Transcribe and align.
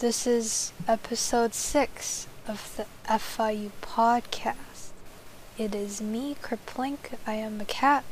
This 0.00 0.26
is 0.26 0.72
episode 0.88 1.54
6 1.54 2.26
of 2.48 2.74
the 2.76 2.86
FIU 3.06 3.70
podcast. 3.82 4.90
It 5.58 5.74
is 5.74 6.00
me, 6.00 6.36
Kerplink. 6.42 7.12
I 7.26 7.34
am 7.34 7.60
a 7.60 7.64
cat. 7.64 8.04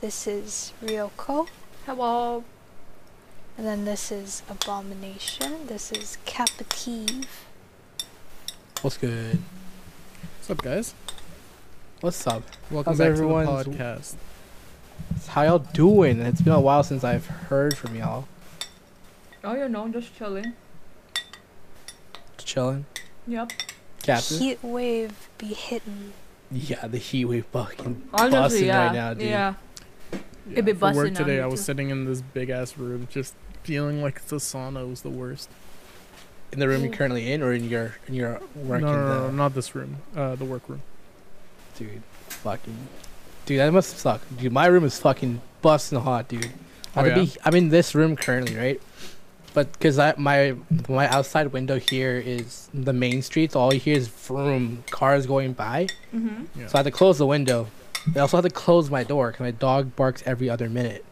This 0.00 0.26
is 0.26 0.72
Reeyoko. 0.84 1.48
Hello. 1.86 2.44
And 3.56 3.66
then 3.66 3.84
this 3.84 4.12
is 4.12 4.42
Abomination. 4.48 5.66
This 5.66 5.92
is 5.92 6.18
Captive. 6.26 7.26
What's 8.82 8.96
good? 8.96 9.40
What's 10.38 10.50
up, 10.50 10.62
guys? 10.62 10.94
What's 12.00 12.26
up? 12.26 12.42
Welcome 12.70 12.92
How's 12.92 12.98
back 12.98 13.08
everyone's- 13.08 13.64
to 13.64 13.70
the 13.70 13.76
podcast. 13.76 14.14
How 15.28 15.42
y'all 15.42 15.58
doing? 15.58 16.20
It's 16.20 16.40
been 16.40 16.52
a 16.52 16.60
while 16.60 16.82
since 16.82 17.02
I've 17.04 17.26
heard 17.26 17.76
from 17.76 17.96
y'all. 17.96 18.26
Oh, 19.42 19.54
you 19.54 19.68
know, 19.68 19.88
just 19.88 20.14
chilling. 20.16 20.52
Just 22.36 22.46
chilling. 22.48 22.86
Yep. 23.26 23.52
Captain. 24.02 24.38
Heat 24.38 24.58
wave 24.62 25.28
be 25.38 25.48
hitting. 25.48 26.12
yeah, 26.50 26.86
the 26.86 26.98
heat 26.98 27.24
wave 27.26 27.46
fucking 27.52 28.08
Honestly, 28.12 28.30
busting 28.40 28.66
yeah. 28.66 28.84
right 28.86 28.94
now, 28.94 29.14
dude. 29.14 29.28
Yeah. 29.28 29.54
It 30.54 30.64
be 30.64 30.72
for 30.72 30.92
work 30.92 31.14
today, 31.14 31.34
here 31.34 31.44
I 31.44 31.46
was 31.46 31.60
too. 31.60 31.64
sitting 31.64 31.90
in 31.90 32.06
this 32.06 32.22
big 32.22 32.50
ass 32.50 32.76
room, 32.76 33.06
just 33.10 33.34
feeling 33.62 34.02
like 34.02 34.24
the 34.26 34.36
sauna 34.36 34.88
was 34.88 35.02
the 35.02 35.10
worst. 35.10 35.48
In 36.52 36.58
the 36.58 36.66
room 36.66 36.82
you're 36.82 36.92
currently 36.92 37.30
in, 37.32 37.42
or 37.42 37.52
in 37.52 37.68
your 37.68 37.94
in 38.08 38.14
your 38.14 38.40
work 38.56 38.80
no, 38.80 38.88
in 38.88 38.94
no, 38.94 39.06
no, 39.06 39.20
the 39.22 39.26
no, 39.28 39.30
not 39.30 39.54
this 39.54 39.74
room. 39.76 39.98
Uh, 40.16 40.34
the 40.34 40.44
work 40.44 40.68
room. 40.68 40.82
dude, 41.78 42.02
fucking, 42.28 42.76
dude, 43.46 43.60
that 43.60 43.72
must 43.72 43.96
suck, 43.98 44.20
dude. 44.36 44.52
My 44.52 44.66
room 44.66 44.82
is 44.84 44.98
fucking 44.98 45.40
busting 45.62 46.00
hot, 46.00 46.26
dude. 46.28 46.50
I 46.96 47.02
Oh, 47.02 47.04
yeah? 47.04 47.14
be, 47.14 47.32
I'm 47.44 47.54
in 47.54 47.68
this 47.68 47.94
room 47.94 48.16
currently, 48.16 48.56
right? 48.56 48.80
But 49.52 49.72
because 49.72 49.98
my 50.16 50.54
my 50.88 51.08
outside 51.08 51.48
window 51.52 51.78
here 51.78 52.16
is 52.16 52.68
the 52.72 52.92
main 52.92 53.20
street, 53.22 53.52
so 53.52 53.60
all 53.60 53.74
you 53.74 53.80
hear 53.80 53.96
is 53.96 54.08
vroom 54.08 54.84
cars 54.90 55.26
going 55.26 55.52
by. 55.54 55.88
Mm-hmm. 56.14 56.60
Yeah. 56.60 56.66
So 56.68 56.76
I 56.76 56.78
had 56.78 56.84
to 56.84 56.90
close 56.90 57.18
the 57.18 57.26
window. 57.26 57.66
I 58.14 58.20
also 58.20 58.36
had 58.36 58.44
to 58.44 58.50
close 58.50 58.90
my 58.90 59.02
door 59.04 59.28
because 59.32 59.40
my 59.44 59.50
dog 59.50 59.94
barks 59.96 60.22
every 60.24 60.48
other 60.48 60.68
minute. 60.68 61.04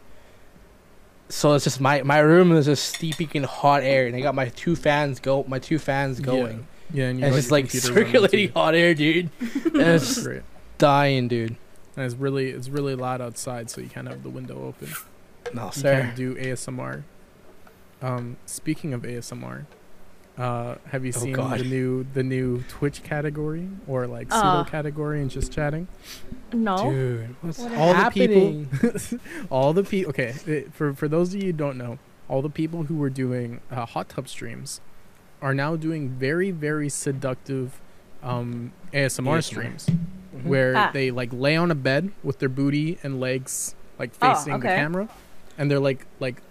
So 1.27 1.53
it's 1.53 1.63
just 1.63 1.79
my 1.81 2.01
my 2.03 2.19
room 2.19 2.51
is 2.53 2.65
just 2.65 2.95
steeping 2.95 3.29
in 3.33 3.43
hot 3.43 3.83
air, 3.83 4.07
and 4.07 4.15
I 4.15 4.21
got 4.21 4.33
my 4.35 4.49
two 4.49 4.75
fans 4.75 5.19
go, 5.19 5.43
my 5.47 5.59
two 5.59 5.77
fans 5.77 6.19
going, 6.19 6.65
Yeah, 6.91 7.07
and 7.09 7.19
you 7.19 7.25
and 7.25 7.35
it's 7.35 7.43
just 7.43 7.51
like 7.51 7.69
circulating 7.69 8.51
hot 8.53 8.73
air, 8.73 8.95
dude. 8.95 9.29
and 9.41 9.75
it's 9.75 10.15
just 10.15 10.23
Great. 10.25 10.41
dying, 10.79 11.27
dude. 11.27 11.55
And 11.95 12.05
it's 12.05 12.15
really, 12.15 12.49
it's 12.49 12.69
really 12.69 12.95
loud 12.95 13.21
outside, 13.21 13.69
so 13.69 13.81
you 13.81 13.89
can't 13.89 14.07
have 14.07 14.23
the 14.23 14.29
window 14.29 14.63
open. 14.63 14.89
No, 15.53 15.65
You 15.65 15.71
sir. 15.73 16.01
can't 16.01 16.15
do 16.15 16.35
ASMR. 16.35 17.03
Um, 18.01 18.37
speaking 18.45 18.93
of 18.93 19.01
ASMR, 19.03 19.65
uh, 20.37 20.75
have 20.91 21.03
you 21.05 21.11
Oh, 21.15 21.19
seen 21.19 21.33
God. 21.33 21.59
the 21.59 21.63
new 21.65 22.05
the 22.13 22.23
new 22.23 22.63
Twitch 22.69 23.03
category 23.03 23.67
or 23.87 24.07
like 24.07 24.27
Uh. 24.31 24.39
pseudo 24.63 24.69
category 24.69 25.21
and 25.21 25.29
just 25.29 25.51
chatting? 25.51 25.87
No. 26.53 26.91
Dude, 26.91 27.35
what's 27.41 27.59
What 27.59 27.73
all 27.75 27.93
happening? 27.93 28.69
the 28.71 28.89
people 28.89 29.19
all 29.49 29.73
the 29.73 29.83
people 29.83 30.09
okay 30.11 30.33
uh, 30.65 30.69
for 30.71 30.93
for 30.93 31.07
those 31.09 31.33
of 31.33 31.41
you 31.41 31.47
who 31.47 31.53
don't 31.53 31.77
know 31.77 31.99
all 32.29 32.41
the 32.41 32.49
people 32.49 32.83
who 32.83 32.95
were 32.95 33.09
doing 33.09 33.59
uh, 33.71 33.85
hot 33.85 34.07
tub 34.09 34.29
streams 34.29 34.79
are 35.41 35.53
now 35.53 35.75
doing 35.75 36.09
very 36.09 36.51
very 36.51 36.87
seductive 36.89 37.81
um 38.23 38.71
asmr, 38.93 39.39
ASMR. 39.39 39.43
streams 39.43 39.87
Mhm. 39.87 40.43
where 40.45 40.73
Ah. 40.77 40.91
they 40.93 41.11
like 41.11 41.31
lay 41.33 41.57
on 41.57 41.69
a 41.71 41.75
bed 41.75 42.11
with 42.23 42.39
their 42.39 42.49
booty 42.49 42.97
and 43.03 43.19
legs 43.19 43.75
like 43.97 44.11
Oh, 44.21 44.33
facing 44.33 44.53
the 44.59 44.67
camera 44.67 45.09
and 45.57 45.69
they're 45.69 45.79
like 45.79 46.05
like 46.21 46.41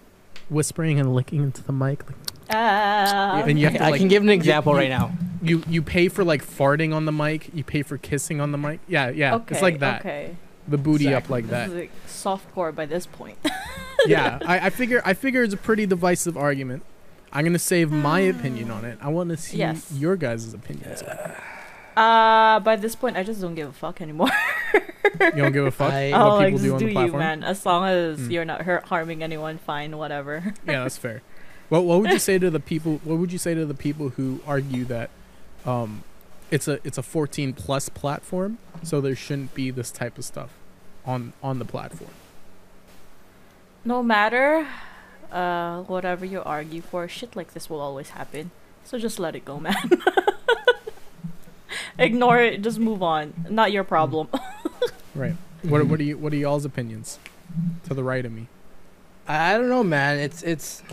whispering 0.49 0.99
and 0.99 1.13
licking 1.13 1.43
into 1.43 1.63
the 1.63 1.71
mic 1.73 2.03
like, 2.07 2.15
Uh, 2.55 3.43
and 3.47 3.59
you 3.59 3.67
I, 3.67 3.71
have 3.71 3.79
to 3.79 3.85
I 3.85 3.89
like 3.91 3.99
can 3.99 4.07
give 4.07 4.23
an 4.23 4.29
example 4.29 4.73
you- 4.73 4.79
right 4.79 4.89
now. 4.89 5.11
you 5.41 5.63
you 5.67 5.81
pay 5.81 6.09
for 6.09 6.23
like 6.23 6.43
farting 6.45 6.93
on 6.93 7.05
the 7.05 7.11
mic 7.11 7.49
you 7.53 7.63
pay 7.63 7.83
for 7.83 7.97
kissing 7.97 8.41
on 8.41 8.51
the 8.51 8.57
mic 8.57 8.79
yeah 8.87 9.09
yeah 9.09 9.35
okay, 9.35 9.53
it's 9.55 9.61
like 9.61 9.79
that 9.79 10.01
Okay. 10.01 10.35
the 10.67 10.77
booty 10.77 11.13
up 11.13 11.29
like 11.29 11.47
that 11.49 11.69
This 11.69 11.73
is 11.73 11.79
like 11.81 11.91
softcore 12.07 12.73
by 12.75 12.85
this 12.85 13.05
point. 13.05 13.37
yeah, 14.07 14.39
I, 14.45 14.67
I 14.67 14.69
figure 14.69 15.01
I 15.05 15.13
figure 15.13 15.43
it's 15.43 15.53
a 15.53 15.57
pretty 15.57 15.85
divisive 15.85 16.37
argument. 16.37 16.83
I'm 17.31 17.43
gonna 17.45 17.59
save 17.59 17.91
my 17.91 18.19
opinion 18.33 18.71
on 18.71 18.85
it. 18.85 18.97
I 19.01 19.09
want 19.09 19.29
to 19.29 19.37
see 19.37 19.57
Yes. 19.57 19.91
your 19.93 20.15
guys' 20.15 20.53
opinions. 20.53 21.03
on 21.99 22.55
it. 22.55 22.57
Uh, 22.57 22.59
by 22.61 22.75
this 22.75 22.95
point, 22.95 23.17
I 23.17 23.23
just 23.23 23.41
don't 23.41 23.55
give 23.55 23.69
a 23.69 23.73
fuck 23.73 24.01
anymore. 24.01 24.29
You 25.21 25.41
don't 25.43 25.51
give 25.51 25.65
a 25.65 25.71
fuck 25.71 25.91
I- 25.91 26.11
what 26.11 26.35
like, 26.35 26.45
people 26.53 26.59
just 26.59 26.63
do 26.63 26.73
on 26.73 26.79
do 26.79 26.85
the 26.93 27.05
you, 27.07 27.11
man. 27.13 27.43
As 27.43 27.65
long 27.65 27.85
as 27.89 28.19
Mm. 28.19 28.31
you're 28.31 28.45
not 28.45 28.61
hurt, 28.61 28.85
harming 28.85 29.21
anyone, 29.23 29.57
fine, 29.57 29.97
whatever. 29.97 30.53
Yeah, 30.67 30.83
that's 30.83 30.97
fair. 30.97 31.21
What 31.69 31.83
what 31.83 31.99
would 32.01 32.11
you 32.11 32.19
say 32.19 32.39
to 32.39 32.49
the 32.49 32.59
people? 32.59 32.99
What 33.03 33.17
would 33.19 33.31
you 33.31 33.37
say 33.37 33.53
to 33.53 33.65
the 33.65 33.73
people 33.73 34.09
who 34.09 34.39
argue 34.47 34.85
that 34.85 35.09
um, 35.65 36.03
it's 36.51 36.67
a 36.67 36.79
it's 36.85 36.97
a 36.97 37.03
14 37.03 37.53
plus 37.53 37.89
platform, 37.89 38.57
so 38.81 39.01
there 39.01 39.15
shouldn't 39.15 39.53
be 39.53 39.69
this 39.71 39.91
type 39.91 40.17
of 40.17 40.23
stuff 40.25 40.51
on 41.05 41.33
on 41.43 41.59
the 41.59 41.65
platform? 41.65 42.11
No 43.83 44.01
matter, 44.01 44.67
uh, 45.31 45.81
whatever 45.83 46.25
you 46.25 46.41
argue 46.43 46.81
for, 46.81 47.07
shit 47.07 47.35
like 47.35 47.53
this 47.53 47.69
will 47.69 47.81
always 47.81 48.09
happen. 48.11 48.51
So 48.83 48.97
just 48.97 49.19
let 49.19 49.35
it 49.35 49.43
go, 49.45 49.59
man. 49.59 49.75
Ignore 51.99 52.39
it. 52.39 52.61
Just 52.61 52.79
move 52.79 53.03
on. 53.03 53.33
Not 53.49 53.71
your 53.71 53.83
problem. 53.83 54.29
Right. 55.15 55.35
What 55.63 55.85
what 55.87 55.99
are 55.99 56.03
you 56.03 56.17
what 56.17 56.31
are 56.33 56.37
y'all's 56.37 56.65
opinions? 56.65 57.19
To 57.85 57.93
the 57.93 58.03
right 58.03 58.25
of 58.25 58.31
me. 58.31 58.47
I 59.27 59.57
don't 59.57 59.67
know, 59.67 59.83
man. 59.83 60.17
It's 60.17 60.41
it's 60.43 60.83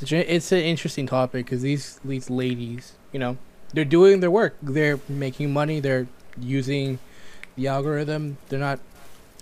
it's, 0.00 0.12
a, 0.12 0.34
it's 0.34 0.52
an 0.52 0.58
interesting 0.58 1.06
topic 1.06 1.46
because 1.46 1.62
these 1.62 2.00
these 2.04 2.28
ladies, 2.28 2.94
you 3.12 3.18
know, 3.18 3.38
they're 3.72 3.84
doing 3.84 4.20
their 4.20 4.30
work. 4.30 4.56
They're 4.60 4.98
making 5.08 5.52
money. 5.52 5.80
They're 5.80 6.06
using 6.38 6.98
the 7.56 7.68
algorithm. 7.68 8.36
They're 8.48 8.58
not. 8.58 8.80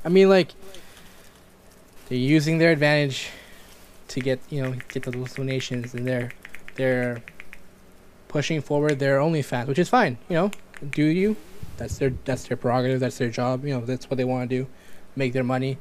I 0.05 0.11
mean, 0.11 0.29
like 0.29 0.53
they're 2.09 2.19
using 2.19 2.59
their 2.59 2.71
advantage 2.71 3.31
to 4.09 4.21
get 4.21 4.39
you 4.49 4.63
know 4.63 4.77
get 4.89 5.03
those 5.03 5.35
donations, 5.35 5.95
and 5.95 6.07
they're 6.07 6.31
they're 6.77 7.23
pushing 8.29 8.61
forward 8.61 8.99
their 8.99 9.19
OnlyFans, 9.19 9.67
which 9.67 9.79
is 9.79 9.89
fine. 9.89 10.19
You 10.29 10.37
know, 10.37 10.51
do 10.91 11.05
you? 11.05 11.37
That's 11.77 11.99
their 11.99 12.13
that's 12.25 12.45
their 12.49 12.57
prerogative. 12.57 13.01
That's 13.01 13.19
their 13.19 13.31
job. 13.31 13.65
You 13.65 13.75
know, 13.75 13.81
that's 13.85 14.11
what 14.11 14.17
they 14.17 14.25
want 14.25 14.49
to 14.49 14.57
do, 14.57 14.67
make 15.17 15.33
their 15.33 15.45
money. 15.45 15.79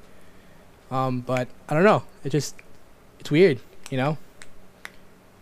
Um, 0.90 1.22
but 1.22 1.48
I 1.68 1.74
don't 1.74 1.84
know. 1.84 2.04
It 2.24 2.30
just 2.30 2.56
it's 3.20 3.30
weird, 3.32 3.60
you 3.90 3.98
know. 3.98 4.18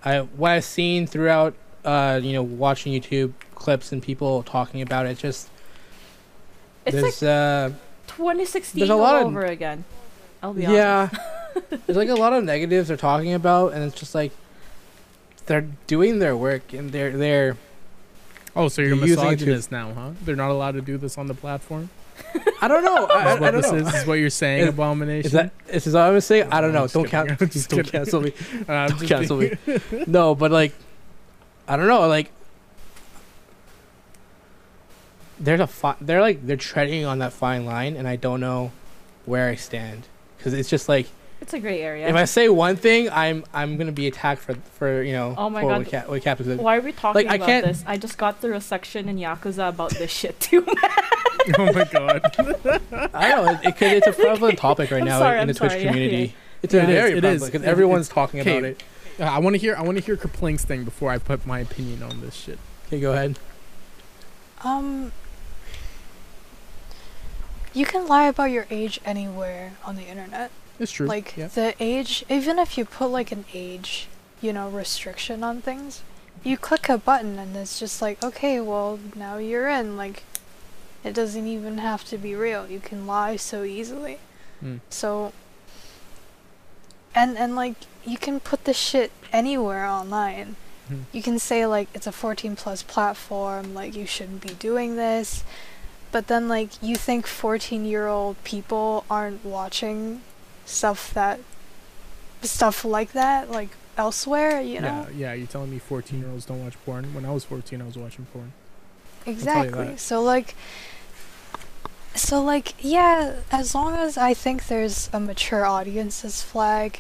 I 0.03 0.19
what 0.19 0.51
I've 0.51 0.63
seen 0.63 1.07
throughout, 1.07 1.55
uh, 1.83 2.19
you 2.21 2.33
know, 2.33 2.43
watching 2.43 2.93
YouTube 2.93 3.33
clips 3.53 3.91
and 3.91 4.01
people 4.01 4.43
talking 4.43 4.81
about 4.81 5.05
it, 5.05 5.17
just 5.17 5.49
It's 6.85 6.95
like 6.95 7.03
there's 7.03 7.23
uh 7.23 7.71
2016 8.07 8.79
there's 8.79 8.89
a 8.89 8.93
all 8.93 9.03
of- 9.03 9.27
over 9.27 9.45
again. 9.45 9.83
I'll 10.43 10.53
be 10.53 10.61
yeah, 10.61 11.09
honest. 11.55 11.69
there's 11.87 11.97
like 11.97 12.09
a 12.09 12.15
lot 12.15 12.33
of 12.33 12.43
negatives 12.43 12.87
they're 12.87 12.97
talking 12.97 13.33
about, 13.33 13.73
and 13.73 13.83
it's 13.83 13.99
just 13.99 14.13
like 14.13 14.31
they're 15.45 15.67
doing 15.87 16.19
their 16.19 16.35
work 16.35 16.73
and 16.73 16.91
they're 16.91 17.15
they're 17.17 17.57
Oh, 18.57 18.69
so 18.69 18.81
you're 18.81 18.95
You're 18.95 19.07
using 19.07 19.19
it 19.19 19.39
to- 19.39 19.45
misogynist 19.45 19.71
now, 19.71 19.93
huh? 19.93 20.09
They're 20.23 20.37
not 20.37 20.49
allowed 20.49 20.75
to 20.75 20.81
do 20.81 20.97
this 20.97 21.17
on 21.17 21.27
the 21.27 21.33
platform. 21.33 21.89
I 22.61 22.69
don't 22.69 22.85
know. 22.85 23.05
I, 23.07 23.33
I, 23.33 23.37
don't 23.51 23.55
this 23.61 23.69
know. 23.69 23.77
is? 23.79 23.93
Is 23.93 24.07
what 24.07 24.13
you're 24.13 24.29
saying? 24.29 24.61
Is- 24.61 24.69
abomination. 24.69 25.25
Is 25.25 25.31
that 25.33 25.51
is 25.67 25.83
this 25.83 25.93
what 25.93 26.03
I'm 26.03 26.21
saying? 26.21 26.47
I 26.53 26.61
don't 26.61 26.71
know. 26.71 26.87
Don't 26.87 27.09
count. 27.09 27.37
Just 27.51 27.69
Don't 27.69 27.83
cancel 27.91 28.21
me. 28.21 28.31
Uh, 28.65 28.87
Don't 28.87 28.97
just 28.99 29.07
cancel 29.09 29.37
me. 29.37 29.51
No, 30.07 30.35
but 30.35 30.51
like, 30.51 30.73
I 31.67 31.75
don't 31.75 31.87
know. 31.87 32.07
Like, 32.07 32.31
there's 35.39 35.59
a 35.59 35.67
fi- 35.67 35.97
they're 35.99 36.21
like 36.21 36.45
they're 36.47 36.55
treading 36.55 37.03
on 37.05 37.19
that 37.19 37.33
fine 37.33 37.65
line, 37.65 37.97
and 37.97 38.07
I 38.07 38.15
don't 38.15 38.39
know 38.39 38.71
where 39.25 39.49
I 39.49 39.55
stand 39.55 40.07
because 40.37 40.53
it's 40.53 40.69
just 40.69 40.87
like 40.87 41.07
It's 41.41 41.53
a 41.53 41.59
great 41.59 41.81
area. 41.81 42.07
if 42.07 42.15
I 42.15 42.25
say 42.25 42.49
one 42.49 42.75
thing, 42.75 43.09
I'm 43.11 43.43
I'm 43.53 43.77
gonna 43.77 43.91
be 43.91 44.07
attacked 44.07 44.41
for 44.41 44.55
for 44.55 45.03
you 45.03 45.13
know. 45.13 45.35
Oh 45.37 45.49
my 45.49 45.61
for 45.61 45.69
God. 45.69 45.77
What, 45.79 45.87
Cap- 45.87 46.07
what 46.09 46.21
Cap 46.23 46.41
is. 46.41 46.47
Why 46.57 46.77
are 46.77 46.81
we 46.81 46.91
talking 46.91 47.23
Like, 47.23 47.31
I 47.31 47.35
about 47.35 47.45
can't- 47.47 47.65
this? 47.65 47.83
I 47.85 47.97
just 47.97 48.17
got 48.17 48.41
through 48.41 48.55
a 48.55 48.61
section 48.61 49.07
in 49.09 49.17
Yakuza 49.17 49.69
about 49.69 49.91
this 49.91 50.11
shit 50.11 50.39
too. 50.39 50.65
oh 51.59 51.71
my 51.73 51.83
god. 51.91 52.21
I 53.13 53.29
don't 53.29 53.45
know. 53.45 53.51
It, 53.51 53.65
it 53.65 53.77
could, 53.77 53.91
it's 53.91 54.07
a 54.07 54.13
prevalent 54.13 54.57
topic 54.57 54.89
right 54.91 55.01
I'm 55.01 55.07
now 55.07 55.19
sorry, 55.19 55.35
in 55.35 55.41
I'm 55.41 55.47
the 55.49 55.53
Twitch 55.53 55.71
sorry, 55.71 55.83
yeah, 55.83 55.91
community. 55.91 56.17
yeah. 56.17 56.31
It's 56.63 56.73
Yeah, 56.73 56.79
a 56.79 56.83
it 56.83 56.89
is, 56.89 56.95
very 56.95 57.09
it 57.17 57.21
prevalent 57.21 57.51
because 57.53 57.67
everyone's 57.67 58.07
it's- 58.07 58.13
talking 58.15 58.39
about 58.39 58.63
it. 58.63 58.83
Uh, 59.19 59.23
I 59.23 59.37
want 59.39 59.53
to 59.53 59.59
hear. 59.59 59.75
I 59.75 59.81
want 59.81 59.97
to 59.97 60.03
hear 60.03 60.17
Kerplink's 60.17 60.65
thing 60.65 60.83
before 60.83 61.11
I 61.11 61.19
put 61.19 61.45
my 61.45 61.59
opinion 61.59 62.01
on 62.03 62.19
this 62.21 62.33
shit. 62.33 62.59
Okay, 62.87 62.99
go 62.99 63.11
ahead. 63.13 63.37
Um, 64.63 65.11
you 67.73 67.85
can 67.85 68.07
lie 68.07 68.25
about 68.25 68.45
your 68.51 68.65
age 68.69 68.99
anywhere 69.05 69.73
on 69.85 69.95
the 69.95 70.03
internet. 70.03 70.49
It's 70.79 70.91
true. 70.91 71.07
Like 71.07 71.35
yeah. 71.37 71.47
the 71.47 71.75
age, 71.79 72.25
even 72.29 72.59
if 72.59 72.77
you 72.77 72.85
put 72.85 73.07
like 73.07 73.31
an 73.31 73.45
age, 73.53 74.07
you 74.41 74.53
know, 74.53 74.69
restriction 74.69 75.43
on 75.43 75.61
things, 75.61 76.01
you 76.43 76.57
click 76.57 76.89
a 76.89 76.97
button 76.97 77.39
and 77.39 77.55
it's 77.55 77.79
just 77.79 78.01
like, 78.01 78.23
okay, 78.23 78.59
well 78.59 78.99
now 79.15 79.37
you're 79.37 79.69
in. 79.69 79.97
Like, 79.97 80.23
it 81.03 81.13
doesn't 81.13 81.47
even 81.47 81.77
have 81.79 82.03
to 82.05 82.17
be 82.17 82.35
real. 82.35 82.67
You 82.67 82.79
can 82.79 83.07
lie 83.07 83.35
so 83.35 83.63
easily. 83.63 84.19
Mm. 84.63 84.79
So, 84.89 85.33
and 87.13 87.37
and 87.37 87.55
like 87.55 87.75
you 88.05 88.17
can 88.17 88.39
put 88.39 88.65
this 88.65 88.77
shit 88.77 89.11
anywhere 89.31 89.85
online. 89.85 90.55
Mhm. 90.89 91.03
You 91.11 91.21
can 91.21 91.39
say 91.39 91.65
like 91.65 91.89
it's 91.93 92.07
a 92.07 92.11
14 92.11 92.55
plus 92.55 92.83
platform, 92.83 93.73
like 93.73 93.95
you 93.95 94.05
shouldn't 94.05 94.41
be 94.41 94.53
doing 94.53 94.95
this. 94.95 95.43
But 96.11 96.27
then 96.27 96.47
like 96.47 96.71
you 96.81 96.95
think 96.95 97.27
14 97.27 97.85
year 97.85 98.07
old 98.07 98.41
people 98.43 99.05
aren't 99.09 99.43
watching 99.43 100.21
stuff 100.65 101.13
that 101.13 101.39
stuff 102.41 102.83
like 102.85 103.13
that 103.13 103.49
like 103.49 103.69
elsewhere, 103.97 104.59
you 104.61 104.81
know? 104.81 105.07
Yeah, 105.11 105.29
yeah. 105.29 105.33
You're 105.33 105.47
telling 105.47 105.71
me 105.71 105.79
14 105.79 106.19
year 106.19 106.29
olds 106.29 106.45
don't 106.45 106.63
watch 106.63 106.75
porn? 106.85 107.13
When 107.13 107.25
I 107.25 107.31
was 107.31 107.43
14, 107.45 107.81
I 107.81 107.85
was 107.85 107.97
watching 107.97 108.25
porn. 108.33 108.51
Exactly. 109.25 109.97
So 109.97 110.21
like 110.21 110.55
so 112.13 112.41
like 112.41 112.73
yeah, 112.79 113.37
as 113.51 113.75
long 113.75 113.95
as 113.95 114.17
I 114.17 114.33
think 114.33 114.67
there's 114.67 115.09
a 115.11 115.19
mature 115.19 115.65
audience's 115.65 116.41
flag 116.41 116.99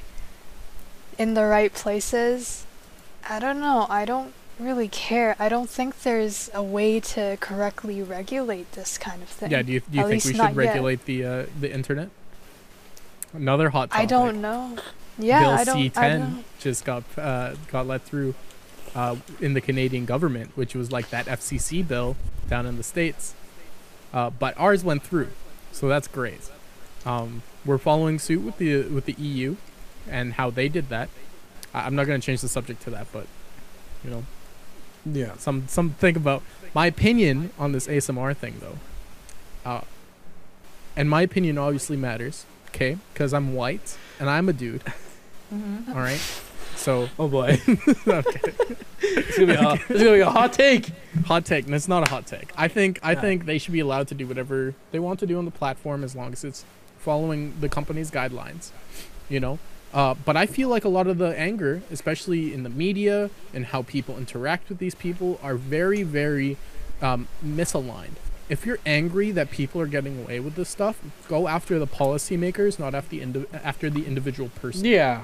in 1.17 1.33
the 1.33 1.45
right 1.45 1.73
places, 1.73 2.65
I 3.29 3.39
don't 3.39 3.59
know. 3.59 3.87
I 3.89 4.05
don't 4.05 4.33
really 4.59 4.87
care. 4.87 5.35
I 5.39 5.49
don't 5.49 5.69
think 5.69 6.01
there's 6.01 6.49
a 6.53 6.63
way 6.63 6.99
to 6.99 7.37
correctly 7.39 8.01
regulate 8.01 8.71
this 8.73 8.97
kind 8.97 9.21
of 9.21 9.29
thing. 9.29 9.51
Yeah. 9.51 9.61
Do 9.61 9.73
you, 9.73 9.79
do 9.81 9.97
you 9.97 10.03
At 10.03 10.09
think 10.09 10.25
we 10.25 10.31
should 10.31 10.37
yet. 10.39 10.55
regulate 10.55 11.05
the 11.05 11.25
uh, 11.25 11.45
the 11.59 11.73
internet? 11.73 12.09
Another 13.35 13.69
hot 13.69 13.91
topic. 13.91 14.03
I 14.03 14.05
don't 14.05 14.41
know. 14.41 14.77
Yeah, 15.17 15.39
Bill 15.41 15.49
I 15.51 15.63
don't 15.63 15.77
I 15.77 15.89
C10 15.89 16.19
don't 16.19 16.45
just 16.59 16.85
got 16.85 17.03
uh, 17.17 17.55
got 17.71 17.87
let 17.87 18.01
through 18.03 18.35
uh, 18.93 19.15
in 19.39 19.53
the 19.53 19.61
Canadian 19.61 20.05
government, 20.05 20.51
which 20.55 20.75
was 20.75 20.91
like 20.91 21.09
that 21.09 21.25
FCC 21.25 21.87
bill 21.87 22.15
down 22.49 22.65
in 22.65 22.77
the 22.77 22.83
states. 22.83 23.33
Uh, 24.13 24.29
but 24.29 24.57
ours 24.57 24.83
went 24.83 25.03
through, 25.03 25.29
so 25.71 25.87
that's 25.87 26.07
great. 26.07 26.49
Um, 27.05 27.43
we're 27.65 27.77
following 27.77 28.19
suit 28.19 28.41
with 28.41 28.57
the 28.57 28.83
with 28.83 29.05
the 29.05 29.13
EU 29.13 29.55
and 30.09 30.33
how 30.33 30.49
they 30.49 30.67
did 30.69 30.89
that. 30.89 31.09
I- 31.73 31.85
I'm 31.85 31.95
not 31.95 32.07
going 32.07 32.19
to 32.19 32.25
change 32.25 32.41
the 32.41 32.47
subject 32.49 32.81
to 32.83 32.89
that, 32.91 33.07
but 33.13 33.27
you 34.03 34.09
know, 34.11 34.23
Yeah. 35.05 35.37
some 35.37 35.67
some 35.67 35.91
think 35.91 36.17
about 36.17 36.43
my 36.73 36.87
opinion 36.87 37.51
on 37.57 37.71
this 37.71 37.87
ASMR 37.87 38.33
thing 38.35 38.55
though. 38.59 38.77
Uh, 39.69 39.81
and 40.97 41.09
my 41.09 41.21
opinion 41.21 41.57
obviously 41.57 41.97
matters, 41.97 42.45
okay? 42.75 42.97
Because 43.13 43.33
I'm 43.33 43.53
white 43.53 43.97
and 44.19 44.29
I'm 44.29 44.49
a 44.49 44.53
dude. 44.53 44.83
Mm-hmm. 45.53 45.91
All 45.91 45.97
right. 45.99 46.19
So 46.75 47.09
Oh 47.19 47.27
boy. 47.27 47.59
okay. 48.07 48.39
it's 48.99 49.37
gonna 49.39 49.47
be 49.47 49.53
a, 49.53 49.73
it's 49.73 49.87
gonna 50.03 50.11
be 50.13 50.19
a 50.19 50.29
hot 50.29 50.53
take. 50.53 50.91
hot 51.25 51.45
take. 51.45 51.65
And 51.65 51.73
it's 51.75 51.87
not 51.87 52.05
a 52.07 52.09
hot 52.09 52.27
take. 52.27 52.51
I 52.57 52.67
think 52.67 52.99
I 53.01 53.13
Yeah. 53.13 53.21
think 53.21 53.45
they 53.45 53.57
should 53.57 53.73
be 53.73 53.79
allowed 53.79 54.07
to 54.09 54.15
do 54.15 54.27
whatever 54.27 54.73
they 54.91 54.99
want 54.99 55.19
to 55.21 55.25
do 55.27 55.37
on 55.37 55.45
the 55.45 55.51
platform 55.51 56.03
as 56.03 56.15
long 56.15 56.33
as 56.33 56.43
it's 56.43 56.65
following 56.99 57.53
the 57.59 57.69
company's 57.69 58.11
guidelines. 58.11 58.71
You 59.29 59.39
know. 59.39 59.59
Uh, 59.93 60.13
but 60.25 60.35
I 60.35 60.45
feel 60.45 60.67
like 60.67 60.83
a 60.83 60.89
lot 60.89 61.07
of 61.07 61.17
the 61.19 61.37
anger, 61.39 61.81
especially 61.89 62.53
in 62.53 62.63
the 62.63 62.69
media 62.69 63.29
and 63.53 63.67
how 63.67 63.83
people 63.83 64.17
interact 64.17 64.67
with 64.67 64.77
these 64.77 64.93
people, 64.93 65.39
are 65.41 65.55
very, 65.55 66.03
very 66.03 66.57
um, 67.01 67.29
misaligned. 67.45 68.17
If 68.47 68.65
you're 68.65 68.79
angry 68.85 69.31
that 69.31 69.49
people 69.49 69.81
are 69.81 69.87
getting 69.87 70.19
away 70.23 70.39
with 70.39 70.55
this 70.55 70.69
stuff, 70.69 71.01
go 71.27 71.47
after 71.47 71.79
the 71.79 71.87
policymakers, 71.87 72.77
not 72.77 72.93
after 72.93 73.09
the 73.09 73.21
indi- 73.21 73.45
after 73.53 73.89
the 73.89 74.05
individual 74.05 74.49
person. 74.49 74.85
Yeah. 74.85 75.23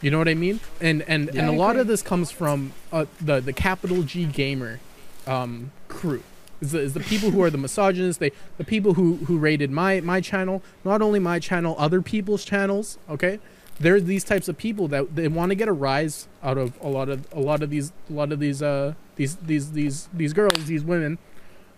You 0.00 0.10
know 0.10 0.18
what 0.18 0.28
I 0.28 0.34
mean? 0.34 0.60
And 0.80 1.02
and 1.02 1.30
Yeah, 1.32 1.42
and 1.42 1.50
a 1.50 1.52
lot 1.52 1.76
of 1.76 1.86
this 1.86 2.02
comes 2.02 2.30
from 2.30 2.72
uh, 2.92 3.04
the 3.20 3.40
the 3.40 3.52
capital 3.52 4.02
G 4.02 4.24
gamer 4.24 4.80
um, 5.26 5.70
crew. 5.88 6.22
Is 6.60 6.72
the, 6.72 6.80
is 6.80 6.92
the 6.92 7.00
people 7.00 7.30
who 7.30 7.42
are 7.42 7.50
the 7.50 7.58
misogynists? 7.58 8.18
They 8.18 8.32
the 8.58 8.64
people 8.64 8.94
who 8.94 9.16
who 9.26 9.38
rated 9.38 9.70
my 9.70 10.00
my 10.00 10.20
channel, 10.20 10.62
not 10.84 11.00
only 11.02 11.18
my 11.18 11.38
channel, 11.38 11.74
other 11.78 12.02
people's 12.02 12.44
channels. 12.44 12.98
Okay, 13.08 13.38
there's 13.78 14.04
these 14.04 14.24
types 14.24 14.48
of 14.48 14.58
people 14.58 14.88
that 14.88 15.16
they 15.16 15.28
want 15.28 15.50
to 15.50 15.54
get 15.54 15.68
a 15.68 15.72
rise 15.72 16.28
out 16.42 16.58
of 16.58 16.78
a 16.82 16.88
lot 16.88 17.08
of 17.08 17.26
a 17.32 17.40
lot 17.40 17.62
of 17.62 17.70
these 17.70 17.92
a 18.10 18.12
lot 18.12 18.32
of 18.32 18.40
these 18.40 18.62
uh 18.62 18.94
these 19.16 19.36
these 19.36 19.72
these 19.72 20.08
these 20.12 20.32
girls 20.32 20.66
these 20.66 20.84
women, 20.84 21.18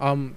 um, 0.00 0.36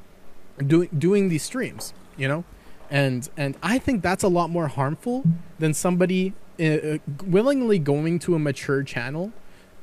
doing 0.58 0.90
doing 0.98 1.30
these 1.30 1.44
streams. 1.44 1.94
You 2.18 2.28
know, 2.28 2.44
and 2.90 3.28
and 3.38 3.58
I 3.64 3.78
think 3.80 4.02
that's 4.02 4.24
a 4.24 4.28
lot 4.30 4.50
more 4.50 4.68
harmful 4.68 5.24
than 5.60 5.74
somebody 5.74 6.34
uh, 6.60 6.98
willingly 7.26 7.80
going 7.80 8.20
to 8.20 8.36
a 8.36 8.40
mature 8.40 8.84
channel 8.84 9.34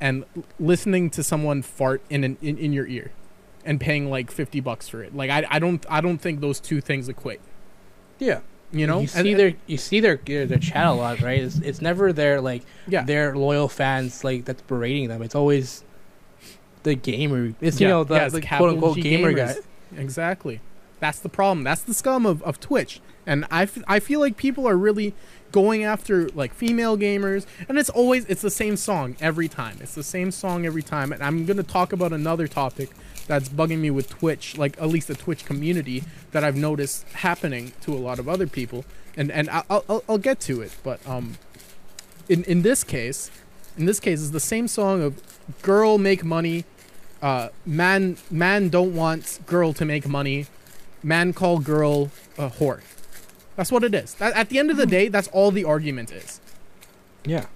and 0.01 0.25
listening 0.59 1.11
to 1.11 1.23
someone 1.23 1.63
fart 1.63 2.01
in 2.11 2.25
an, 2.25 2.37
in, 2.41 2.57
in 2.59 2.73
your 2.73 2.87
ear 2.87 3.13
and 3.65 3.79
paying 3.81 4.11
like 4.11 4.31
50 4.31 4.59
bucks 4.61 4.89
for 4.89 5.03
it 5.05 5.15
like 5.15 5.31
I, 5.31 5.47
I 5.49 5.59
don't 5.61 5.85
i 5.89 6.01
don't 6.01 6.19
think 6.19 6.41
those 6.41 6.59
two 6.59 6.81
things 6.81 7.09
equate 7.09 7.39
Yeah. 8.19 8.41
you 8.73 8.87
know 8.89 8.97
you 8.97 9.09
And- 9.15 9.27
see 9.27 9.35
their 9.35 9.53
you 9.69 9.77
see 9.77 10.01
their 10.01 10.17
their 10.17 10.59
channel 10.59 10.95
a 10.97 11.01
lot, 11.01 11.21
right? 11.21 11.41
It's, 11.43 11.59
it's 11.59 11.81
never 11.83 12.13
their 12.13 12.41
like 12.41 12.63
yeah 12.89 13.05
their 13.05 13.37
loyal 13.37 13.69
fans 13.69 14.25
like 14.25 14.47
that's 14.47 14.63
berating 14.63 15.09
them. 15.09 15.23
It's 15.23 15.35
always 15.37 15.85
the 16.83 16.95
gamer. 16.95 17.53
It's 17.61 17.79
Yeah, 17.81 17.89
you 17.89 17.93
know 17.95 18.05
the, 18.05 18.15
yeah, 18.15 18.25
it's 18.25 18.35
the 18.35 18.41
quote 18.41 18.71
unquote 18.71 18.97
G 18.97 19.03
gamer 19.03 19.33
gamers. 19.33 19.37
guy. 19.37 19.55
Exactly. 19.97 20.61
That's 21.01 21.19
the 21.19 21.29
problem. 21.29 21.65
That's 21.65 21.83
the 21.83 21.95
scum 21.95 22.27
of, 22.27 22.43
of 22.43 22.61
twitch. 22.61 23.01
And 23.27 23.45
I, 23.51 23.63
f- 23.63 23.79
I 23.89 24.01
feel 24.01 24.21
like 24.21 24.37
people 24.37 24.69
are 24.69 24.77
really 24.77 25.15
going 25.53 25.85
after 25.85 26.29
like 26.31 26.55
female 26.55 26.97
gamers 26.97 27.45
and 27.69 27.79
it's 27.79 27.91
always 27.91 28.25
it's 28.25 28.41
the 28.41 28.51
same 28.51 28.77
song 28.77 29.15
every 29.21 29.49
time. 29.49 29.77
It's 29.81 29.95
the 29.95 30.03
same 30.03 30.31
song 30.31 30.65
every 30.65 30.83
time 30.83 31.13
and 31.13 31.23
i'm 31.23 31.45
going 31.45 31.59
to 31.59 31.63
talk 31.63 31.93
about 31.93 32.13
another 32.13 32.49
topic 32.49 32.91
that's 33.27 33.49
bugging 33.49 33.79
me 33.79 33.91
with 33.91 34.09
twitch 34.09 34.57
like 34.59 34.81
at 34.81 34.89
least 34.89 35.09
the 35.09 35.15
twitch 35.15 35.45
community 35.45 36.03
that 36.33 36.43
i've 36.43 36.57
noticed 36.57 37.05
happening 37.11 37.73
to 37.83 37.93
a 37.93 37.99
lot 37.99 38.19
of 38.19 38.29
other 38.29 38.47
people 38.47 38.85
and 39.17 39.31
and 39.31 39.49
i'll, 39.51 39.85
I'll, 39.89 40.05
I'll 40.09 40.19
get 40.19 40.41
to 40.41 40.61
it 40.63 40.75
but 40.83 41.07
um 41.07 41.37
in 42.29 42.45
in 42.45 42.63
this 42.63 42.83
case 42.83 43.31
in 43.77 43.85
this 43.87 44.01
case 44.01 44.21
is 44.21 44.33
the 44.33 44.41
same 44.41 44.67
song 44.67 45.03
of 45.03 45.23
girl 45.63 45.99
make 45.99 46.25
money 46.25 46.65
uh 47.23 47.49
man 47.65 48.17
man 48.31 48.69
don't 48.69 48.95
want 48.95 49.39
girl 49.47 49.73
to 49.73 49.85
make 49.85 50.07
money. 50.07 50.47
Man 51.03 51.33
call 51.33 51.59
girl 51.59 52.11
a 52.37 52.51
whore. 52.51 52.83
That's 53.57 53.71
what 53.73 53.85
it 53.85 53.95
is. 53.95 54.15
That, 54.15 54.35
at 54.35 54.49
the 54.49 54.59
end 54.59 54.71
of 54.71 54.77
the 54.77 54.87
day 54.87 55.09
that's 55.09 55.29
all 55.29 55.51
the 55.51 55.65
argument 55.65 56.13
is. 56.13 56.41
Yeah. 57.25 57.47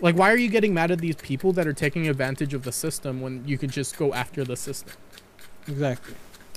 like 0.00 0.16
why 0.16 0.30
are 0.32 0.36
you 0.36 0.48
getting 0.48 0.72
mad 0.72 0.90
at 0.90 1.00
these 1.00 1.16
people 1.16 1.52
that 1.54 1.66
are 1.66 1.72
taking 1.72 2.08
advantage 2.08 2.54
of 2.54 2.62
the 2.62 2.72
system 2.72 3.20
when 3.20 3.44
you 3.46 3.58
could 3.58 3.70
just 3.70 3.98
go 3.98 4.14
after 4.14 4.44
the 4.44 4.56
system? 4.56 4.94
Exactly. 5.66 6.14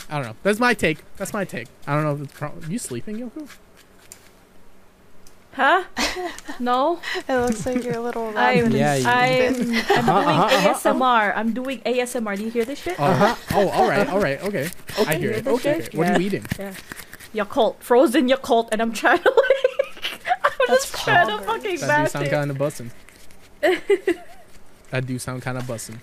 i 0.10 0.16
don't 0.16 0.28
know. 0.28 0.36
That's 0.44 0.60
my 0.60 0.74
take. 0.74 1.00
That's 1.18 1.34
my 1.34 1.46
take. 1.46 1.68
I 1.88 1.96
don't 1.96 2.04
know 2.04 2.16
if 2.16 2.22
it's 2.22 2.34
pro- 2.34 2.54
you 2.70 2.80
sleeping 2.80 3.18
yoko 3.18 3.50
Huh? 5.56 5.84
No, 6.60 7.00
It 7.28 7.34
looks 7.36 7.66
like 7.66 7.84
your 7.84 8.00
little 8.00 8.32
I'm 8.38 8.72
Yeah, 8.72 8.96
you- 8.96 9.08
I'm, 9.08 9.32
I'm 9.48 9.54
sleeping. 9.56 9.72
doing 9.74 9.78
Uh-huh, 9.78 10.12
uh-huh, 10.12 10.56
uh-huh. 10.56 10.74
ASMR. 10.74 11.34
I'm 11.36 11.54
doing 11.54 11.80
ASMR. 11.82 12.38
Do 12.38 12.44
you 12.44 12.52
hear 12.52 12.66
this 12.66 12.80
shit? 12.80 13.00
uh-huh. 13.00 13.36
oh 13.58 13.70
all 13.70 13.88
right 13.90 14.08
all 14.10 14.20
right 14.20 14.42
okay 14.44 14.70
i 15.08 15.16
hear 15.16 15.32
you 15.32 15.38
it 15.38 15.48
okay 15.48 15.82
shit? 15.82 15.96
what 15.96 16.08
are 16.10 16.20
you 16.20 16.28
eating 16.28 16.46
Yeah. 16.60 16.74
Yakult, 17.34 17.76
frozen 17.80 18.30
Yakult, 18.30 18.70
and 18.72 18.82
I'm 18.82 18.94
trying 18.94 19.20
to 19.20 19.30
like, 19.30 20.22
I'm 20.44 20.52
That's 20.68 20.92
just 20.92 21.04
trying 21.04 21.28
to 21.28 21.34
poggers. 21.44 21.46
fucking 21.46 21.80
that 21.82 22.04
do 22.04 22.08
sound 22.08 22.30
kind 22.32 22.52
of 22.52 22.58
bussin 22.58 22.90
that 24.92 25.06
do 25.06 25.20
sound 25.20 25.42
kind 25.42 25.58
of 25.58 25.64
bussin 25.66 25.98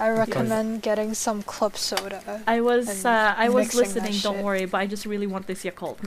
I 0.00 0.10
recommend 0.10 0.82
getting 0.82 1.12
some 1.14 1.42
club 1.42 1.76
soda. 1.76 2.42
I 2.46 2.60
was, 2.60 3.04
uh, 3.04 3.34
I 3.36 3.48
was 3.48 3.74
listening. 3.74 4.12
Don't 4.22 4.36
shit. 4.36 4.44
worry, 4.44 4.64
but 4.64 4.78
I 4.78 4.86
just 4.86 5.04
really 5.06 5.26
want 5.26 5.48
this 5.48 5.64
Yakult. 5.64 5.98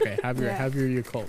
Okay 0.00 0.16
have 0.22 0.38
your 0.38 0.48
Yeah. 0.48 0.56
have 0.56 0.74
your 0.74 0.88
Yakult. 0.88 1.28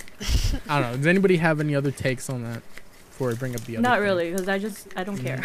i 0.69 0.79
don't 0.81 0.91
know 0.91 0.97
does 0.97 1.07
anybody 1.07 1.38
have 1.38 1.59
any 1.59 1.75
other 1.75 1.91
takes 1.91 2.29
on 2.29 2.43
that 2.43 2.61
before 3.09 3.31
i 3.31 3.33
bring 3.33 3.55
up 3.55 3.61
the 3.65 3.75
other 3.77 3.81
Not 3.81 3.95
thing? 3.97 4.03
really, 4.07 4.31
because 4.31 4.47
I 4.47 4.57
just, 4.59 4.88
I 4.95 5.03
don't 5.03 5.17
Mhm. 5.19 5.23
care. 5.23 5.43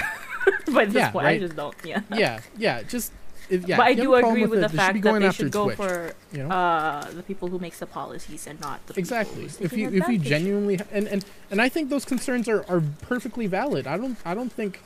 By 0.73 0.85
this 0.85 0.95
Yeah, 0.95 1.11
point, 1.11 1.25
right? 1.25 1.37
I 1.37 1.38
just 1.47 1.57
don't. 1.57 1.75
Yeah. 1.85 2.00
yeah 2.14 2.40
yeah 2.57 2.83
just 2.83 3.12
if, 3.50 3.66
yeah 3.69 3.76
but 3.76 3.87
I 3.87 3.95
do 3.95 4.14
agree 4.14 4.47
with 4.47 4.59
it, 4.59 4.71
the 4.71 4.76
fact 4.83 5.02
that 5.02 5.21
they 5.21 5.31
should 5.33 5.50
go 5.52 5.64
Twitch, 5.64 5.76
for 5.76 6.12
you 6.33 6.43
know 6.45 6.49
uh, 6.50 7.11
the 7.11 7.23
people 7.23 7.49
who 7.49 7.59
makes 7.59 7.78
the 7.78 7.87
policies 7.87 8.47
and 8.47 8.59
not 8.61 8.87
the 8.87 8.99
exactly 8.99 9.45
if 9.61 9.73
you 9.76 9.90
if 9.90 10.09
you 10.09 10.19
genuinely 10.19 10.81
and 10.90 11.07
and 11.09 11.25
and 11.50 11.61
i 11.61 11.69
think 11.69 11.90
those 11.90 12.04
concerns 12.07 12.49
are 12.49 12.64
are 12.73 12.83
perfectly 13.02 13.47
valid 13.47 13.87
i 13.87 13.97
don't 13.99 14.16
i 14.25 14.33
don't 14.33 14.50
think 14.61 14.81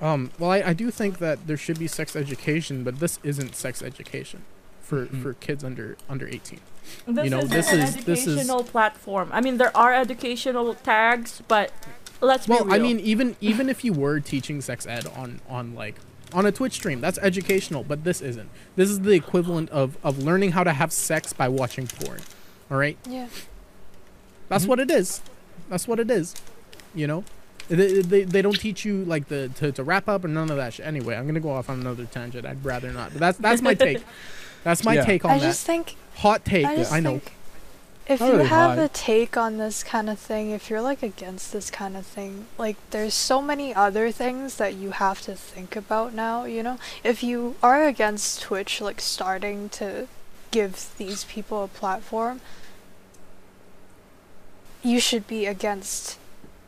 um 0.00 0.30
well 0.38 0.50
i, 0.52 0.58
I 0.70 0.72
do 0.72 0.90
think 0.92 1.18
that 1.18 1.46
there 1.48 1.56
should 1.56 1.78
be 1.80 1.88
sex 1.88 2.14
education 2.14 2.84
but 2.84 3.00
this 3.00 3.18
isn't 3.24 3.56
sex 3.56 3.82
education 3.82 4.44
for 4.86 5.06
Mhm. 5.06 5.22
for 5.22 5.34
kids 5.34 5.64
under 5.64 5.96
under 6.08 6.26
18 6.28 6.60
This 7.08 7.24
you 7.24 7.30
know, 7.30 7.38
isn't 7.38 7.50
this 7.50 7.72
an 7.72 7.80
is- 7.80 7.96
this 8.04 8.20
is- 8.26 8.28
educational 8.36 8.62
platform. 8.64 9.28
I 9.32 9.40
mean, 9.40 9.58
there 9.58 9.76
are 9.76 9.92
educational 9.92 10.74
tags, 10.74 11.42
but 11.48 11.72
let's 12.20 12.46
well 12.48 12.64
be 12.64 12.70
real. 12.70 12.74
i 12.74 12.78
mean 12.78 12.98
even 13.00 13.36
even 13.42 13.68
if 13.68 13.84
you 13.84 13.92
were 13.92 14.20
teaching 14.20 14.60
sex 14.62 14.86
ed 14.86 15.06
on 15.16 15.38
on 15.50 15.74
like 15.74 15.96
on 16.32 16.46
a 16.46 16.50
twitch 16.52 16.72
stream 16.72 16.98
that's 16.98 17.18
educational 17.18 17.84
but 17.84 18.04
this 18.04 18.22
isn't 18.22 18.48
this 18.74 18.88
is 18.88 19.00
the 19.00 19.10
equivalent 19.12 19.68
of 19.68 19.98
of 20.02 20.18
learning 20.18 20.52
how 20.52 20.64
to 20.64 20.72
have 20.72 20.90
sex 20.92 21.34
by 21.34 21.46
watching 21.46 21.86
porn 21.86 22.20
all 22.70 22.78
right 22.78 22.96
Yeah. 23.06 23.26
That's 24.48 24.64
Mhm. 24.64 24.68
what 24.68 24.80
it 24.80 24.90
is. 24.90 25.20
That's 25.68 25.86
what 25.88 25.98
it 26.00 26.08
is. 26.10 26.34
You 26.94 27.06
know, 27.08 27.24
they, 27.68 28.00
they, 28.00 28.22
they 28.22 28.40
don't 28.42 28.58
teach 28.58 28.84
you 28.84 29.04
like 29.04 29.26
the 29.28 29.50
to, 29.56 29.72
to 29.72 29.82
wrap 29.82 30.08
up 30.08 30.24
and 30.24 30.32
none 30.32 30.50
of 30.50 30.56
that 30.56 30.72
shit. 30.74 30.86
Anyway, 30.86 31.16
I'm 31.16 31.26
gonna 31.26 31.40
go 31.40 31.50
off 31.50 31.68
on 31.68 31.80
another 31.80 32.04
tangent. 32.06 32.46
I'd 32.46 32.64
rather 32.64 32.92
not. 32.92 33.10
But 33.12 33.18
that's 33.20 33.38
that's 33.38 33.60
my 33.60 33.74
take. 33.74 33.98
That's 34.66 34.82
my 34.82 34.94
Yeah. 34.94 35.04
take 35.04 35.24
on 35.24 35.30
I 35.30 35.38
that. 35.38 35.44
just 35.44 35.64
think 35.64 35.94
Hot 36.16 36.44
take. 36.44 36.66
I 36.66 36.74
just 36.74 36.92
I 36.92 36.98
know. 36.98 37.10
think 37.20 37.32
If 38.08 38.18
Not 38.20 38.26
you 38.26 38.32
really 38.38 38.48
have 38.48 38.76
high. 38.78 38.82
a 38.84 38.88
take 38.88 39.36
on 39.36 39.58
this 39.58 39.84
kind 39.84 40.10
of 40.10 40.18
thing, 40.18 40.50
if 40.50 40.68
you're 40.68 40.80
like 40.82 41.04
against 41.04 41.52
this 41.52 41.70
kind 41.70 41.96
of 41.96 42.04
thing, 42.04 42.46
like 42.58 42.76
there's 42.90 43.14
so 43.14 43.40
many 43.40 43.72
other 43.72 44.10
things 44.10 44.56
that 44.56 44.74
you 44.74 44.90
have 44.90 45.20
to 45.22 45.36
think 45.36 45.76
about 45.76 46.12
now, 46.14 46.44
you 46.46 46.64
know? 46.64 46.78
If 47.04 47.22
you 47.22 47.54
are 47.62 47.84
against 47.84 48.42
Twitch 48.42 48.80
like 48.80 49.00
starting 49.00 49.68
to 49.80 50.08
give 50.50 50.88
these 50.98 51.22
people 51.24 51.62
a 51.62 51.68
platform, 51.68 52.40
you 54.82 54.98
should 55.00 55.26
be 55.28 55.46
against 55.46 56.18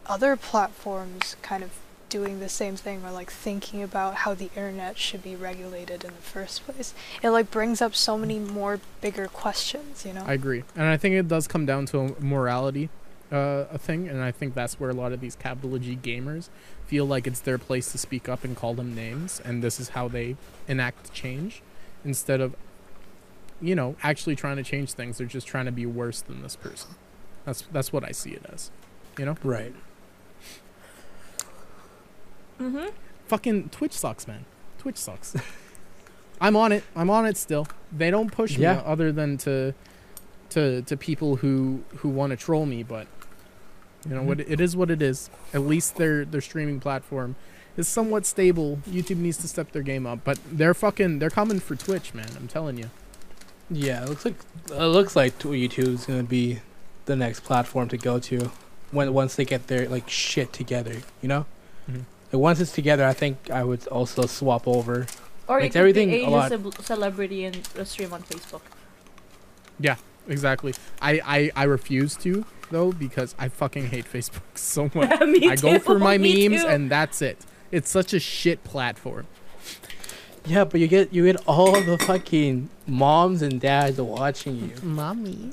other 0.07 0.37
platforms 0.37 1.35
kind 1.43 1.63
of 1.65 1.71
doing 2.09 2.41
the 2.41 2.49
same 2.49 2.77
thing 2.77 3.05
or 3.05 3.11
like 3.11 3.31
thinking 3.31 3.83
about 3.83 4.15
how 4.17 4.35
the 4.35 4.47
internet 4.57 4.99
should 4.99 5.23
be 5.23 5.37
regulated 5.37 6.05
in 6.05 6.11
the 6.11 6.23
first 6.23 6.65
place. 6.65 6.95
It 7.23 7.31
like 7.31 7.51
brings 7.51 7.83
up 7.83 7.95
so 7.95 8.17
many 8.17 8.39
more 8.39 8.81
bigger 9.01 9.27
questions, 9.27 10.05
you 10.07 10.13
know? 10.13 10.25
I 10.27 10.33
agree, 10.33 10.65
and 10.75 10.87
I 10.87 10.97
think 10.97 11.15
it 11.15 11.29
does 11.29 11.47
come 11.47 11.67
down 11.67 11.87
to 11.87 11.99
a 11.99 12.21
morality, 12.21 12.89
uh, 13.31 13.65
a 13.71 13.79
thing, 13.79 14.09
and 14.09 14.23
I 14.23 14.31
think 14.31 14.55
that's 14.55 14.81
where 14.81 14.91
a 14.91 14.95
lot 14.95 15.13
of 15.13 15.21
these 15.21 15.37
capital 15.37 15.79
G 15.79 15.97
gamers 15.97 16.49
feel 16.87 17.05
like 17.05 17.27
it's 17.27 17.41
their 17.41 17.59
place 17.59 17.93
to 17.93 17.99
speak 17.99 18.29
up 18.29 18.45
and 18.45 18.57
call 18.57 18.75
them 18.75 18.95
names, 18.95 19.41
and 19.45 19.63
this 19.63 19.79
is 19.79 19.91
how 19.91 20.09
they 20.09 20.37
enact 20.67 21.13
change, 21.13 21.63
instead 22.05 22.41
of, 22.41 22.55
you 23.61 23.75
know, 23.75 23.97
actually 24.03 24.37
trying 24.37 24.57
to 24.57 24.63
change 24.63 24.93
things. 24.93 25.19
They're 25.19 25.27
just 25.27 25.47
trying 25.47 25.67
to 25.67 25.73
be 25.73 25.85
worse 25.85 26.21
than 26.23 26.43
this 26.43 26.57
person. 26.57 26.91
That's 27.45 27.63
that's 27.73 27.93
what 27.93 28.05
I 28.05 28.13
see 28.13 28.31
it 28.31 28.47
as, 28.53 28.71
you 29.19 29.25
know. 29.25 29.37
Right. 29.43 29.75
Mm-hmm. 32.61 32.87
Fucking 33.27 33.69
Twitch 33.71 33.93
sucks, 33.93 34.27
man. 34.27 34.45
Twitch 34.79 34.97
sucks. 34.97 35.35
I'm 36.41 36.57
on 36.57 36.73
it. 36.73 36.85
I'm 36.95 37.11
on 37.11 37.27
it 37.27 37.37
still. 37.37 37.67
They 37.93 38.11
don't 38.11 38.31
push 38.31 38.57
Yeah. 38.57 38.75
me 38.77 38.83
other 38.85 39.13
than 39.13 39.39
to 39.39 39.75
to 40.51 40.83
to 40.83 40.97
people 40.97 41.37
who 41.37 41.83
who 41.97 42.09
want 42.09 42.31
to 42.31 42.37
troll 42.37 42.65
me, 42.67 42.83
but 42.83 43.07
you 44.09 44.15
know 44.15 44.23
what 44.23 44.41
it 44.41 44.61
is 44.61 44.77
what 44.77 44.91
it 44.91 45.03
is. 45.03 45.31
At 45.53 45.63
least 45.63 45.97
their 45.97 46.25
their 46.25 46.41
streaming 46.41 46.81
platform 46.81 47.37
is 47.77 47.87
somewhat 47.89 48.25
stable. 48.27 48.79
YouTube 48.89 49.17
needs 49.19 49.37
to 49.39 49.49
step 49.49 49.73
their 49.73 49.83
game 49.83 50.07
up, 50.07 50.21
but 50.25 50.39
they're 50.51 50.75
fucking 50.75 51.19
they're 51.19 51.31
coming 51.31 51.61
for 51.61 51.75
Twitch, 51.77 52.15
man. 52.15 52.29
I'm 52.37 52.49
telling 52.49 52.79
you. 52.79 52.91
Yeah, 53.71 54.05
it 54.05 54.09
looks 54.09 54.25
like 54.25 54.37
it 54.71 54.75
looks 54.87 55.15
like 55.17 55.39
YouTube's 55.39 56.07
gonna 56.07 56.23
be 56.23 56.61
the 57.07 57.17
next 57.17 57.41
platform 57.41 57.89
to 57.89 57.99
go 57.99 58.19
to 58.21 58.51
when 58.93 59.13
once 59.13 59.35
they 59.35 59.45
get 59.45 59.67
their 59.67 59.89
like 59.89 60.09
shit 60.09 60.53
together. 60.53 61.03
You 61.21 61.29
know, 61.29 61.47
Mhm. 61.91 62.05
Like 62.33 62.41
once 62.41 62.61
it's 62.61 62.73
together, 62.73 63.05
I 63.07 63.13
think 63.15 63.51
I 63.51 63.65
would 63.65 63.87
also 63.89 64.27
swap 64.27 64.67
over. 64.69 65.07
Or 65.49 65.61
Makes 65.61 65.65
you 65.65 65.71
could 65.73 65.79
everything 65.79 66.11
be 66.11 66.23
a 66.25 66.29
a 66.29 66.31
lot- 66.31 66.53
ce- 66.53 66.85
celebrity 66.87 67.45
and 67.45 67.67
stream 67.85 68.13
on 68.13 68.23
Facebook. 68.23 68.61
Yeah, 69.81 69.97
exactly. 70.29 70.75
I 71.01 71.21
I 71.25 71.51
I 71.57 71.65
refuse 71.65 72.15
to 72.17 72.45
though 72.71 72.93
because 72.93 73.35
I 73.39 73.49
fucking 73.49 73.87
hate 73.87 74.05
Facebook 74.05 74.43
so 74.57 74.91
much. 74.95 75.21
me 75.27 75.49
I 75.49 75.57
go 75.57 75.79
for 75.79 75.99
my 76.11 76.19
me 76.19 76.49
memes 76.49 76.63
too. 76.63 76.69
and 76.69 76.91
that's 76.91 77.23
it. 77.23 77.39
It's 77.71 77.89
such 77.91 78.13
a 78.13 78.21
shit 78.21 78.63
platform. 78.65 79.27
Yeah, 80.47 80.65
but 80.65 80.81
you 80.81 80.87
get 80.89 81.13
you 81.13 81.25
get 81.25 81.37
all 81.47 81.73
the 81.81 81.99
fucking 81.99 82.69
moms 82.87 83.43
and 83.43 83.61
dads 83.61 83.99
watching 84.01 84.57
you. 84.71 84.75
Mommy. 84.83 85.53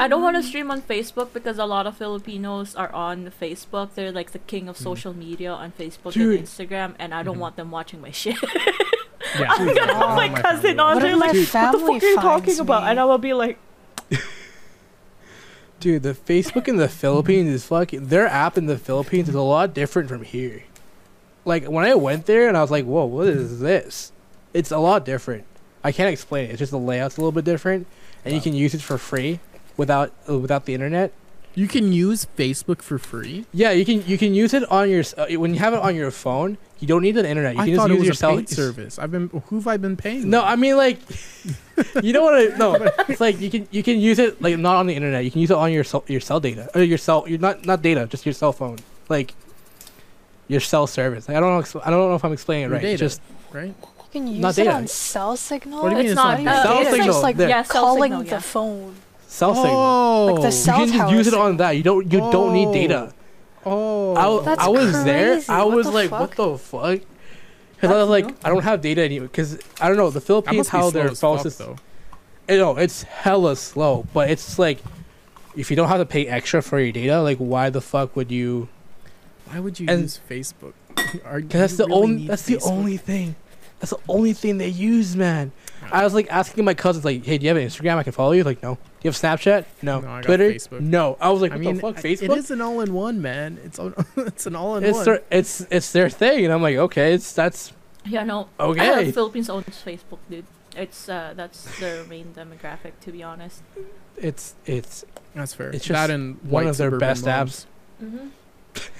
I 0.00 0.06
don't 0.08 0.22
want 0.22 0.36
to 0.36 0.42
stream 0.42 0.70
on 0.70 0.82
Facebook 0.82 1.32
because 1.32 1.58
a 1.58 1.64
lot 1.64 1.86
of 1.86 1.96
Filipinos 1.96 2.74
are 2.74 2.92
on 2.92 3.30
Facebook. 3.40 3.90
They're 3.94 4.12
like 4.12 4.32
the 4.32 4.38
king 4.40 4.68
of 4.68 4.76
Mm. 4.76 4.82
social 4.82 5.14
media 5.14 5.52
on 5.52 5.72
Facebook 5.72 6.12
Dude. 6.12 6.38
and 6.38 6.46
Instagram, 6.48 6.94
and 6.98 7.14
I 7.14 7.22
don't 7.22 7.36
Mhm. 7.36 7.40
want 7.40 7.56
them 7.56 7.70
watching 7.70 8.00
my 8.00 8.10
shit. 8.20 8.36
Yeah. 8.42 9.46
I'm 9.50 9.66
gonna 9.74 9.92
Oh, 9.92 10.08
have 10.08 10.16
my 10.16 10.28
my 10.28 10.40
cousin 10.40 10.76
family 10.76 10.80
on 10.80 10.98
there 11.00 11.16
like, 11.16 11.32
my 11.34 11.38
what 11.38 11.72
the 11.72 11.78
fuck 11.78 12.02
are 12.02 12.06
you 12.06 12.14
talking 12.16 12.44
finds 12.44 12.60
about? 12.60 12.84
And 12.84 12.98
I 13.00 13.04
will 13.04 13.18
be 13.18 13.34
like, 13.34 13.58
Dude, 15.80 16.02
the 16.02 16.12
Facebook 16.14 16.66
in 16.66 16.76
the 16.76 16.88
Philippines 17.02 17.48
is 17.50 17.64
fucking. 17.66 18.08
Their 18.08 18.26
app 18.26 18.58
in 18.58 18.66
the 18.66 18.78
Philippines 18.78 19.28
is 19.28 19.34
a 19.34 19.40
lot 19.42 19.74
different 19.74 20.08
from 20.08 20.22
here. 20.24 20.64
Like 21.44 21.66
when 21.66 21.84
I 21.84 21.94
went 21.94 22.26
there 22.26 22.48
and 22.48 22.56
I 22.56 22.62
was 22.62 22.70
like, 22.70 22.84
"Whoa, 22.84 23.04
what 23.06 23.28
is 23.28 23.60
this?" 23.60 24.12
It's 24.52 24.70
a 24.72 24.78
lot 24.78 25.04
different. 25.04 25.44
I 25.84 25.92
can't 25.92 26.12
explain 26.12 26.46
it. 26.46 26.50
It's 26.50 26.58
just 26.58 26.72
the 26.72 26.78
layout's 26.78 27.16
a 27.16 27.20
little 27.20 27.32
bit 27.32 27.44
different, 27.44 27.86
and 28.24 28.34
you 28.34 28.40
can 28.40 28.54
use 28.54 28.74
it 28.74 28.80
for 28.82 28.98
free 28.98 29.40
without 29.76 30.12
uh, 30.28 30.38
without 30.38 30.64
the 30.66 30.74
internet. 30.74 31.12
You 31.54 31.66
can 31.66 31.92
use 31.92 32.26
Facebook 32.36 32.82
for 32.82 32.98
free. 32.98 33.44
Yeah, 33.52 33.72
you 33.72 33.84
can 33.84 34.04
you 34.06 34.16
can 34.18 34.32
use 34.34 34.54
it 34.54 34.70
on 34.70 34.88
your 34.90 35.02
uh, 35.16 35.26
when 35.40 35.54
you 35.54 35.60
have 35.60 35.74
it 35.74 35.80
on 35.80 35.96
your 35.96 36.10
phone. 36.10 36.56
You 36.78 36.86
don't 36.86 37.02
need 37.02 37.12
the 37.16 37.28
internet. 37.28 37.56
You 37.56 37.60
I 37.62 37.66
can 37.66 37.74
thought 37.76 37.88
just 37.88 37.90
it 37.90 37.94
use 37.94 37.98
was 37.98 38.06
your 38.06 38.12
a 38.12 38.16
cell. 38.16 38.36
paid 38.36 38.48
service. 38.48 38.98
I've 39.00 39.10
been 39.10 39.28
who've 39.46 39.66
I 39.66 39.76
been 39.78 39.96
paying? 39.96 40.30
No, 40.30 40.44
I 40.44 40.54
mean 40.54 40.76
like, 40.76 41.00
you 42.02 42.12
don't 42.12 42.22
want 42.22 42.52
to. 42.52 42.56
no, 42.58 42.74
it's 43.08 43.20
like 43.20 43.40
you 43.40 43.50
can 43.50 43.66
you 43.72 43.82
can 43.82 43.98
use 43.98 44.20
it 44.20 44.40
like 44.40 44.56
not 44.58 44.76
on 44.76 44.86
the 44.86 44.94
internet. 44.94 45.24
You 45.24 45.32
can 45.32 45.40
use 45.40 45.50
it 45.50 45.56
on 45.56 45.72
your 45.72 45.82
cell 45.82 46.04
your 46.06 46.20
cell 46.20 46.38
data 46.38 46.70
or 46.76 46.82
your 46.82 46.98
cell. 46.98 47.24
You're 47.26 47.40
not 47.40 47.66
not 47.66 47.82
data, 47.82 48.06
just 48.06 48.24
your 48.24 48.34
cell 48.34 48.52
phone. 48.52 48.78
Like 49.08 49.34
your 50.46 50.60
cell 50.60 50.86
service. 50.86 51.26
Like, 51.28 51.36
I 51.36 51.40
don't 51.40 51.50
know. 51.74 51.80
I 51.84 51.90
don't 51.90 52.08
know 52.08 52.14
if 52.14 52.24
I'm 52.24 52.32
explaining 52.32 52.64
it 52.64 52.68
Your 52.68 52.74
right. 52.74 52.82
data. 52.82 52.98
Just 52.98 53.20
right? 53.52 53.74
You 54.12 54.20
can 54.20 54.26
use 54.26 54.40
Not 54.40 54.58
it 54.58 54.64
data. 54.64 54.76
on 54.76 54.86
cell 54.86 55.36
signal. 55.36 55.82
What 55.82 55.90
do 55.90 55.96
you 55.96 56.02
mean 56.02 56.06
it's 56.06 56.12
it's 56.12 56.16
not 56.16 56.42
not 56.42 56.62
Cell 56.62 56.78
it's 56.80 56.90
signal, 56.90 57.06
just 57.06 57.22
like 57.22 57.36
there. 57.36 57.48
yeah, 57.48 57.62
cell 57.62 57.82
calling 57.82 58.12
signal, 58.12 58.24
the 58.24 58.40
phone. 58.40 58.94
cell 59.26 59.54
signal. 59.54 59.74
Oh, 59.76 60.26
Like 60.32 60.40
the 60.42 60.46
You 60.48 60.52
cell 60.52 60.76
can 60.78 60.86
just 60.86 60.98
tower 60.98 61.12
use 61.14 61.26
it 61.26 61.34
on 61.34 61.56
that. 61.58 61.70
You 61.72 61.82
don't 61.82 62.12
you 62.12 62.18
don't 62.20 62.52
need 62.54 62.72
data. 62.72 63.12
oh, 63.66 64.14
I, 64.16 64.22
w- 64.22 64.42
That's 64.44 64.60
I 64.62 64.68
was 64.68 65.04
there. 65.04 65.34
crazy. 65.34 65.48
I 65.50 65.62
What 65.64 65.76
was 65.76 65.86
the 65.86 65.92
like, 65.92 66.10
fuck? 66.10 66.20
what 66.20 66.36
the 66.36 66.58
fuck? 66.58 67.00
Because 67.74 67.90
I 67.94 67.98
was 68.00 68.08
like, 68.08 68.26
new. 68.26 68.34
I 68.44 68.48
don't 68.48 68.64
have 68.64 68.80
data 68.80 69.02
anymore. 69.04 69.28
Because 69.28 69.58
I 69.80 69.88
don't 69.88 69.96
know 69.98 70.10
the 70.10 70.20
Philippines 70.22 70.68
how 70.68 70.90
their 70.90 71.10
as 71.10 71.20
phone 71.20 71.36
fuck, 71.36 71.42
system. 71.44 71.76
though. 72.46 72.54
You 72.54 72.60
know, 72.60 72.76
it's 72.78 73.02
hella 73.02 73.56
slow, 73.56 74.06
but 74.14 74.30
it's 74.30 74.58
like 74.58 74.78
if 75.54 75.70
you 75.70 75.76
don't 75.76 75.88
have 75.88 75.98
to 76.00 76.06
pay 76.06 76.26
extra 76.26 76.62
for 76.62 76.80
your 76.80 76.92
data, 76.92 77.20
like 77.20 77.36
why 77.38 77.68
the 77.68 77.82
fuck 77.82 78.16
would 78.16 78.30
you? 78.32 78.68
Why 79.50 79.60
would 79.60 79.78
you 79.78 79.86
And- 79.88 80.02
use 80.02 80.18
Facebook? 80.28 80.72
Are, 81.26 81.40
Because 81.40 81.60
that's 81.60 81.72
you 81.72 81.76
the 81.78 81.84
really 81.88 82.02
only 82.02 82.16
need 82.16 82.28
that's 82.30 82.42
the 82.46 82.58
only 82.62 82.96
thing. 82.96 83.36
That's 83.80 83.90
the 83.90 83.98
only 84.08 84.32
thing 84.32 84.58
they 84.58 84.68
use, 84.68 85.14
man. 85.16 85.52
I 85.92 86.02
was 86.04 86.12
like 86.12 86.26
asking 86.30 86.64
my 86.64 86.74
cousins, 86.74 87.04
like, 87.04 87.24
"Hey, 87.24 87.38
do 87.38 87.44
you 87.44 87.48
have 87.48 87.56
an 87.56 87.66
Instagram 87.66 87.96
I 87.96 88.02
can 88.02 88.12
follow 88.12 88.32
you?" 88.32 88.42
Like, 88.44 88.62
no. 88.62 88.74
Do 88.74 88.80
you 89.02 89.08
have 89.10 89.14
Snapchat? 89.14 89.64
No. 89.82 90.00
No, 90.00 90.20
Twitter? 90.20 90.50
Facebook. 90.52 90.80
No. 90.80 91.16
I 91.20 91.30
was 91.30 91.40
like, 91.40 91.52
I 91.52 91.56
mean, 91.56 91.76
the 91.76 91.80
fuck? 91.80 91.98
I- 91.98 92.02
Facebook? 92.02 92.22
It 92.36 92.38
is 92.38 92.50
an 92.50 92.60
all-in-one, 92.60 93.22
man. 93.22 93.58
It's 93.64 93.78
all, 93.78 93.92
it's 94.16 94.46
an 94.46 94.56
all-in-one. 94.56 94.90
It's 94.90 95.04
their 95.04 95.22
it's 95.30 95.60
it's 95.70 95.92
their 95.92 96.10
thing, 96.10 96.44
and 96.44 96.52
I'm 96.52 96.60
like, 96.62 96.76
okay, 96.76 97.14
it's 97.14 97.32
that's 97.32 97.72
Yeah, 98.04 98.24
no. 98.24 98.48
okay. 98.58 99.04
The 99.04 99.12
Philippines 99.12 99.48
owns 99.48 99.66
Facebook, 99.66 100.18
dude. 100.28 100.44
It's 100.76 101.08
uh, 101.08 101.32
that's 101.36 101.78
their 101.78 102.04
main 102.04 102.34
demographic, 102.36 102.92
to 103.02 103.12
be 103.12 103.22
honest. 103.22 103.62
it's 104.16 104.54
it's 104.66 105.04
That's 105.34 105.54
fair. 105.54 105.70
It's 105.70 105.86
that 105.86 105.94
just 106.08 106.10
and 106.10 106.36
one 106.42 106.66
of 106.66 106.76
their 106.76 106.88
suburban 106.88 106.98
best 107.08 107.24
moms 107.24 107.66
Mm-hmm. 108.02 108.28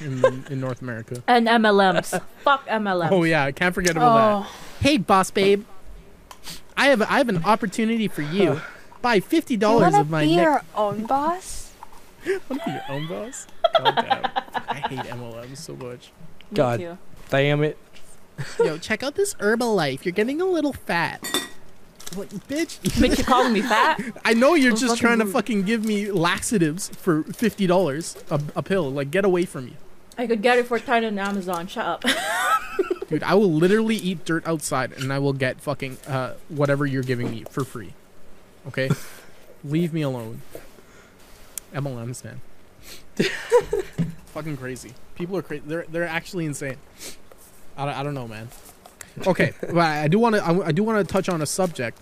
In 0.00 0.44
in 0.50 0.60
North 0.60 0.82
America. 0.82 1.22
And 1.26 1.46
MLMs. 1.46 2.20
Fuck 2.44 2.66
MLMs. 2.68 3.10
Oh 3.10 3.24
yeah, 3.24 3.44
I 3.44 3.52
can't 3.52 3.74
forget 3.74 3.96
about 3.96 4.16
that. 4.42 4.48
Oh, 4.48 4.54
Hey, 4.80 4.96
boss 4.96 5.30
babe, 5.30 5.64
I 6.76 6.86
have 6.86 7.02
I 7.02 7.18
have 7.18 7.28
an 7.28 7.44
opportunity 7.44 8.08
for 8.08 8.22
you. 8.22 8.60
Buy 9.02 9.20
fifty 9.20 9.56
dollars 9.56 9.94
of 9.94 10.10
my 10.10 10.24
be 10.24 10.36
neck. 10.36 10.44
your 10.44 10.62
own 10.74 11.06
boss? 11.06 11.72
Wanna 12.48 12.64
be 12.64 12.70
your 12.72 12.82
own 12.88 13.06
boss? 13.08 13.46
God 13.78 13.94
damn. 13.96 14.24
I 14.68 14.74
hate 14.88 14.98
MLMs 15.00 15.56
so 15.58 15.74
much. 15.76 16.10
God. 16.54 16.98
damn 17.30 17.62
it. 17.62 17.78
Yo, 18.58 18.78
check 18.78 19.02
out 19.02 19.14
this 19.16 19.34
Herbalife. 19.34 20.04
You're 20.04 20.12
getting 20.12 20.40
a 20.40 20.46
little 20.46 20.72
fat. 20.72 21.20
What, 22.14 22.28
bitch? 22.48 22.80
Bitch, 22.80 23.18
you 23.18 23.24
calling 23.24 23.52
me 23.52 23.60
fat? 23.60 24.00
I 24.24 24.32
know 24.34 24.54
you're 24.54 24.70
Those 24.70 24.80
just 24.80 24.92
fucking 24.94 25.00
trying 25.06 25.18
to 25.18 25.24
rude. 25.26 25.32
fucking 25.32 25.62
give 25.64 25.84
me 25.84 26.10
laxatives 26.10 26.88
for 26.88 27.22
fifty 27.24 27.66
dollars 27.66 28.16
a, 28.30 28.40
a 28.56 28.62
pill. 28.62 28.90
Like, 28.90 29.10
get 29.10 29.24
away 29.24 29.44
from 29.44 29.66
me, 29.66 29.76
I 30.16 30.26
could 30.26 30.40
get 30.42 30.58
it 30.58 30.66
for 30.66 30.78
ten 30.78 31.04
on 31.04 31.18
Amazon. 31.18 31.66
Shut 31.66 31.84
up. 31.84 32.04
dude. 33.08 33.22
I 33.22 33.34
will 33.34 33.52
literally 33.52 33.96
eat 33.96 34.24
dirt 34.24 34.46
outside, 34.46 34.92
and 34.92 35.12
I 35.12 35.18
will 35.18 35.32
get 35.32 35.60
fucking 35.60 35.98
uh 36.06 36.34
whatever 36.48 36.86
you're 36.86 37.02
giving 37.02 37.30
me 37.30 37.44
for 37.50 37.64
free. 37.64 37.92
Okay, 38.66 38.90
leave 39.64 39.92
me 39.92 40.02
alone. 40.02 40.42
MLMs, 41.74 42.24
man. 42.24 42.40
fucking 44.26 44.56
crazy. 44.56 44.94
People 45.14 45.36
are 45.36 45.42
crazy. 45.42 45.62
They're 45.66 45.84
they're 45.88 46.04
actually 46.08 46.46
insane. 46.46 46.76
I 47.76 47.84
don't, 47.84 47.94
I 47.94 48.02
don't 48.02 48.14
know, 48.14 48.26
man. 48.26 48.48
Okay, 49.26 49.52
but 49.60 49.76
I 49.78 50.08
do 50.08 50.18
want 50.18 50.34
to 50.36 50.44
I, 50.44 50.66
I 50.68 50.72
do 50.72 50.82
want 50.84 51.06
to 51.06 51.12
touch 51.12 51.28
on 51.28 51.40
a 51.42 51.46
subject. 51.46 51.98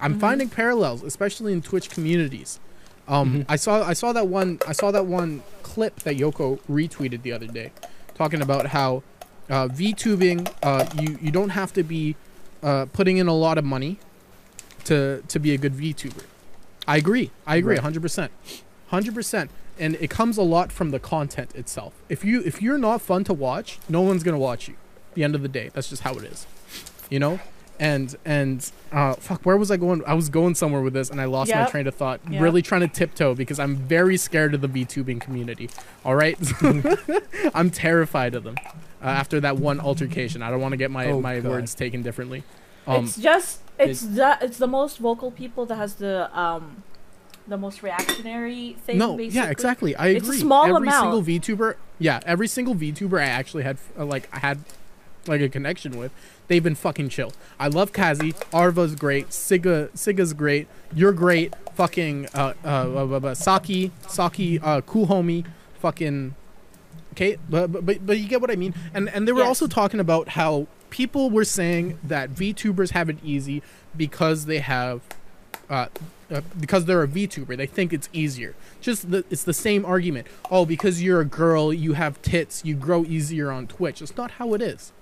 I'm 0.00 0.16
Mhm. 0.16 0.20
finding 0.20 0.48
parallels, 0.48 1.02
especially 1.02 1.52
in 1.52 1.62
Twitch 1.62 1.90
communities. 1.90 2.58
Um, 3.08 3.32
Mhm. 3.32 3.46
I 3.48 3.56
saw 3.56 3.82
I 3.86 3.92
saw 3.94 4.12
that 4.12 4.28
one 4.28 4.58
I 4.66 4.72
saw 4.72 4.90
that 4.90 5.06
one 5.06 5.42
clip 5.62 6.00
that 6.00 6.16
Yoko 6.16 6.58
retweeted 6.70 7.22
the 7.22 7.32
other 7.32 7.46
day, 7.46 7.72
talking 8.14 8.40
about 8.42 8.66
how 8.68 9.02
uh, 9.48 9.66
VTubing 9.68 10.48
uh, 10.62 10.86
you 11.00 11.18
you 11.20 11.30
don't 11.30 11.50
have 11.50 11.72
to 11.74 11.82
be 11.82 12.16
uh, 12.62 12.86
putting 12.92 13.16
in 13.16 13.26
a 13.26 13.34
lot 13.34 13.56
of 13.58 13.64
money 13.64 13.98
to 14.84 15.22
to 15.28 15.38
be 15.38 15.52
a 15.54 15.58
good 15.58 15.74
VTuber. 15.74 16.24
I 16.86 16.96
agree. 16.96 17.30
I 17.46 17.56
agree. 17.56 17.76
Hundred 17.76 18.02
percent, 18.02 18.32
hundred 18.88 19.14
percent. 19.14 19.50
And 19.78 19.96
it 19.98 20.10
comes 20.10 20.36
a 20.36 20.42
lot 20.42 20.70
from 20.72 20.90
the 20.90 20.98
content 20.98 21.54
itself. 21.54 21.94
If 22.10 22.24
you 22.24 22.42
if 22.44 22.60
you're 22.60 22.78
not 22.78 23.00
fun 23.00 23.24
to 23.24 23.32
watch, 23.32 23.78
no 23.88 24.02
one's 24.02 24.22
gonna 24.22 24.38
watch 24.38 24.68
you. 24.68 24.74
At 25.10 25.14
the 25.14 25.24
end 25.24 25.34
of 25.34 25.42
the 25.42 25.48
day, 25.48 25.70
that's 25.72 25.88
just 25.88 26.02
how 26.02 26.14
it 26.14 26.24
is. 26.24 26.46
You 27.10 27.18
know. 27.18 27.40
and 27.80 28.14
and 28.24 28.70
uh, 28.92 29.14
fuck, 29.14 29.42
where 29.42 29.56
was 29.56 29.70
I 29.70 29.76
going? 29.76 30.02
I 30.06 30.14
was 30.14 30.28
going 30.28 30.54
somewhere 30.54 30.82
with 30.82 30.92
this, 30.92 31.10
and 31.10 31.20
I 31.20 31.24
lost 31.24 31.50
my 31.52 31.64
train 31.64 31.86
of 31.86 31.94
thought. 31.94 32.20
Yep. 32.30 32.40
Really 32.42 32.62
trying 32.62 32.82
to 32.82 32.88
tiptoe 32.88 33.34
because 33.34 33.58
I'm 33.58 33.74
very 33.76 34.16
scared 34.16 34.54
of 34.54 34.60
the 34.60 34.68
VTubing 34.68 35.20
community. 35.20 35.70
All 36.04 36.14
right, 36.14 36.36
I'm 37.54 37.70
terrified 37.70 38.34
of 38.34 38.44
them. 38.44 38.56
Uh, 39.02 39.06
after 39.06 39.40
that 39.40 39.56
one 39.56 39.80
altercation, 39.80 40.42
I 40.42 40.50
don't 40.50 40.60
want 40.60 40.72
to 40.72 40.76
get 40.76 40.90
my 40.90 41.06
Oh, 41.06 41.20
my 41.20 41.40
God. 41.40 41.50
words 41.50 41.74
taken 41.74 42.02
differently. 42.02 42.44
Um, 42.86 43.04
it's 43.04 43.16
just 43.16 43.60
it's 43.78 44.02
the 44.02 44.36
it's 44.42 44.58
the 44.58 44.66
most 44.66 44.98
vocal 44.98 45.30
people 45.30 45.64
that 45.66 45.76
has 45.76 45.94
the 45.94 46.28
um 46.38 46.82
the 47.48 47.56
most 47.56 47.82
reactionary 47.82 48.74
thing. 48.84 48.98
no, 48.98 49.16
basically. 49.16 49.40
yeah, 49.40 49.50
exactly. 49.50 49.96
I 49.96 50.08
It's 50.08 50.26
a 50.26 50.30
agree. 50.30 50.38
small 50.40 50.64
every 50.66 50.86
amount. 50.88 51.24
single 51.24 51.56
VTuber, 51.56 51.76
yeah, 51.98 52.20
every 52.26 52.46
single 52.46 52.74
VTuber 52.74 53.18
I 53.20 53.24
actually 53.24 53.62
had 53.64 53.78
uh, 53.98 54.04
like 54.04 54.28
I 54.34 54.38
had 54.38 54.58
like 55.26 55.40
a 55.40 55.48
connection 55.48 55.98
with, 55.98 56.12
they've 56.48 56.62
been 56.62 56.74
fucking 56.74 57.08
chill. 57.10 57.32
I 57.58 57.68
love 57.68 57.92
Kazi. 57.92 58.34
Arva's 58.52 58.94
great. 58.94 59.28
Siga 59.30 59.90
Siga's 59.90 60.32
great. 60.32 60.66
You're 60.94 61.12
great. 61.12 61.54
Fucking 61.74 62.26
uh 62.34 62.54
uh, 62.64 62.68
uh, 62.68 63.06
uh, 63.06 63.26
uh 63.26 63.34
Saki 63.34 63.90
Saki 64.08 64.58
uh 64.58 64.80
cool 64.82 65.06
homie. 65.06 65.44
Fucking 65.80 66.34
okay, 67.12 67.38
but, 67.48 67.72
but 67.72 67.86
but 67.86 68.06
but 68.06 68.18
you 68.18 68.28
get 68.28 68.40
what 68.40 68.50
I 68.50 68.56
mean. 68.56 68.74
And 68.94 69.08
and 69.10 69.26
they 69.26 69.32
were 69.32 69.40
Yes. 69.40 69.48
also 69.48 69.66
talking 69.66 70.00
about 70.00 70.30
how 70.30 70.66
people 70.90 71.30
were 71.30 71.44
saying 71.44 71.98
that 72.02 72.30
VTubers 72.30 72.90
have 72.90 73.08
it 73.08 73.18
easy 73.24 73.62
because 73.96 74.46
they 74.46 74.58
have 74.58 75.00
uh, 75.70 75.86
uh, 76.30 76.40
because 76.58 76.84
they're 76.84 77.02
a 77.02 77.08
VTuber, 77.08 77.56
they 77.56 77.66
think 77.66 77.92
it's 77.92 78.08
easier. 78.12 78.54
Just 78.80 79.10
the, 79.10 79.24
it's 79.30 79.44
the 79.44 79.54
same 79.54 79.84
argument. 79.84 80.26
Oh, 80.50 80.64
because 80.66 81.02
you're 81.02 81.20
a 81.20 81.24
girl, 81.24 81.72
you 81.72 81.94
have 81.94 82.20
tits, 82.22 82.64
you 82.64 82.74
grow 82.74 83.04
easier 83.04 83.50
on 83.50 83.66
Twitch. 83.66 84.02
It's 84.02 84.16
not 84.16 84.32
how 84.32 84.54
it 84.54 84.62
is. 84.62 84.92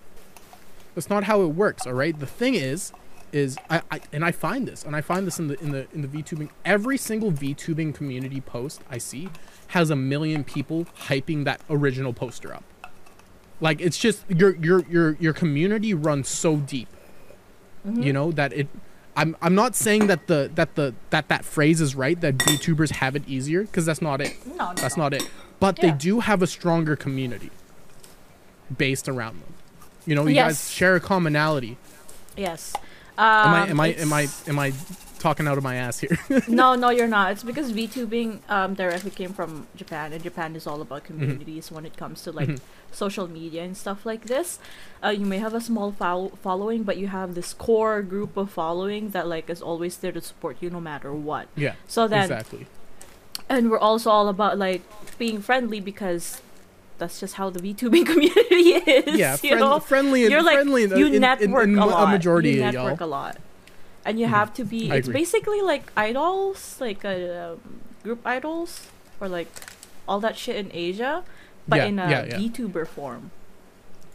That's 0.99 1.09
not 1.11 1.23
how 1.23 1.43
it 1.43 1.55
works. 1.55 1.87
All 1.87 1.93
right. 1.93 2.19
The 2.19 2.27
thing 2.27 2.57
is, 2.57 2.93
is 3.31 3.57
I, 3.71 3.83
I 3.89 4.01
and 4.13 4.25
I 4.25 4.33
find 4.33 4.67
this, 4.67 4.83
and 4.83 4.97
I 4.97 5.01
find 5.01 5.29
this 5.29 5.39
in 5.39 5.47
the 5.47 5.57
in 5.63 5.71
the 5.71 5.87
in 5.95 6.03
the 6.03 6.09
VTubing. 6.09 6.49
Every 6.65 6.99
single 6.99 7.31
VTubing 7.31 7.95
community 7.95 8.41
post 8.41 8.81
I 8.91 8.99
see 8.99 9.29
has 9.69 9.91
a 9.91 9.95
million 9.95 10.43
people 10.43 10.87
hyping 11.03 11.45
that 11.45 11.61
original 11.71 12.13
poster 12.13 12.53
up. 12.53 12.65
Like 13.61 13.81
it's 13.81 13.97
just 13.97 14.29
your 14.29 14.57
your 14.57 14.85
your 14.91 15.17
your 15.21 15.33
community 15.33 15.95
runs 15.95 16.29
so 16.29 16.57
deep 16.57 16.89
Mhm. 17.87 18.05
you 18.05 18.13
know 18.13 18.33
that 18.33 18.53
it 18.53 18.67
I'm 19.17 19.37
I'm 19.41 19.55
not 19.55 19.77
saying 19.77 20.09
that 20.09 20.27
the 20.27 20.51
that 20.57 20.75
the 20.75 20.97
that 21.11 21.29
that 21.29 21.45
phrase 21.45 21.81
is 21.81 21.95
right 21.95 22.21
that 22.23 22.39
VTubers 22.39 22.91
have 22.97 23.15
it 23.15 23.23
easier 23.29 23.63
because 23.63 23.87
that's 23.87 24.03
not 24.03 24.21
it. 24.21 24.35
No, 24.45 24.71
no, 24.71 24.75
That's 24.75 24.97
no. 24.97 25.05
not 25.05 25.15
it. 25.15 25.31
But 25.61 25.77
they 25.77 25.93
do 25.93 26.19
have 26.19 26.43
a 26.43 26.49
stronger 26.49 26.97
community 26.97 27.53
based 28.77 29.09
around 29.09 29.41
them. 29.43 29.55
You 30.09 30.15
know, 30.15 30.25
you 30.27 30.35
Yes. 30.37 30.47
guys 30.49 30.71
share 30.73 30.95
a 30.97 31.01
commonality. 31.01 31.77
Yes. 32.37 32.73
Am 33.19 33.53
I 33.55 33.61
Um, 33.63 33.71
am 33.73 33.81
I 33.81 33.89
am 34.05 34.13
I 34.13 34.29
am 34.47 34.59
I 34.59 34.73
talking 35.19 35.47
out 35.49 35.59
of 35.59 35.65
my 35.65 35.75
ass 35.75 35.99
here? 35.99 36.17
no, 36.49 36.75
no, 36.77 36.89
you're 36.89 37.09
not. 37.19 37.33
It's 37.33 37.43
because 37.43 37.73
VTubing 37.73 38.41
um, 38.49 38.73
directly 38.75 39.11
came 39.11 39.33
from 39.35 39.67
Japan, 39.77 40.13
and 40.15 40.23
Japan 40.23 40.57
is 40.57 40.67
all 40.67 40.81
about 40.81 41.05
communities 41.05 41.71
when 41.71 41.85
it 41.85 41.95
comes 41.99 42.23
to 42.23 42.33
like 42.33 42.49
Mhm. 42.49 42.61
social 42.93 43.27
media 43.29 43.65
and 43.69 43.77
stuff 43.77 44.07
like 44.07 44.23
this. 44.35 44.59
Uh, 45.05 45.09
you 45.21 45.27
may 45.27 45.39
have 45.47 45.53
a 45.53 45.61
small 45.61 45.91
fol- 45.93 46.33
following, 46.43 46.85
but 46.89 46.97
you 46.97 47.09
have 47.09 47.35
this 47.35 47.53
core 47.53 48.01
group 48.01 48.37
of 48.39 48.49
following 48.51 49.11
that 49.11 49.27
like 49.29 49.51
is 49.51 49.61
always 49.61 49.99
there 49.99 50.13
to 50.13 50.23
support 50.23 50.57
you 50.63 50.71
no 50.71 50.81
matter 50.81 51.13
what. 51.13 51.49
yeah, 51.57 51.75
So 51.87 52.09
then, 52.09 52.23
exactly. 52.23 52.65
and 53.49 53.69
we're 53.71 53.83
also 53.91 54.09
all 54.11 54.29
about 54.29 54.57
like 54.57 54.83
being 55.19 55.43
friendly 55.43 55.81
because 55.81 56.41
that's 56.99 57.21
just 57.21 57.35
how 57.35 57.49
the 57.51 57.61
VTubing 57.61 58.07
community 58.13 58.71
is. 58.91 59.19
Yeah, 59.19 59.33
you 59.33 59.39
friend, 59.39 59.61
know? 59.61 59.79
friendly 59.81 60.23
and 60.25 60.31
you're 60.33 60.43
like 60.43 60.57
friendly 60.57 60.83
in, 60.85 60.97
you 60.97 61.07
in, 61.07 61.15
in- 61.15 61.21
network 61.21 61.65
in 61.65 61.75
a 61.79 61.81
mo- 61.81 61.87
lot. 61.89 62.11
majority 62.11 62.51
you 62.53 62.65
of 62.65 62.75
y'all. 62.75 62.85
network 62.85 63.01
a 63.01 63.07
lot, 63.07 63.37
and 64.05 64.19
you 64.21 64.27
Mhm. 64.27 64.31
have 64.31 64.53
to 64.55 64.65
be. 64.65 64.91
I 64.91 64.97
It's 64.97 65.09
agree. 65.09 65.21
basically 65.21 65.61
like 65.63 65.91
idols, 65.97 66.77
like 66.81 67.05
uh, 67.05 67.55
um, 67.55 67.81
group 68.03 68.21
idols, 68.27 68.89
or 69.21 69.29
like 69.29 69.49
all 70.09 70.21
that 70.21 70.37
shit 70.37 70.57
in 70.57 70.71
Asia, 70.75 71.23
but 71.69 71.77
Yeah, 71.77 71.85
in 71.87 71.99
a 71.99 72.11
yeah, 72.11 72.25
yeah. 72.25 72.39
VTuber 72.39 72.87
form. 72.87 73.31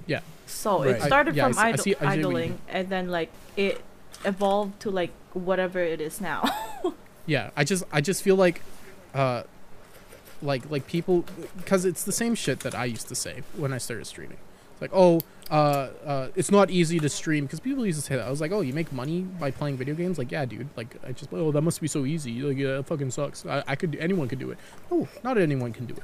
Yeah. 0.08 0.22
So 0.46 0.84
Right. 0.84 0.96
it 0.98 1.02
started 1.02 1.38
I 1.40 1.50
from 1.50 1.58
I 1.58 1.68
idol- 1.70 1.84
see- 1.84 1.94
see 1.94 2.06
idling, 2.06 2.60
and 2.68 2.90
then 2.90 3.10
like 3.10 3.30
it 3.56 3.82
evolved 4.26 4.80
to 4.82 4.90
like 4.92 5.12
whatever 5.34 5.80
it 5.80 6.02
is 6.02 6.20
now. 6.22 6.44
Yeah, 7.26 7.52
I 7.56 7.64
just 7.64 7.86
I 7.90 8.02
just 8.02 8.22
feel 8.22 8.36
like 8.36 8.62
uh 9.16 9.44
like 10.44 10.70
like 10.70 10.88
people 10.88 11.26
because 11.58 11.86
it's 11.86 12.04
the 12.04 12.12
same 12.12 12.36
shit 12.36 12.60
that 12.62 12.76
I 12.76 12.86
used 12.86 13.08
to 13.08 13.16
say 13.16 13.44
when 13.56 13.74
I 13.74 13.78
started 13.78 14.06
streaming. 14.06 14.38
It's 14.74 14.82
like, 14.82 14.92
"Oh, 14.94 15.22
uh 15.50 15.90
uh 16.06 16.28
it's 16.36 16.52
not 16.52 16.70
easy 16.70 17.00
to 17.00 17.10
stream" 17.10 17.46
because 17.46 17.60
people 17.60 17.86
used 17.86 18.00
to 18.00 18.06
say 18.06 18.16
that. 18.16 18.28
I 18.28 18.30
was 18.30 18.42
like, 18.42 18.52
"Oh, 18.52 18.62
you 18.62 18.74
make 18.74 18.92
money 18.92 19.22
by 19.22 19.52
playing 19.52 19.78
video 19.78 19.96
games?" 19.96 20.18
Like, 20.18 20.32
"Yeah, 20.32 20.46
dude." 20.46 20.68
Like 20.76 20.96
I 21.08 21.12
just 21.12 21.32
oh, 21.34 21.52
that 21.52 21.62
must 21.62 21.80
be 21.82 21.88
so 21.88 22.06
easy. 22.06 22.42
Like, 22.42 22.58
yeah, 22.58 22.80
it 22.80 22.86
fucking 22.86 23.12
sucks. 23.12 23.46
I, 23.46 23.64
I 23.68 23.76
could 23.76 23.96
anyone 24.00 24.28
could 24.28 24.40
do 24.40 24.52
it. 24.52 24.58
Oh, 24.92 25.08
not 25.24 25.38
anyone 25.38 25.74
can 25.74 25.86
do 25.86 25.94
it. 25.96 26.04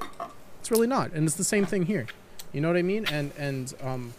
It's 0.60 0.72
really 0.72 0.88
not. 0.88 1.12
And 1.14 1.26
it's 1.26 1.36
the 1.36 1.44
same 1.44 1.66
thing 1.66 1.86
here. 1.86 2.08
You 2.54 2.62
know 2.62 2.68
what 2.68 2.78
I 2.78 2.82
mean? 2.82 3.06
And 3.12 3.32
and 3.38 3.74
um 3.82 4.14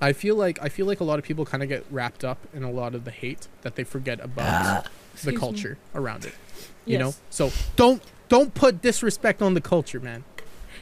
I 0.00 0.12
feel 0.12 0.34
like 0.34 0.58
I 0.60 0.68
feel 0.68 0.86
like 0.86 0.98
a 1.00 1.04
lot 1.04 1.18
of 1.20 1.24
people 1.24 1.44
kind 1.44 1.62
of 1.62 1.68
get 1.68 1.84
wrapped 1.90 2.24
up 2.24 2.38
in 2.52 2.64
a 2.64 2.70
lot 2.70 2.94
of 2.94 3.04
the 3.04 3.12
hate 3.12 3.46
that 3.62 3.76
they 3.76 3.84
forget 3.84 4.18
about 4.20 4.84
the 4.84 4.90
Excuse 5.14 5.34
me. 5.34 5.38
culture 5.38 5.78
around 5.94 6.24
it 6.24 6.34
you 6.84 6.98
know 6.98 7.14
so 7.30 7.52
don't 7.76 8.02
don't 8.32 8.54
put 8.54 8.80
disrespect 8.80 9.42
on 9.42 9.52
the 9.52 9.60
culture 9.60 10.00
man. 10.00 10.24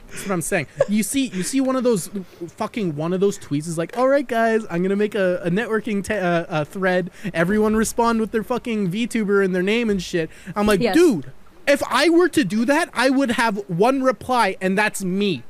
That's 0.08 0.22
what 0.22 0.32
i'm 0.32 0.40
saying. 0.40 0.68
You 0.88 1.02
see 1.02 1.26
you 1.26 1.42
see 1.42 1.60
one 1.60 1.74
of 1.74 1.82
those 1.82 2.08
fucking 2.56 2.94
one 2.94 3.12
of 3.12 3.18
those 3.18 3.38
tweets 3.40 3.66
is 3.66 3.76
like 3.76 3.96
all 3.98 4.06
right 4.08 4.26
guys 4.26 4.64
i'm 4.70 4.82
gonna 4.84 4.94
make 4.94 5.16
a, 5.16 5.40
a 5.42 5.50
networking 5.50 6.08
uh, 6.08 6.14
uh, 6.48 6.64
thread. 6.64 7.10
Everyone 7.34 7.74
respond 7.74 8.20
with 8.20 8.30
their 8.30 8.44
fucking 8.44 8.90
vtuber 8.92 9.44
and 9.44 9.52
their 9.52 9.64
name 9.64 9.90
and 9.90 10.00
shit. 10.00 10.30
I'm 10.54 10.66
like 10.66 10.80
Yes. 10.80 10.94
dude 10.94 11.32
if 11.66 11.82
i 11.88 12.08
were 12.08 12.28
to 12.28 12.42
do 12.44 12.64
that 12.64 12.88
i 12.94 13.10
would 13.10 13.32
have 13.32 13.56
one 13.68 14.02
reply 14.02 14.56
and 14.60 14.78
that's 14.78 15.02
me. 15.04 15.42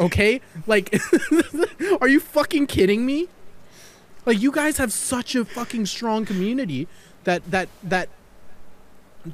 Okay? 0.00 0.40
Like 0.66 0.98
are 2.00 2.08
you 2.08 2.20
fucking 2.20 2.66
kidding 2.68 3.04
me? 3.04 3.28
Like 4.24 4.40
you 4.40 4.50
guys 4.50 4.78
have 4.78 4.92
such 4.94 5.34
a 5.34 5.44
fucking 5.44 5.84
strong 5.86 6.24
community 6.24 6.88
that 7.24 7.50
that 7.50 7.68
that 7.82 8.08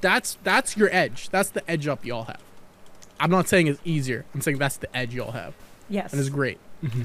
that's 0.00 0.38
that's 0.42 0.76
your 0.76 0.88
edge. 0.92 1.28
That's 1.30 1.50
the 1.50 1.68
edge 1.70 1.86
up 1.86 2.04
y'all 2.04 2.24
have. 2.24 2.40
I'm 3.20 3.30
not 3.30 3.48
saying 3.48 3.66
it's 3.68 3.80
easier. 3.84 4.24
I'm 4.34 4.40
saying 4.40 4.58
that's 4.58 4.76
the 4.78 4.94
edge 4.96 5.14
y'all 5.14 5.32
have, 5.32 5.54
yes. 5.88 6.12
and 6.12 6.20
it's 6.20 6.30
great. 6.30 6.58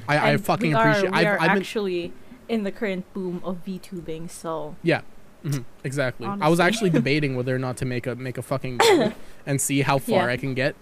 I, 0.07 0.17
I 0.17 0.29
And 0.31 0.43
fucking 0.43 0.69
we 0.69 0.73
are, 0.73 0.89
appreciate. 0.89 1.11
We 1.11 1.17
I've, 1.19 1.27
are 1.27 1.39
I've 1.41 1.49
been 1.53 1.57
actually 1.57 2.13
in 2.49 2.63
the 2.63 2.71
current 2.71 3.11
boom 3.13 3.41
of 3.43 3.63
VTubing, 3.63 4.29
so 4.31 4.75
yeah, 4.81 5.01
mhm, 5.45 5.63
exactly. 5.83 6.25
I 6.27 6.47
was 6.49 6.59
actually 6.59 6.89
debating 6.89 7.35
whether 7.35 7.55
or 7.55 7.59
not 7.59 7.77
to 7.77 7.85
make 7.85 8.07
a 8.07 8.15
make 8.15 8.37
a 8.37 8.41
fucking 8.41 8.79
video 8.79 9.13
and 9.45 9.61
see 9.61 9.81
how 9.81 9.99
far 9.99 10.25
Yeah. 10.27 10.33
I 10.33 10.37
can 10.37 10.53
get 10.55 10.75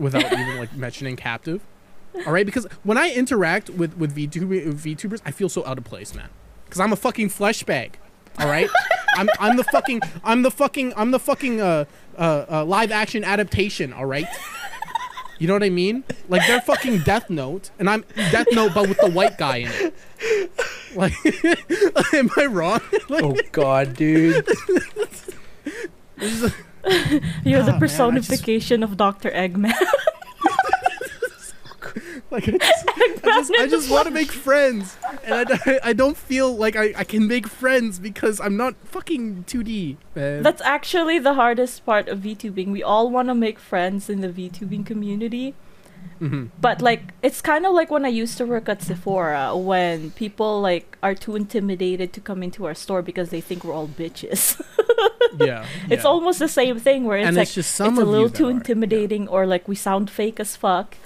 without 0.00 0.24
even 0.32 0.58
like 0.58 0.74
mentioning 0.74 1.14
captive. 1.16 1.60
All 2.26 2.32
right, 2.32 2.44
because 2.44 2.64
when 2.82 2.98
I 2.98 3.10
interact 3.12 3.70
with 3.70 3.96
with 3.96 4.16
VTuber, 4.16 4.72
VTubers, 4.72 5.20
I 5.24 5.30
feel 5.30 5.48
so 5.48 5.64
out 5.64 5.78
of 5.78 5.84
place, 5.84 6.12
man. 6.14 6.30
Because 6.64 6.80
I'm 6.80 6.92
a 6.92 6.96
fucking 6.96 7.28
flesh 7.28 7.62
bag. 7.62 7.98
All 8.40 8.48
right, 8.48 8.68
I'm 9.16 9.28
I'm 9.38 9.56
the 9.56 9.64
fucking 9.64 10.00
I'm 10.24 10.42
the 10.42 10.50
fucking 10.50 10.92
I'm 10.96 11.10
the 11.10 11.18
fucking 11.18 11.60
uh 11.60 11.84
uh, 12.18 12.46
uh 12.50 12.64
live 12.64 12.90
action 12.90 13.24
adaptation. 13.24 13.92
All 13.92 14.06
right. 14.06 14.26
You 15.40 15.46
know 15.46 15.54
what 15.54 15.62
I 15.62 15.70
mean? 15.70 16.04
Like 16.28 16.46
they're 16.46 16.60
fucking 16.60 16.98
Death 16.98 17.30
Note, 17.30 17.70
and 17.78 17.88
I'm 17.88 18.04
Death 18.14 18.48
Note, 18.52 18.74
but 18.74 18.88
with 18.88 18.98
the 18.98 19.10
white 19.10 19.38
guy 19.38 19.56
in 19.56 19.70
it. 19.72 19.94
Like, 20.94 21.14
am 22.14 22.28
I 22.36 22.44
wrong? 22.44 22.80
like, 23.08 23.24
Oh 23.24 23.34
God, 23.50 23.96
dude. 23.96 24.46
you're 26.18 27.60
man, 27.60 27.66
the 27.66 27.74
I 27.74 27.78
personification 27.78 28.82
of 28.82 28.98
Doctor 28.98 29.30
Eggman. 29.30 29.72
like 32.34 32.48
I 32.48 32.52
just, 32.58 32.88
I 32.96 33.08
just, 33.24 33.52
I 33.52 33.66
just 33.66 33.90
want 33.90 34.06
to 34.06 34.10
make 34.12 34.30
friends, 34.32 34.96
and 35.24 35.34
I, 35.34 35.44
don't- 35.44 35.80
I 35.90 35.92
don't 35.92 36.16
feel 36.16 36.54
like 36.56 36.76
I, 36.76 36.92
I 36.96 37.04
can 37.04 37.26
make 37.26 37.46
friends 37.48 37.98
because 37.98 38.40
I'm 38.40 38.56
not 38.56 38.74
fucking 38.84 39.44
2D, 39.44 39.96
man. 40.14 40.42
That's 40.42 40.62
actually 40.62 41.18
the 41.18 41.34
hardest 41.34 41.84
part 41.84 42.08
of 42.08 42.20
VTubing. 42.20 42.68
We 42.70 42.82
all 42.82 43.10
want 43.10 43.28
to 43.28 43.34
make 43.34 43.58
friends 43.58 44.08
in 44.08 44.20
the 44.20 44.28
VTubing 44.28 44.86
community. 44.86 45.54
hmm 46.18 46.46
But 46.60 46.80
like 46.80 47.02
it's 47.22 47.40
kind 47.42 47.66
of 47.66 47.72
like 47.74 47.90
when 47.90 48.04
I 48.04 48.08
used 48.08 48.38
to 48.38 48.46
work 48.46 48.68
at 48.68 48.80
Sephora 48.82 49.56
when 49.56 50.12
people 50.12 50.60
like 50.60 50.96
are 51.02 51.14
too 51.14 51.36
intimidated 51.36 52.12
to 52.14 52.20
come 52.20 52.42
into 52.42 52.64
our 52.66 52.74
store 52.74 53.02
because 53.02 53.28
they 53.30 53.40
think 53.42 53.64
we're 53.64 53.74
all 53.74 53.88
bitches. 53.88 54.60
Yeah, 55.38 55.64
it's 55.88 56.04
yeah. 56.04 56.10
almost 56.10 56.38
the 56.40 56.48
same 56.48 56.78
thing 56.80 57.04
where 57.04 57.18
it's 57.18 57.28
and 57.28 57.36
like 57.36 57.44
it's 57.44 57.54
just 57.54 57.74
some 57.74 57.94
it's 57.94 58.02
a 58.02 58.04
little 58.04 58.28
too 58.28 58.46
are, 58.46 58.50
yeah. 58.50 58.56
intimidating 58.56 59.28
or 59.28 59.46
like 59.46 59.68
we 59.68 59.76
sound 59.76 60.10
fake 60.10 60.40
as 60.40 60.56
fuck. 60.56 60.96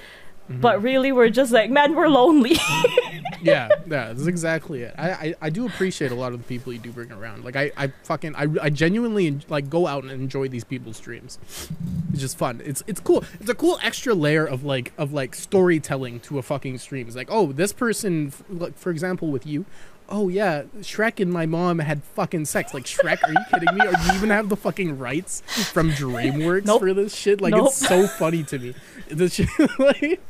Mhm. 0.50 0.60
But 0.60 0.82
really 0.82 1.10
we're 1.10 1.30
just 1.30 1.52
like, 1.52 1.70
man, 1.70 1.94
we're 1.94 2.08
lonely. 2.08 2.56
yeah, 3.42 3.68
yeah, 3.86 4.12
that's 4.12 4.26
exactly 4.26 4.82
it. 4.82 4.94
I, 4.98 5.10
I, 5.10 5.34
I 5.42 5.50
do 5.50 5.66
appreciate 5.66 6.12
a 6.12 6.14
lot 6.14 6.32
of 6.34 6.38
the 6.38 6.44
people 6.44 6.72
you 6.72 6.78
do 6.78 6.92
bring 6.92 7.10
around. 7.12 7.44
Like 7.44 7.56
I, 7.56 7.72
I 7.76 7.86
fucking 8.02 8.34
I, 8.36 8.46
I 8.60 8.68
genuinely 8.70 9.40
like 9.48 9.70
go 9.70 9.86
out 9.86 10.02
and 10.02 10.12
enjoy 10.12 10.48
these 10.48 10.64
people's 10.64 10.98
streams. 10.98 11.38
It's 12.12 12.20
just 12.20 12.36
fun. 12.36 12.60
It's 12.64 12.82
it's 12.86 13.00
cool. 13.00 13.24
It's 13.40 13.48
a 13.48 13.54
cool 13.54 13.78
extra 13.82 14.12
layer 14.14 14.44
of 14.46 14.64
like 14.64 14.92
of 14.98 15.12
like 15.14 15.34
storytelling 15.34 16.20
to 16.20 16.38
a 16.38 16.42
fucking 16.42 16.76
stream. 16.78 17.06
It's 17.06 17.16
like, 17.16 17.28
oh, 17.30 17.52
this 17.52 17.72
person, 17.72 18.32
like 18.50 18.76
for 18.76 18.90
example, 18.90 19.28
with 19.28 19.46
you, 19.46 19.64
oh 20.08 20.28
yeah, 20.28 20.62
Shrek 20.80 21.20
and 21.20 21.32
my 21.32 21.46
mom 21.46 21.78
had 21.78 22.02
fucking 22.02 22.44
sex. 22.46 22.74
Like 22.74 22.84
Shrek, 22.84 23.22
are 23.22 23.32
you 23.32 23.38
kidding 23.50 23.74
me? 23.76 23.86
Or 23.86 23.92
do 23.92 24.02
you 24.06 24.12
even 24.14 24.30
have 24.30 24.48
the 24.48 24.56
fucking 24.56 24.98
rights 24.98 25.42
from 25.72 25.90
DreamWorks 25.90 26.66
Nope. 26.66 26.80
for 26.80 26.94
this 26.94 27.14
shit? 27.14 27.40
Like 27.40 27.54
Nope. 27.54 27.68
it's 27.68 27.86
so 27.86 28.06
funny 28.06 28.42
to 28.44 28.58
me. 28.58 28.74
This 29.08 29.34
shit, 29.34 29.48
like, 29.78 30.20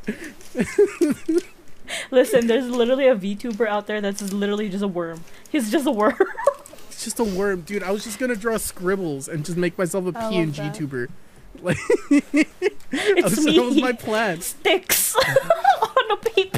Listen, 2.11 2.47
there's 2.47 2.67
literally 2.67 3.07
a 3.07 3.15
VTuber 3.15 3.67
out 3.67 3.87
there 3.87 4.01
that's 4.01 4.21
literally 4.33 4.69
just 4.69 4.83
a 4.83 4.87
worm. 4.87 5.23
He's 5.49 5.71
just 5.71 5.85
a 5.85 5.91
worm. 5.91 6.15
it's 6.89 7.03
just 7.03 7.19
a 7.19 7.23
worm, 7.23 7.61
dude. 7.61 7.83
I 7.83 7.91
was 7.91 8.03
just 8.03 8.19
gonna 8.19 8.35
draw 8.35 8.57
scribbles 8.57 9.27
and 9.27 9.45
just 9.45 9.57
make 9.57 9.77
myself 9.77 10.05
a 10.07 10.11
PNG 10.11 10.73
tuber. 10.73 11.09
it's 11.63 13.35
that 13.35 13.45
me. 13.45 13.59
was 13.59 13.81
my 13.81 13.93
plan. 13.93 14.41
Sticks 14.41 15.15
on 15.15 16.11
a 16.11 16.17
paper. 16.17 16.54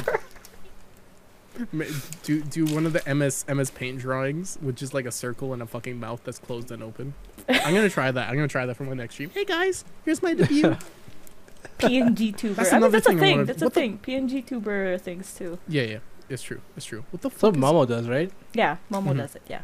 Ma- 1.72 1.84
Do 2.22 2.42
do 2.42 2.64
one 2.66 2.86
of 2.86 2.92
the 2.92 3.02
MS 3.14 3.44
MS 3.48 3.70
Paint 3.70 3.98
drawings 3.98 4.58
with 4.62 4.76
just 4.76 4.94
like 4.94 5.06
a 5.06 5.12
circle 5.12 5.52
and 5.52 5.62
a 5.62 5.66
fucking 5.66 5.98
mouth 5.98 6.20
that's 6.24 6.38
closed 6.38 6.70
and 6.70 6.82
open. 6.82 7.14
I'm 7.48 7.74
gonna 7.74 7.88
try 7.90 8.10
that. 8.10 8.28
I'm 8.28 8.34
gonna 8.34 8.48
try 8.48 8.66
that 8.66 8.76
for 8.76 8.84
my 8.84 8.94
next 8.94 9.14
stream. 9.14 9.30
Hey 9.34 9.44
guys, 9.44 9.84
here's 10.04 10.22
my 10.22 10.34
debut. 10.34 10.76
PNG 11.78 12.36
tuber. 12.36 12.54
That's 12.54 12.72
I 12.72 12.76
mean, 12.76 12.82
another 12.84 12.92
that's 12.92 13.06
a 13.06 13.10
thing 13.10 13.18
I 13.18 13.20
thing. 13.20 13.30
wanted- 13.36 13.46
That's 13.48 13.62
a 13.62 13.64
what 13.66 13.74
the- 13.74 13.80
thing. 13.80 13.98
PNG 13.98 14.46
tuber 14.46 14.98
things 14.98 15.34
too. 15.34 15.58
yeah, 15.68 15.82
yeah, 15.82 15.98
it's 16.28 16.42
true. 16.42 16.60
It's 16.76 16.86
true. 16.86 17.04
What 17.10 17.22
the 17.22 17.30
fuck? 17.30 17.54
is- 17.54 17.60
Momo 17.60 17.86
does, 17.86 18.08
right? 18.08 18.30
Yeah, 18.54 18.76
Momo 18.90 19.12
Mhm. 19.12 19.16
does 19.18 19.34
it. 19.36 19.42
Yeah. 19.48 19.60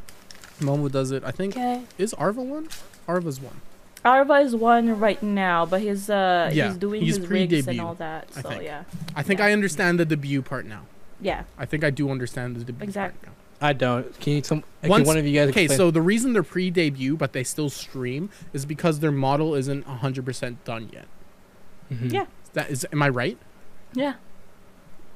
Momo 0.60 0.90
does 0.90 1.10
it. 1.10 1.24
I 1.24 1.30
think 1.32 1.56
Okay. 1.56 1.82
is 1.98 2.14
Arva 2.14 2.42
one. 2.42 2.68
Arva's 3.08 3.40
one. 3.40 3.60
Arva 4.04 4.34
is 4.34 4.54
one 4.54 4.98
right 5.00 5.22
now, 5.22 5.64
but 5.66 5.80
he's 5.80 6.08
uh 6.10 6.50
Yeah, 6.52 6.68
he's 6.68 6.76
doing 6.76 7.02
he's 7.02 7.16
his 7.16 7.26
rigs 7.26 7.66
and 7.66 7.80
all 7.80 7.94
that. 7.94 8.32
So 8.34 8.42
think. 8.42 8.62
yeah, 8.62 8.84
I 9.16 9.22
think 9.22 9.40
Yeah. 9.40 9.46
I 9.46 9.52
understand 9.52 9.98
the 9.98 10.04
debut 10.04 10.42
part 10.42 10.66
now. 10.66 10.82
Yeah. 11.20 11.44
I 11.58 11.66
think 11.66 11.84
I 11.84 11.90
do 11.90 12.10
understand 12.10 12.56
the 12.56 12.64
debut 12.64 12.84
Exactly. 12.84 13.26
part. 13.26 13.36
I 13.60 13.72
don't. 13.72 14.18
Can 14.20 14.34
you 14.34 14.42
some? 14.42 14.62
Can 14.82 15.04
one 15.04 15.16
of 15.16 15.24
you 15.26 15.32
guys 15.38 15.48
Okay, 15.50 15.64
explain? 15.64 15.78
so 15.78 15.90
the 15.90 16.02
reason 16.02 16.32
they're 16.32 16.42
pre-debut 16.42 17.16
but 17.16 17.32
they 17.32 17.44
still 17.44 17.70
stream 17.70 18.28
is 18.52 18.66
because 18.66 19.00
their 19.00 19.12
model 19.12 19.54
isn't 19.54 19.86
100% 19.86 20.56
done 20.64 20.90
yet. 20.92 21.06
Mhm. 21.92 22.12
Yeah. 22.12 22.26
That 22.54 22.70
is 22.70 22.86
am 22.92 23.02
I 23.02 23.08
right? 23.08 23.38
Yeah, 23.94 24.14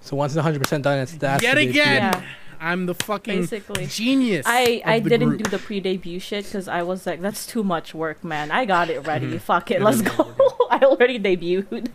So 0.01 0.17
once 0.17 0.33
it's 0.33 0.37
100 0.37 0.61
percent 0.63 0.85
done, 0.85 0.99
it's 1.01 1.13
that's 1.13 1.43
Yet 1.43 1.57
the 1.57 1.63
big 1.67 1.71
again. 1.71 2.13
yeah. 2.15 2.23
I'm 2.61 2.87
the 2.87 2.95
fucking 2.95 3.41
Basically, 3.43 3.87
genius. 3.87 4.45
I 4.49 4.83
I 4.85 4.99
didn't 5.01 5.29
group. 5.31 5.43
do 5.43 5.51
the 5.51 5.59
pre-debut 5.59 6.19
shit 6.21 6.45
because 6.45 6.67
I 6.69 6.83
was 6.83 7.07
like, 7.07 7.21
that's 7.21 7.47
too 7.47 7.63
much 7.65 7.95
work, 7.95 8.23
man. 8.25 8.51
I 8.51 8.65
got 8.65 8.89
it 8.91 9.07
ready. 9.07 9.27
Mhm. 9.27 9.41
Fuck 9.41 9.71
it, 9.73 9.77
It 9.77 9.83
let's 9.83 10.01
go. 10.17 10.33
I 10.71 10.79
already 10.81 11.19
debuted. 11.19 11.89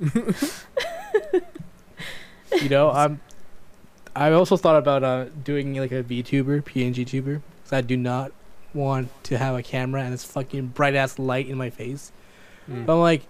You 2.60 2.68
know, 2.68 2.90
I'm. 2.90 3.20
I 4.14 4.32
also 4.32 4.56
thought 4.56 4.76
about 4.76 5.02
uh 5.02 5.24
doing 5.44 5.74
like 5.74 5.92
a 5.92 6.02
VTuber, 6.02 6.62
PNG 6.62 7.06
tuber, 7.06 7.42
because 7.62 7.72
I 7.72 7.80
do 7.80 7.96
not 7.96 8.32
want 8.74 9.08
to 9.24 9.38
have 9.38 9.54
a 9.54 9.62
camera 9.62 10.02
and 10.02 10.12
this 10.12 10.24
fucking 10.24 10.68
bright 10.68 10.94
ass 10.94 11.18
light 11.18 11.48
in 11.48 11.56
my 11.56 11.70
face. 11.70 12.12
Mm. 12.70 12.86
But 12.86 12.94
I'm 12.94 13.00
like, 13.00 13.22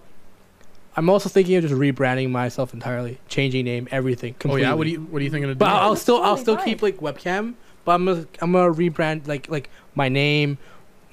I'm 0.95 1.09
also 1.09 1.29
thinking 1.29 1.55
of 1.55 1.63
just 1.63 1.73
rebranding 1.73 2.29
myself 2.29 2.73
entirely, 2.73 3.19
changing 3.27 3.65
name, 3.65 3.87
everything. 3.91 4.35
Oh 4.45 4.55
yeah, 4.55 4.73
what 4.73 4.83
do 4.85 4.91
you 4.91 5.01
what 5.01 5.21
are 5.21 5.23
you 5.23 5.31
thinking 5.31 5.49
of 5.49 5.57
But 5.57 5.65
doing? 5.65 5.75
I'll, 5.75 5.83
I'll 5.83 5.89
That's 5.91 6.01
still 6.01 6.21
I'll 6.21 6.37
still 6.37 6.57
fine. 6.57 6.65
keep 6.65 6.81
like 6.81 6.97
webcam, 6.97 7.55
but 7.85 7.93
I'm 7.93 8.05
gonna 8.05 8.27
I'm 8.41 8.51
gonna 8.51 8.73
rebrand 8.73 9.27
like 9.27 9.49
like 9.49 9.69
my 9.95 10.09
name, 10.09 10.57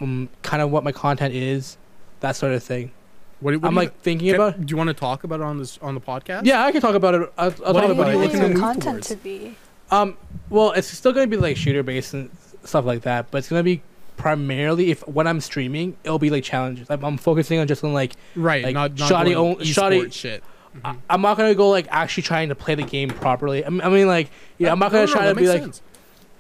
um, 0.01 0.29
kind 0.43 0.63
of 0.63 0.71
what 0.71 0.85
my 0.85 0.93
content 0.93 1.35
is, 1.35 1.77
that 2.21 2.37
sort 2.37 2.53
of 2.53 2.63
thing. 2.63 2.93
What, 3.41 3.55
what 3.57 3.69
I'm 3.69 3.75
do 3.75 3.81
you- 3.81 3.87
like 3.87 4.01
thinking 4.01 4.27
can- 4.29 4.35
about. 4.37 4.67
Do 4.67 4.71
you 4.73 4.77
want 4.77 4.89
to 4.89 4.95
talk 4.95 5.25
about 5.25 5.41
it 5.41 5.45
on 5.45 5.59
this 5.59 5.79
on 5.83 5.95
the 5.95 6.01
podcast? 6.01 6.45
Yeah, 6.45 6.65
I 6.65 6.73
can 6.73 6.81
talk 6.81 6.95
about 6.95 7.15
it. 7.15 7.33
I'll, 7.39 7.55
I'll 7.65 7.75
What 7.75 7.81
talk 7.83 7.91
about 7.91 7.91
it. 7.91 7.97
What 7.97 8.13
do 8.13 8.19
looking 8.19 8.37
you 8.37 8.43
want 8.43 8.53
to 8.55 8.59
your 8.59 8.61
content 8.61 8.85
towards? 9.05 9.09
to 9.09 9.17
be? 9.17 9.57
Um, 9.91 10.17
well, 10.51 10.73
it's 10.73 10.89
still 10.89 11.13
gonna 11.13 11.27
be 11.27 11.37
like 11.37 11.57
shooter 11.57 11.83
based 11.83 12.15
and 12.15 12.31
stuff 12.65 12.85
like 12.85 13.03
that, 13.03 13.31
but 13.31 13.39
it's 13.39 13.49
gonna 13.49 13.63
be 13.63 13.83
primarily 14.17 14.91
if 14.91 15.07
when 15.09 15.27
I'm 15.27 15.41
streaming, 15.41 15.97
it'll 16.05 16.19
be 16.19 16.31
like 16.31 16.45
challenges. 16.45 16.89
I'm, 16.91 17.03
I'm 17.05 17.17
focusing 17.17 17.59
on 17.59 17.67
just 17.67 17.83
on 17.83 17.93
like 17.95 18.13
Right, 18.37 18.63
Like, 18.65 18.75
not 18.75 18.99
not 18.99 19.09
shoddy 19.09 19.33
going 19.35 19.57
own- 19.59 19.65
shoddy- 19.65 20.11
shit. 20.11 20.45
I, 20.85 20.95
I'm 21.09 21.21
not 21.23 21.37
gonna 21.37 21.55
go 21.57 21.71
like 21.71 21.89
actually 21.91 22.23
trying 22.23 22.51
to 22.51 22.55
play 22.55 22.75
the 22.77 22.85
game 22.85 23.09
properly. 23.11 23.65
I 23.65 23.71
mean, 23.71 23.81
I 23.81 23.89
mean 23.89 24.07
like 24.07 24.31
yeah, 24.59 24.71
I'm 24.71 24.79
not 24.79 24.93
gonna 24.93 25.07
No, 25.07 25.13
no, 25.13 25.13
try 25.15 25.25
that 25.27 25.35
to 25.35 25.41
be 25.41 25.49
like 25.49 25.63
sense. 25.63 25.83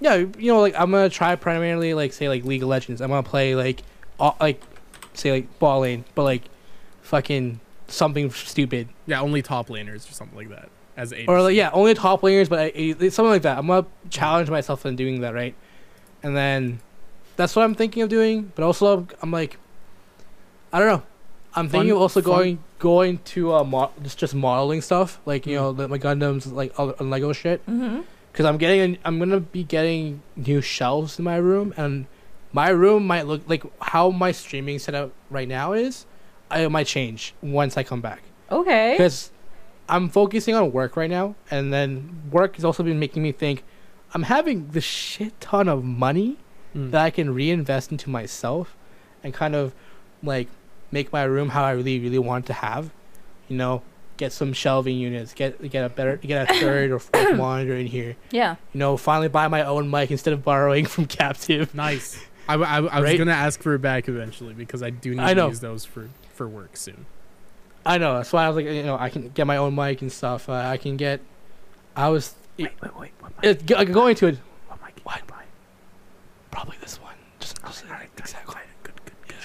yeah, 0.00 0.14
you 0.14 0.52
know, 0.52 0.60
like 0.60 0.74
I'm 0.78 0.90
gonna 0.92 1.08
try 1.08 1.34
primarily 1.34 1.94
like 1.94 2.12
say 2.12 2.28
like 2.28 2.44
League 2.44 2.62
of 2.62 2.68
Legends. 2.68 3.00
I'm 3.00 3.08
gonna 3.08 3.24
play 3.24 3.56
like 3.56 3.82
all, 4.20 4.36
like 4.40 4.62
say 5.14 5.32
like 5.32 5.58
bot 5.58 5.80
lane, 5.80 6.04
but 6.14 6.22
like 6.22 6.42
fucking 7.10 7.60
something 7.88 8.30
stupid 8.30 8.88
yeah, 9.06 9.20
only 9.20 9.42
top 9.42 9.68
laners 9.68 10.08
or 10.08 10.12
something 10.14 10.36
like 10.38 10.48
that 10.48 10.68
as 10.96 11.12
ADC. 11.12 11.26
or 11.28 11.42
like 11.42 11.56
yeah, 11.56 11.70
only 11.72 11.92
top 11.94 12.20
laners, 12.22 12.48
but 12.48 12.58
I, 12.60 12.64
it's 12.74 13.16
something 13.16 13.30
like 13.32 13.42
that. 13.42 13.58
I'm 13.58 13.66
gonna 13.66 13.86
challenge 14.10 14.48
myself 14.48 14.86
in 14.86 14.94
doing 14.96 15.20
that, 15.22 15.34
right? 15.34 15.54
And 16.22 16.36
then 16.36 16.80
that's 17.36 17.56
what 17.56 17.64
I'm 17.64 17.74
thinking 17.74 18.02
of 18.02 18.08
doing. 18.08 18.52
But 18.54 18.64
also, 18.64 19.06
I'm 19.22 19.30
like, 19.30 19.56
I 20.72 20.78
don't 20.78 20.88
know. 20.88 21.02
I'm 21.54 21.68
thinking 21.68 21.88
Fun- 21.90 21.96
of 21.96 22.02
also 22.02 22.22
fun- 22.22 22.32
going 22.32 22.58
going 22.78 23.18
to 23.34 23.52
uh 23.54 23.64
mo- 23.64 23.90
just 24.02 24.18
just 24.18 24.34
modeling 24.34 24.80
stuff, 24.82 25.20
like 25.26 25.46
you 25.46 25.56
Mm. 25.58 25.60
know, 25.60 25.72
the, 25.72 25.88
my 25.88 25.98
Gundams, 25.98 26.50
like 26.52 26.72
other 26.78 26.94
uh, 27.00 27.04
Lego 27.04 27.32
shit. 27.32 27.64
Mm-hmm. 27.66 28.00
Because 28.30 28.46
I'm 28.46 28.58
getting, 28.58 28.94
a, 28.94 28.98
I'm 29.04 29.18
gonna 29.18 29.40
be 29.40 29.64
getting 29.64 30.22
new 30.36 30.60
shelves 30.60 31.18
in 31.18 31.24
my 31.24 31.36
room, 31.36 31.74
and 31.76 32.06
my 32.52 32.68
room 32.68 33.04
might 33.04 33.26
look 33.26 33.42
like 33.48 33.64
how 33.82 34.10
my 34.10 34.30
streaming 34.30 34.78
setup 34.78 35.10
right 35.30 35.48
now 35.48 35.72
is. 35.72 36.06
I 36.50 36.60
it 36.60 36.70
might 36.70 36.86
change 36.86 37.34
once 37.42 37.76
I 37.76 37.82
come 37.82 38.00
back 38.00 38.22
Okay. 38.50 38.92
because 38.94 39.30
I'm 39.88 40.08
focusing 40.08 40.54
on 40.54 40.72
work 40.72 40.96
right 40.96 41.10
now, 41.10 41.34
and 41.50 41.72
then 41.72 42.22
work 42.30 42.56
has 42.56 42.64
also 42.64 42.82
been 42.82 42.98
making 42.98 43.22
me 43.22 43.32
think 43.32 43.64
I'm 44.14 44.24
having 44.24 44.68
this 44.70 44.84
shit 44.84 45.40
ton 45.40 45.68
of 45.68 45.84
money 45.84 46.36
Mm. 46.76 46.92
that 46.92 47.02
I 47.02 47.10
can 47.10 47.34
reinvest 47.34 47.90
into 47.90 48.08
myself, 48.10 48.76
and 49.24 49.34
kind 49.34 49.56
of 49.56 49.74
like 50.22 50.46
make 50.92 51.12
my 51.12 51.24
room 51.24 51.48
how 51.48 51.64
I 51.64 51.72
really 51.72 51.98
really 51.98 52.20
want 52.20 52.46
to 52.46 52.52
have. 52.52 52.90
You 53.48 53.56
know, 53.56 53.82
get 54.16 54.32
some 54.32 54.52
shelving 54.52 54.96
units, 54.96 55.34
get 55.34 55.60
get 55.68 55.84
a 55.84 55.88
better 55.88 56.16
get 56.18 56.48
a 56.48 56.54
third 56.60 56.92
or 56.92 57.00
fourth 57.00 57.34
monitor 57.36 57.74
in 57.74 57.86
here. 57.88 58.14
Yeah. 58.30 58.54
You 58.72 58.78
know, 58.78 58.96
finally 58.96 59.26
buy 59.26 59.48
my 59.48 59.64
own 59.64 59.90
mic 59.90 60.12
instead 60.12 60.32
of 60.32 60.44
borrowing 60.44 60.86
from 60.86 61.06
Captive. 61.06 61.74
Nice. 61.74 62.22
I, 62.48 62.54
I, 62.54 62.76
I 62.76 62.80
was 62.80 62.92
Right? 63.02 63.18
gonna 63.18 63.32
ask 63.32 63.60
for 63.60 63.74
it 63.74 63.80
back 63.80 64.08
eventually 64.08 64.54
because 64.54 64.80
I 64.80 64.90
do 64.90 65.10
need 65.10 65.20
I 65.20 65.34
to 65.34 65.46
use 65.48 65.58
those 65.58 65.84
for 65.84 66.08
for 66.40 66.48
work 66.48 66.74
soon. 66.74 67.04
I 67.84 67.98
know. 67.98 68.14
That's 68.14 68.32
why 68.32 68.46
I 68.46 68.48
was 68.48 68.56
like, 68.56 68.64
you 68.64 68.82
know, 68.82 68.96
I 68.96 69.10
can 69.10 69.28
get 69.28 69.46
my 69.46 69.58
own 69.58 69.74
mic 69.74 70.00
and 70.00 70.10
stuff. 70.10 70.48
Uh, 70.48 70.54
I 70.54 70.78
can 70.78 70.96
get. 70.96 71.20
I 71.94 72.08
was. 72.08 72.34
It, 72.56 72.72
wait, 72.80 72.98
wait. 72.98 73.12
What 73.20 73.32
it, 73.42 73.66
go, 73.66 73.84
go 73.84 74.06
into 74.06 74.26
it. 74.28 74.38
What 74.66 74.80
mic? 74.82 74.98
What? 75.02 75.20
Probably 76.50 76.78
this 76.80 76.98
one. 76.98 77.12
Just, 77.40 77.60
just 77.62 77.84
exactly. 78.16 78.54
Good, 78.82 78.94
good, 79.04 79.14
good. 79.28 79.36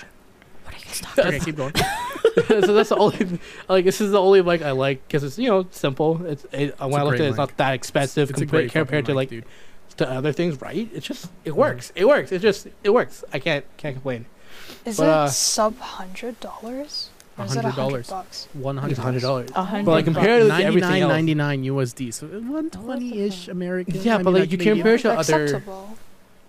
What 0.63 0.73
are 0.73 0.77
you 0.77 0.86
That's- 1.15 1.36
Okay, 1.36 1.39
keep 1.39 1.58
going. 1.58 1.73
so 2.65 2.73
that's 2.73 2.89
the 2.89 2.95
only. 2.97 3.39
Like 3.67 3.84
this 3.84 3.99
is 3.99 4.12
the 4.12 4.21
only 4.21 4.41
mic 4.41 4.62
I 4.62 4.71
like 4.71 5.05
because 5.05 5.25
it's 5.25 5.38
you 5.38 5.49
know 5.49 5.67
simple. 5.71 6.25
It's 6.25 6.45
it, 6.53 6.79
when 6.79 6.93
a 6.93 6.95
I 6.95 7.03
looked 7.03 7.19
at 7.19 7.25
it, 7.25 7.29
it's 7.29 7.38
not 7.38 7.58
that 7.58 7.73
expensive 7.73 8.29
It's 8.29 8.39
a 8.39 8.45
compared 8.45 8.71
compared 8.71 9.05
to 9.08 9.12
fucking 9.12 9.15
like 9.15 9.29
dude. 9.29 9.45
to 9.97 10.10
other 10.10 10.31
things, 10.31 10.62
right? 10.62 10.89
It 10.93 11.01
just 11.01 11.29
it 11.43 11.58
works. 11.58 11.91
It 11.93 12.08
works. 12.08 12.31
It 12.31 12.41
just 12.41 12.67
it 12.86 12.89
works. 12.91 13.25
I 13.34 13.39
can't 13.39 13.65
can't 13.75 13.95
complain. 13.95 14.27
Is 14.86 14.98
But, 14.98 15.04
it 15.04 15.10
uh, 15.10 15.28
sub 15.30 15.78
hundred 15.80 16.39
dollars? 16.39 17.10
Or 17.38 17.46
is 17.46 17.56
it 17.56 17.65
$100. 17.65 17.72
hundred 17.72 18.08
bucks? 18.08 18.48
One 18.54 18.78
It's 18.78 18.82
hundred 18.82 18.98
hundred 19.00 19.22
dollars. 19.24 19.52
But 19.52 19.74
like 19.74 19.86
bucks. 19.86 20.04
compared 20.06 20.48
to 20.48 20.54
everything 20.54 21.02
Ninety-nine 21.02 21.02
else, 21.02 21.10
ninety-nine 21.10 21.63
USD, 21.65 22.13
so 22.13 22.28
one 22.28 22.70
twenty-ish 22.70 23.48
American. 23.50 23.96
Yeah, 24.02 24.20
but, 24.20 24.32
like, 24.34 24.52
you 24.52 24.58
Canadian. 24.58 24.78
compare 24.78 24.98
to 25.00 25.12
other- 25.20 25.63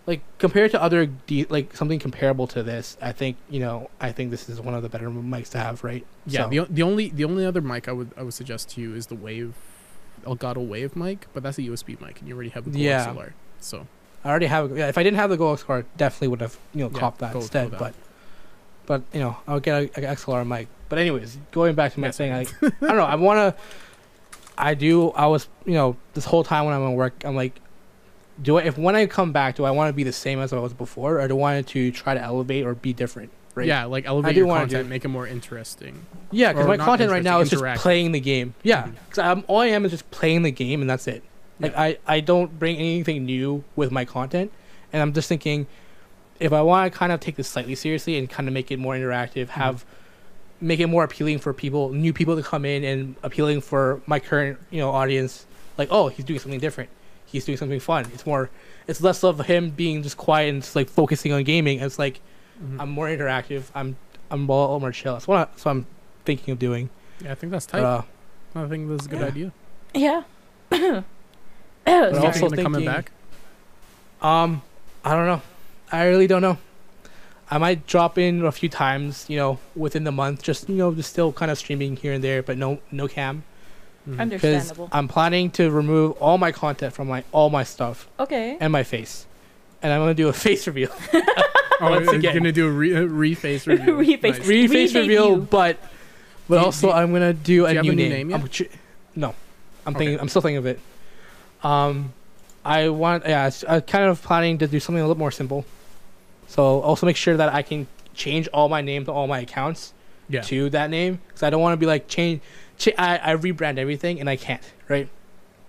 like 0.06 0.20
compared 0.38 0.70
to 0.70 0.80
other 0.80 1.06
de- 1.06 1.46
like 1.50 1.74
something 1.76 1.98
comparable 1.98 2.46
to 2.48 2.62
this, 2.62 2.96
I 3.02 3.10
think 3.10 3.36
you 3.50 3.58
know 3.58 3.90
I 4.00 4.12
think 4.12 4.30
this 4.30 4.48
is 4.48 4.60
one 4.60 4.74
of 4.74 4.82
the 4.84 4.88
better 4.88 5.10
mics 5.10 5.48
to 5.50 5.58
have, 5.58 5.82
right? 5.82 6.06
Yeah, 6.26 6.44
So- 6.44 6.50
the, 6.50 6.66
the 6.72 6.82
only 6.82 7.08
the 7.08 7.24
only 7.24 7.44
other 7.44 7.60
mic 7.60 7.88
I 7.88 7.92
would 7.92 8.10
I 8.16 8.22
would 8.22 8.34
suggest 8.34 8.70
to 8.70 8.80
you 8.80 8.94
is 8.94 9.06
the 9.08 9.16
Wave 9.16 9.54
Elgato 10.24 10.64
Wave 10.64 10.94
mic, 10.94 11.26
but 11.34 11.42
that's 11.42 11.58
a 11.58 11.62
USB 11.62 12.00
mic, 12.00 12.20
and 12.20 12.28
you 12.28 12.34
already 12.36 12.50
have 12.50 12.70
the 12.72 12.78
Yeah. 12.78 13.06
XLR. 13.06 13.32
So 13.60 13.88
I 14.26 14.30
already 14.30 14.46
have. 14.46 14.76
Yeah, 14.76 14.88
if 14.88 14.98
I 14.98 15.04
didn't 15.04 15.18
have 15.18 15.30
the 15.30 15.36
Gold 15.36 15.64
card, 15.64 15.86
definitely 15.96 16.28
would 16.28 16.40
have 16.40 16.58
you 16.74 16.80
know 16.80 16.90
Yeah, 16.92 16.98
copped 16.98 17.20
that 17.20 17.34
instead. 17.34 17.70
But 17.70 17.94
but 18.84 19.02
you 19.12 19.20
know 19.20 19.36
I'll 19.46 19.60
get 19.60 19.96
a, 19.96 20.10
a 20.10 20.14
XLR 20.14 20.44
mic. 20.44 20.66
But 20.88 20.98
anyways, 20.98 21.38
going 21.52 21.76
back 21.76 21.92
to 21.92 22.00
my 22.00 22.08
Yes, 22.08 22.16
thing, 22.16 22.32
like 22.32 22.48
I 22.62 22.70
don't 22.88 22.96
know. 22.96 23.04
I 23.04 23.14
want 23.14 23.56
to. 23.56 23.62
I 24.58 24.74
do. 24.74 25.10
I 25.10 25.26
was 25.26 25.48
you 25.64 25.74
know 25.74 25.96
this 26.14 26.24
whole 26.24 26.42
time 26.42 26.64
when 26.64 26.74
I'm 26.74 26.82
at 26.82 26.96
work, 26.96 27.14
I'm 27.24 27.36
like, 27.36 27.60
do 28.42 28.58
I 28.58 28.62
if 28.62 28.76
when 28.76 28.96
I 28.96 29.06
come 29.06 29.30
back, 29.30 29.54
do 29.54 29.64
I 29.64 29.70
want 29.70 29.90
to 29.90 29.92
be 29.92 30.02
the 30.02 30.12
same 30.12 30.40
as 30.40 30.52
I 30.52 30.58
was 30.58 30.74
before, 30.74 31.20
or 31.20 31.28
do 31.28 31.34
I 31.34 31.38
want 31.38 31.68
to 31.68 31.92
try 31.92 32.14
to 32.14 32.20
elevate 32.20 32.66
or 32.66 32.74
be 32.74 32.92
different? 32.92 33.30
Right. 33.54 33.68
yeah, 33.68 33.84
like 33.84 34.06
elevate 34.06 34.34
do 34.34 34.40
your 34.40 34.48
content, 34.48 34.84
do- 34.84 34.90
make 34.90 35.04
it 35.04 35.08
more 35.08 35.26
interesting. 35.26 36.04
Yeah, 36.32 36.52
because 36.52 36.66
my 36.66 36.76
content 36.76 37.10
right 37.10 37.22
now 37.22 37.40
is 37.40 37.48
just 37.48 37.64
playing 37.80 38.10
the 38.10 38.20
game. 38.20 38.54
Yeah, 38.64 38.82
mm-hmm. 38.82 38.94
because 39.08 39.18
I'm 39.18 39.44
all 39.46 39.60
I 39.60 39.66
am 39.66 39.84
is 39.84 39.92
just 39.92 40.10
playing 40.10 40.42
the 40.42 40.50
game, 40.50 40.80
and 40.80 40.90
that's 40.90 41.06
it. 41.06 41.22
Like 41.58 41.76
I, 41.76 41.98
I 42.06 42.20
don't 42.20 42.58
bring 42.58 42.76
anything 42.76 43.24
new 43.24 43.64
with 43.76 43.90
my 43.90 44.04
content, 44.04 44.52
and 44.92 45.00
I'm 45.02 45.12
just 45.12 45.28
thinking, 45.28 45.66
if 46.38 46.52
I 46.52 46.60
want 46.62 46.92
to 46.92 46.98
kind 46.98 47.12
of 47.12 47.20
take 47.20 47.36
this 47.36 47.48
slightly 47.48 47.74
seriously 47.74 48.18
and 48.18 48.28
kind 48.28 48.46
of 48.48 48.52
make 48.54 48.70
it 48.70 48.78
more 48.78 48.94
interactive, 48.94 49.48
have 49.48 49.84
make 50.60 50.80
it 50.80 50.86
more 50.86 51.04
appealing 51.04 51.38
for 51.38 51.52
people, 51.52 51.90
new 51.90 52.12
people 52.12 52.36
to 52.36 52.42
come 52.42 52.64
in, 52.64 52.84
and 52.84 53.16
appealing 53.22 53.60
for 53.62 54.00
my 54.06 54.18
current 54.20 54.58
you 54.70 54.80
know 54.80 54.90
audience. 54.90 55.46
Like, 55.78 55.88
oh, 55.90 56.08
he's 56.08 56.24
doing 56.24 56.40
something 56.40 56.60
different. 56.60 56.90
he's 57.26 57.44
doing 57.44 57.58
something 57.58 57.80
fun. 57.80 58.06
It's 58.14 58.24
more, 58.24 58.48
it's 58.86 59.00
less 59.02 59.24
of 59.24 59.40
him 59.46 59.70
being 59.70 60.02
just 60.02 60.16
quiet 60.16 60.48
and 60.54 60.62
just 60.62 60.76
like 60.76 60.88
focusing 60.88 61.32
on 61.32 61.42
gaming. 61.44 61.80
It's 61.80 61.98
like 61.98 62.20
Mhm. 62.62 62.80
I'm 62.80 62.88
more 62.90 63.08
interactive. 63.08 63.64
I'm 63.74 63.96
I'm 64.30 64.48
a 64.48 64.52
lot 64.52 64.78
more 64.80 64.92
chill. 64.92 65.12
That's 65.14 65.26
what, 65.28 65.36
I, 65.36 65.44
that's 65.44 65.64
what 65.64 65.72
I'm 65.72 65.86
thinking 66.24 66.52
of 66.52 66.58
doing. 66.58 66.88
yeah, 67.22 67.32
I 67.32 67.34
think 67.34 67.50
that's 67.52 67.66
But, 67.66 67.80
tight. 67.80 67.84
uh, 67.84 68.02
I 68.64 68.68
think 68.68 68.88
that's 68.88 69.04
a 69.06 69.08
good 69.08 69.20
yeah. 69.20 69.26
idea. 69.26 70.22
Yeah. 70.72 71.02
But 71.86 72.14
also 72.16 72.44
also 72.46 72.56
coming 72.56 72.84
back. 72.84 73.10
Um, 74.20 74.62
I 75.04 75.14
don't 75.14 75.26
know. 75.26 75.42
I 75.92 76.04
really 76.06 76.26
don't 76.26 76.42
know. 76.42 76.58
I 77.50 77.58
might 77.58 77.86
drop 77.86 78.18
in 78.18 78.44
a 78.44 78.50
few 78.50 78.68
times, 78.68 79.24
you 79.28 79.36
know, 79.36 79.58
within 79.76 80.02
the 80.04 80.10
month, 80.10 80.42
just 80.42 80.68
you 80.68 80.74
know, 80.74 80.92
just 80.92 81.10
still 81.10 81.32
kind 81.32 81.50
of 81.50 81.58
streaming 81.58 81.94
here 81.96 82.12
and 82.12 82.24
there, 82.24 82.42
but 82.42 82.58
no, 82.58 82.80
no 82.90 83.06
cam, 83.06 83.44
Mhm. 84.08 84.28
because 84.30 84.44
Understandable. 84.44 84.88
I'm 84.90 85.06
planning 85.06 85.50
to 85.52 85.70
remove 85.70 86.12
all 86.20 86.38
my 86.38 86.50
content 86.50 86.92
from 86.92 87.06
my 87.06 87.22
all 87.30 87.50
my 87.50 87.62
stuff 87.62 88.08
Okay. 88.18 88.56
and 88.60 88.72
my 88.72 88.82
face, 88.82 89.26
and 89.80 89.92
I'm 89.92 90.00
gonna 90.00 90.14
do 90.14 90.26
a 90.26 90.32
face 90.46 90.66
reveal, 90.66 90.90
Oh, 91.80 91.90
once 91.90 92.10
you're 92.10 92.32
gonna 92.32 92.50
do 92.50 92.66
a 92.66 92.70
re- 92.70 92.94
a 92.94 93.02
reface 93.06 93.66
review. 93.70 93.94
Reface. 93.94 94.38
Nice. 94.38 94.46
re 94.48 94.66
face 94.66 94.94
reveal, 94.94 95.24
Re-debut. 95.28 95.46
but 95.48 95.76
but 96.48 96.58
Do 96.58 96.64
also 96.64 96.88
do 96.88 96.92
I'm 96.94 97.12
gonna 97.12 97.32
do, 97.32 97.58
do 97.62 97.66
a 97.66 97.70
you 97.70 97.76
have 97.76 97.84
new 97.84 97.92
a 97.92 97.94
new 97.94 98.08
name. 98.08 98.28
name 98.28 98.30
yet? 98.30 98.40
I'm 98.40 98.68
no, 99.14 99.34
I'm 99.86 99.94
Okay. 99.94 99.98
thinking. 100.06 100.20
I'm 100.20 100.28
still 100.28 100.42
thinking 100.42 100.56
of 100.58 100.66
it. 100.66 100.80
Um, 101.62 102.12
I 102.64 102.88
want 102.88 103.24
yeah, 103.26 103.50
I'm 103.68 103.80
kind 103.82 104.04
of 104.06 104.22
planning 104.22 104.58
to 104.58 104.66
do 104.66 104.80
something 104.80 105.00
a 105.02 105.06
little 105.06 105.18
more 105.18 105.30
simple. 105.30 105.64
So 106.48 106.80
also 106.80 107.06
make 107.06 107.16
sure 107.16 107.36
that 107.36 107.52
I 107.54 107.62
can 107.62 107.86
change 108.14 108.48
all 108.48 108.68
my 108.68 108.80
name 108.80 109.04
to 109.04 109.12
all 109.12 109.26
my 109.26 109.40
accounts 109.40 109.92
Yeah. 110.28 110.40
to 110.42 110.70
that 110.70 110.90
name 110.90 111.20
because 111.28 111.42
I 111.42 111.50
don't 111.50 111.60
want 111.60 111.72
to 111.74 111.76
be 111.76 111.86
like 111.86 112.08
change. 112.08 112.40
Cha- 112.78 112.92
I 112.98 113.32
I 113.32 113.36
rebrand 113.36 113.78
everything 113.78 114.20
and 114.20 114.28
I 114.28 114.36
can't 114.36 114.62
right. 114.88 115.08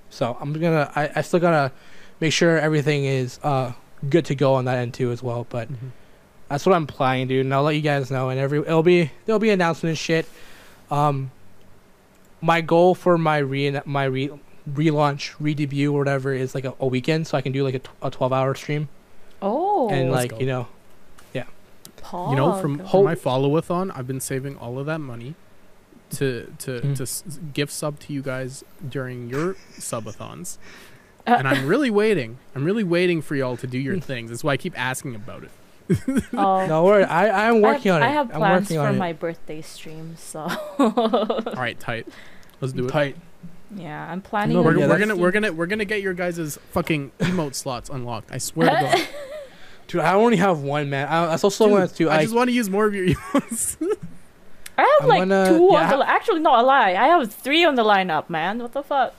So 0.10 0.38
I'm 0.40 0.54
gonna 0.54 0.92
I, 0.96 1.10
I 1.18 1.22
still 1.22 1.40
gotta 1.40 1.72
make 2.20 2.34
sure 2.34 2.58
everything 2.60 3.06
is 3.06 3.40
uh 3.44 3.74
good 4.10 4.26
to 4.26 4.36
go 4.36 4.54
on 4.56 4.66
that 4.66 4.78
end 4.78 4.94
too 4.94 5.12
as 5.12 5.22
well. 5.24 5.46
But 5.50 5.70
Mhm. 5.72 5.92
that's 6.50 6.66
what 6.66 6.76
I'm 6.76 6.88
planning, 6.88 7.28
dude. 7.28 7.46
And 7.46 7.54
I'll 7.54 7.64
let 7.64 7.76
you 7.76 7.82
guys 7.82 8.10
know. 8.12 8.30
And 8.30 8.40
every 8.40 8.60
it'll 8.60 8.84
be 8.84 9.12
there'll 9.26 9.40
be 9.40 9.50
announcement 9.50 9.92
and 9.92 9.98
shit. 9.98 10.28
Um, 10.90 11.32
my 12.42 12.62
goal 12.62 12.96
for 12.96 13.18
my 13.18 13.38
re 13.38 13.80
my 13.86 14.06
re 14.06 14.30
relaunch 14.74 15.34
re 15.40 15.54
debut 15.54 15.94
or 15.94 16.00
whatever 16.00 16.34
is 16.34 16.54
like 16.56 16.66
a, 16.66 16.74
a 16.80 16.88
weekend, 16.88 17.28
so 17.28 17.38
I 17.38 17.42
can 17.42 17.52
do 17.52 17.64
like 17.64 17.76
a, 17.76 18.08
a 18.08 18.12
12 18.12 18.34
hour 18.34 18.54
stream 18.56 18.90
Oh. 19.42 19.90
and 19.90 20.12
let's 20.12 20.24
like 20.24 20.32
go. 20.32 20.40
you 20.40 20.46
know 20.48 20.68
yeah, 21.34 21.44
Pog. 22.02 22.32
You 22.32 22.36
know, 22.36 22.54
from, 22.60 22.80
from 22.88 23.04
my 23.04 23.16
follow-a-thon, 23.16 23.92
I've 23.92 24.08
been 24.08 24.20
saving 24.20 24.58
all 24.58 24.80
of 24.80 24.86
that 24.88 25.00
money 25.00 25.36
to 26.12 26.52
to 26.60 26.82
Mm. 26.82 26.96
to 26.98 27.04
s- 27.04 27.40
gift 27.54 27.72
sub 27.72 28.00
to 28.02 28.14
you 28.14 28.22
guys 28.22 28.64
during 28.88 29.30
your 29.30 29.54
subathons, 29.80 30.58
Uh, 31.28 31.36
and 31.40 31.48
I'm 31.48 31.68
really 31.68 31.90
waiting. 31.92 32.38
I'm 32.56 32.64
really 32.64 32.84
waiting 32.86 33.22
for 33.22 33.36
y'all 33.36 33.58
to 33.58 33.68
do 33.68 33.78
your 33.78 34.00
things. 34.00 34.30
That's 34.32 34.44
why 34.44 34.54
I 34.54 34.58
keep 34.58 34.78
asking 34.80 35.16
about 35.16 35.44
it. 35.44 35.52
oh. 36.34 36.66
no 36.68 36.84
worry. 36.86 37.04
I 37.04 37.48
I'm 37.50 37.62
working 37.62 37.92
I 37.92 37.96
have, 38.00 38.00
on 38.00 38.02
it. 38.02 38.06
I 38.06 38.12
have 38.12 38.32
I'm 38.32 38.38
plans 38.40 38.64
working 38.66 38.78
for 38.78 38.88
on 38.88 38.96
it. 38.96 38.98
my 38.98 39.14
birthday 39.14 39.62
stream, 39.62 40.16
so 40.18 40.40
All 40.80 41.54
right, 41.56 41.78
tight. 41.80 42.08
Let's 42.62 42.74
do 42.74 42.86
it. 42.88 42.92
Tight. 42.92 43.18
Yeah, 43.76 44.10
I'm 44.12 44.22
planning. 44.22 44.56
No, 44.58 44.62
We're, 44.64 44.78
yeah, 44.78 44.88
we're 44.88 45.00
gonna 45.00 45.16
we're 45.16 45.32
gonna 45.32 45.52
we're 45.54 45.66
gonna 45.66 45.86
get 45.86 46.02
your 46.02 46.14
guys' 46.14 46.58
fucking 46.72 47.12
emote 47.20 47.56
slots 47.56 47.90
unlocked. 47.90 48.32
I 48.32 48.38
swear 48.38 48.70
to 48.70 48.76
God. 48.98 49.08
Dude, 49.88 50.02
I 50.02 50.14
only 50.16 50.38
have 50.38 50.62
one 50.62 50.90
man. 50.90 51.08
I, 51.08 51.28
that's 51.28 51.44
also 51.44 51.66
Dude, 51.66 51.74
one 51.74 51.90
too. 51.90 52.10
I 52.10 52.18
I 52.18 52.24
just 52.24 52.36
want 52.36 52.50
to 52.50 52.54
use 52.54 52.70
more 52.70 52.86
of 52.86 52.94
your 52.96 53.08
emotes. 53.16 53.78
I 54.78 54.82
have 54.82 54.90
I'm 55.02 55.08
like 55.08 55.20
gonna- 55.22 55.50
two 55.50 55.70
yeah, 55.72 55.84
on 55.84 55.90
the 55.90 55.98
li- 55.98 56.06
actually 56.08 56.40
not 56.42 56.60
a 56.60 56.64
lie. 56.68 56.92
I 56.94 57.08
have 57.08 57.34
three 57.34 57.66
on 57.66 57.76
the 57.76 57.84
lineup, 57.84 58.30
man. 58.30 58.60
What 58.60 58.74
the 58.74 58.84
fuck? 58.84 59.14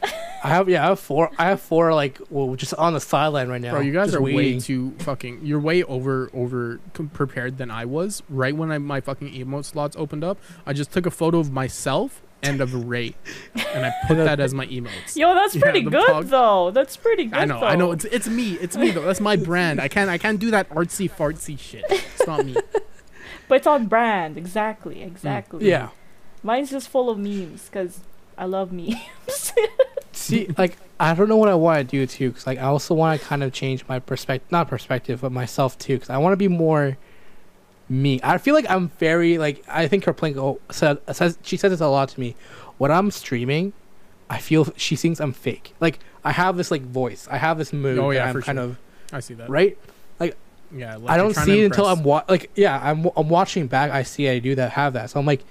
I 0.02 0.48
have 0.48 0.68
yeah. 0.68 0.84
I 0.84 0.88
have 0.90 1.00
four. 1.00 1.30
I 1.38 1.46
have 1.46 1.60
four 1.60 1.92
like 1.94 2.20
well 2.30 2.54
just 2.54 2.74
on 2.74 2.92
the 2.92 3.00
sideline 3.00 3.48
right 3.48 3.60
now. 3.60 3.72
Bro, 3.72 3.80
you 3.80 3.92
guys 3.92 4.08
just 4.08 4.16
are 4.16 4.22
way 4.22 4.58
too 4.60 4.92
fucking. 5.00 5.40
You're 5.44 5.58
way 5.60 5.82
over 5.82 6.30
over 6.32 6.78
prepared 7.12 7.58
than 7.58 7.70
I 7.70 7.84
was. 7.84 8.22
Right 8.28 8.54
when 8.54 8.70
I, 8.70 8.78
my 8.78 9.00
fucking 9.00 9.32
emote 9.32 9.64
slots 9.64 9.96
opened 9.96 10.22
up, 10.22 10.38
I 10.66 10.72
just 10.72 10.92
took 10.92 11.06
a 11.06 11.10
photo 11.10 11.38
of 11.40 11.50
myself 11.50 12.22
and 12.42 12.60
of 12.60 12.72
Ray, 12.88 13.14
and 13.74 13.84
I 13.86 13.92
put 14.06 14.16
that 14.16 14.38
as 14.40 14.54
my 14.54 14.66
emotes. 14.66 15.16
Yo, 15.16 15.34
that's 15.34 15.54
Yeah, 15.56 15.62
pretty 15.62 15.82
good 15.82 16.08
pog- 16.08 16.28
though. 16.28 16.70
That's 16.70 16.96
pretty 16.96 17.24
good. 17.24 17.38
I 17.38 17.44
know, 17.44 17.60
though. 17.60 17.66
I 17.66 17.74
know. 17.76 17.92
It's 17.92 18.04
it's 18.06 18.28
me. 18.28 18.52
It's 18.54 18.76
me 18.76 18.90
though. 18.92 19.02
That's 19.02 19.20
my 19.20 19.36
brand. 19.36 19.80
I 19.80 19.88
can't 19.88 20.08
I 20.08 20.18
can't 20.18 20.38
do 20.38 20.50
that 20.52 20.68
artsy 20.70 21.10
fartsy 21.10 21.58
shit. 21.58 21.84
It's 21.88 22.26
not 22.26 22.44
me. 22.46 22.54
but 23.48 23.54
it's 23.56 23.66
on 23.66 23.86
brand. 23.86 24.36
Exactly, 24.38 25.02
exactly. 25.02 25.64
Mm. 25.64 25.68
Yeah. 25.68 25.88
Mine's 26.42 26.70
just 26.70 26.88
full 26.88 27.10
of 27.10 27.18
memes 27.18 27.64
because 27.68 28.00
I 28.36 28.44
love 28.44 28.70
memes. 28.72 29.52
See, 30.12 30.48
like 30.56 30.76
I 31.00 31.14
don't 31.14 31.28
know 31.28 31.36
what 31.36 31.48
I 31.48 31.54
want 31.54 31.78
to 31.78 31.84
do 31.84 32.06
too, 32.06 32.30
because 32.30 32.46
like 32.46 32.58
I 32.58 32.62
also 32.64 32.94
want 32.94 33.20
to 33.20 33.26
kind 33.26 33.42
of 33.42 33.52
change 33.52 33.84
my 33.88 33.98
perspective, 33.98 34.50
not 34.52 34.68
perspective, 34.68 35.20
but 35.22 35.32
myself 35.32 35.76
too, 35.78 35.94
because 35.94 36.10
I 36.10 36.18
want 36.18 36.32
to 36.32 36.36
be 36.36 36.48
more 36.48 36.96
me. 37.88 38.20
I 38.22 38.38
feel 38.38 38.54
like 38.54 38.68
I'm 38.68 38.88
very 38.98 39.38
like 39.38 39.64
I 39.68 39.88
think 39.88 40.04
Kerplinko 40.04 40.58
said 40.70 40.98
says 41.12 41.38
she 41.42 41.56
says 41.56 41.70
this 41.70 41.80
a 41.80 41.86
lot 41.88 42.08
to 42.10 42.20
me. 42.20 42.34
When 42.78 42.90
I'm 42.90 43.10
streaming, 43.10 43.72
I 44.30 44.38
feel 44.38 44.68
she 44.76 44.94
thinks 44.96 45.20
I'm 45.20 45.32
fake. 45.32 45.74
Like 45.80 45.98
I 46.24 46.32
have 46.32 46.56
this 46.56 46.70
like 46.70 46.82
voice, 46.82 47.26
I 47.30 47.38
have 47.38 47.58
this 47.58 47.72
mood. 47.72 47.98
Oh, 47.98 48.10
that 48.10 48.16
yeah, 48.16 48.24
I'm 48.26 48.32
for 48.34 48.42
kind 48.42 48.56
sure. 48.58 48.64
of 48.64 48.78
I 49.12 49.20
see 49.20 49.34
that. 49.34 49.48
right. 49.48 49.76
Like. 50.20 50.36
Yeah. 50.70 50.96
like 50.96 51.10
I 51.10 51.16
don't 51.16 51.34
see 51.34 51.62
it 51.62 51.64
until. 51.64 51.86
I'm 51.86 52.04
wa- 52.04 52.24
like 52.28 52.50
yeah 52.54 52.78
I'm 52.82 53.08
I'm 53.16 53.28
watching 53.30 53.68
back. 53.68 53.90
I 53.90 54.02
see 54.02 54.28
I 54.28 54.38
do 54.38 54.54
that 54.56 54.72
have 54.72 54.92
that. 54.92 55.08
So 55.08 55.18
I'm 55.18 55.24
like, 55.24 55.42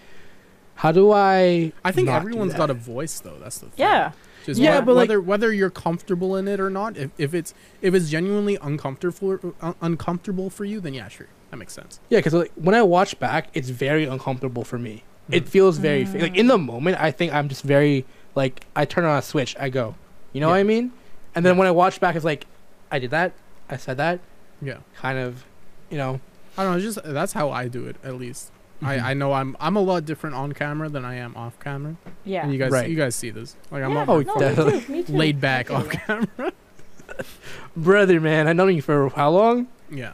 how 0.76 0.92
do 0.92 1.12
I? 1.12 1.72
I 1.84 1.92
think 1.92 2.06
not 2.06 2.22
do 2.22 2.28
everyone's 2.28 2.54
got 2.54 2.70
a 2.70 2.76
voice 2.76 3.20
though. 3.20 3.38
That's 3.40 3.58
the 3.58 3.66
thing. 3.66 3.74
yeah. 3.78 4.12
Just 4.46 4.62
Yeah, 4.62 4.80
whe- 4.80 4.86
but, 4.86 4.94
like- 4.96 5.10
whether 5.10 5.20
whether 5.22 5.52
you're 5.52 5.72
comfortable 5.72 6.36
in 6.36 6.48
it 6.48 6.60
or 6.60 6.70
not, 6.70 6.96
if, 6.98 7.10
if 7.18 7.34
it's 7.34 7.56
if 7.82 7.96
it's 7.96 8.10
genuinely 8.12 8.58
uncomfortable 8.62 9.56
uh, 9.60 9.74
uncomfortable 9.82 10.52
for 10.52 10.66
you, 10.66 10.80
then 10.80 10.94
yeah, 10.94 11.08
sure, 11.08 11.26
that 11.52 11.58
makes 11.58 11.74
sense. 11.74 12.00
Yeah, 12.10 12.20
because 12.20 12.34
like 12.34 12.52
when 12.56 12.76
I 12.76 12.82
watch 12.84 13.20
back, 13.20 13.50
it's 13.54 13.70
very 13.70 14.06
uncomfortable 14.06 14.64
for 14.64 14.78
me. 14.78 15.04
It 15.30 15.46
Mhm. 15.46 15.48
feels 15.50 15.78
very 15.78 16.06
fa- 16.06 16.18
like 16.20 16.36
in 16.36 16.46
Mm. 16.46 16.50
the 16.50 16.58
moment. 16.58 16.98
I 17.00 17.12
think 17.12 17.34
I'm 17.34 17.50
just 17.50 17.64
very 17.64 18.06
like 18.36 18.66
I 18.76 18.86
turn 18.86 19.04
on 19.06 19.18
a 19.18 19.22
switch, 19.22 19.56
I 19.60 19.70
go, 19.70 19.96
you 20.34 20.40
know 20.42 20.50
what 20.50 20.56
I 20.58 20.64
mean? 20.64 20.92
And 21.36 21.46
then 21.46 21.56
Yeah. 21.56 21.60
when 21.60 21.68
I 21.68 21.72
watch 21.72 22.00
back, 22.00 22.16
it's 22.16 22.26
like 22.26 22.46
I 22.92 23.00
did 23.00 23.12
that, 23.12 23.34
I 23.70 23.78
said 23.78 23.98
that, 23.98 24.20
Yeah, 24.62 24.78
kind 24.96 25.20
of, 25.20 25.44
you 25.90 25.98
know. 25.98 26.20
I 26.58 26.64
don't 26.64 26.72
know. 26.72 26.78
It's 26.78 26.96
just 26.96 27.14
that's 27.14 27.34
how 27.34 27.52
I 27.52 27.68
do 27.68 27.86
it. 27.86 27.96
At 28.04 28.16
least 28.16 28.52
Mhm. 28.82 28.88
I 28.88 29.12
I 29.12 29.14
know 29.14 29.34
I'm 29.34 29.56
I'm 29.60 29.76
a 29.76 29.82
lot 29.82 30.06
different 30.06 30.36
on 30.36 30.54
camera 30.54 30.88
than 30.90 31.04
I 31.06 31.16
am 31.16 31.36
off 31.36 31.60
camera. 31.60 31.96
Yeah. 32.26 32.44
And 32.44 32.52
you 32.54 32.58
guys 32.60 32.72
Right. 32.72 32.90
you 32.90 32.96
guys 32.96 33.16
see 33.16 33.30
this. 33.32 33.56
Like 33.72 33.84
I'm 33.84 33.92
yeah, 33.92 34.06
not 34.06 34.10
Oh, 34.10 34.22
no, 34.22 34.36
definitely. 34.40 34.74
me 34.74 34.82
too. 34.82 34.92
Me 34.92 35.04
too. 35.04 35.14
laid 35.14 35.40
back 35.42 35.70
off 35.72 35.90
camera. 35.90 36.52
brother, 37.76 38.20
man. 38.20 38.48
I 38.48 38.54
know 38.54 38.68
you 38.68 38.82
for 38.82 39.10
how 39.10 39.30
long? 39.32 39.68
yeah, 39.90 40.14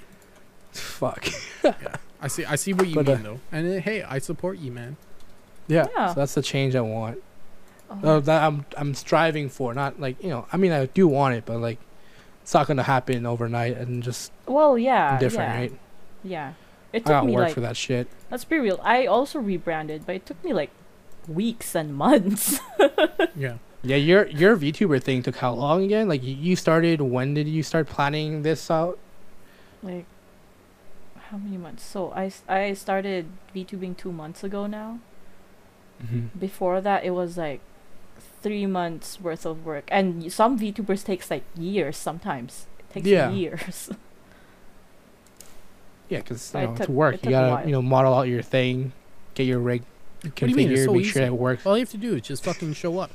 Fuck. 0.78 1.28
yeah. 1.64 1.74
I 2.22 2.28
see 2.28 2.46
I 2.46 2.56
see 2.56 2.74
what 2.74 2.88
you 2.88 2.96
But, 2.96 3.10
uh, 3.10 3.14
mean 3.16 3.24
though. 3.24 3.40
And 3.52 3.78
uh, 3.78 3.82
hey, 3.82 4.04
I 4.04 4.20
support 4.20 4.58
you, 4.60 4.72
man. 4.72 4.98
Yeah. 5.68 5.88
Yeah. 5.96 6.08
So 6.10 6.14
that's 6.16 6.34
the 6.34 6.42
change 6.42 6.76
I 6.76 6.82
want. 6.82 7.20
Oh, 7.90 8.18
Uh, 8.18 8.20
that 8.22 8.44
I'm 8.44 8.66
I'm 8.78 8.94
striving 8.94 9.50
for. 9.50 9.74
Not 9.74 10.00
like 10.00 10.22
you 10.24 10.30
know. 10.30 10.46
I 10.52 10.58
mean, 10.58 10.72
I 10.72 10.86
do 10.88 11.08
want 11.08 11.36
it, 11.36 11.46
but 11.46 11.58
like, 11.60 11.80
it's 12.42 12.54
not 12.54 12.68
gonna 12.68 12.84
happen 12.84 13.26
overnight 13.26 13.78
and 13.78 14.02
just 14.04 14.32
well, 14.48 14.78
yeah. 14.78 15.18
different, 15.20 15.50
yeah. 15.52 15.58
right? 15.60 15.74
Yeah. 16.24 16.54
It 16.94 16.98
I 16.98 17.00
took 17.00 17.08
got 17.08 17.26
me 17.26 17.34
work 17.34 17.44
like 17.46 17.54
for 17.54 17.62
that 17.62 17.76
shit. 17.76 18.08
let's 18.32 18.46
be 18.46 18.58
real. 18.60 18.80
I 18.84 19.06
also 19.06 19.40
rebranded, 19.40 20.06
but 20.06 20.16
it 20.16 20.26
took 20.26 20.42
me 20.44 20.54
like 20.54 20.70
weeks 21.28 21.76
and 21.76 21.94
months. 21.96 22.60
Yeah. 23.36 23.58
Yeah, 23.82 23.98
your 23.98 24.28
your 24.28 24.56
VTuber 24.56 25.02
thing 25.04 25.24
took 25.24 25.38
how 25.38 25.52
long 25.54 25.84
again? 25.84 26.08
Like 26.08 26.24
you- 26.24 26.36
you 26.36 26.56
started. 26.56 27.02
When 27.02 27.34
did 27.34 27.48
you 27.50 27.64
start 27.64 27.88
planning 27.88 28.44
this 28.44 28.70
out? 28.72 28.98
like 29.82 30.06
how 31.34 31.40
many 31.40 31.58
months? 31.58 31.84
So 31.84 32.12
I, 32.14 32.32
I 32.48 32.74
started 32.74 33.26
VTubing 33.56 33.98
2 33.98 34.12
months 34.12 34.44
ago 34.44 34.68
now. 34.68 35.00
Mm-hmm. 36.02 36.38
Before 36.40 36.80
that 36.80 37.04
it 37.04 37.10
was 37.12 37.38
like 37.38 37.60
3 38.44 38.68
months 38.68 39.20
worth 39.20 39.46
of 39.46 39.66
work. 39.66 39.86
And 39.88 40.22
y- 40.22 40.28
some 40.30 40.60
VTubers 40.60 41.04
takes 41.04 41.32
like 41.32 41.44
years 41.58 41.98
sometimes. 41.98 42.68
It 42.80 42.94
takes 42.94 43.08
Yeah. 43.08 43.32
years. 43.32 43.90
Yeah, 46.10 46.20
because 46.20 46.54
you 46.54 46.60
it 46.60 46.64
know, 46.68 46.76
took- 46.76 46.86
to 46.88 46.92
work, 46.92 47.16
it 47.16 47.26
you 47.26 47.32
gotta 47.32 47.66
you 47.66 47.72
know 47.72 47.82
model 47.82 48.14
out 48.14 48.28
your 48.28 48.44
thing, 48.44 48.92
get 49.34 49.46
your 49.48 49.58
rig 49.60 49.82
What 50.22 50.36
do 50.36 50.48
you 50.48 50.56
mean? 50.56 50.70
Configured, 50.70 50.86
so 50.86 50.94
make 50.94 51.06
sure 51.06 51.22
easy. 51.24 51.34
it 51.34 51.34
works. 51.34 51.66
All 51.66 51.76
you 51.78 51.82
have 51.82 51.90
to 51.92 51.98
do 51.98 52.14
is 52.16 52.22
just 52.22 52.44
fucking 52.44 52.74
show 52.74 53.00
up. 53.00 53.10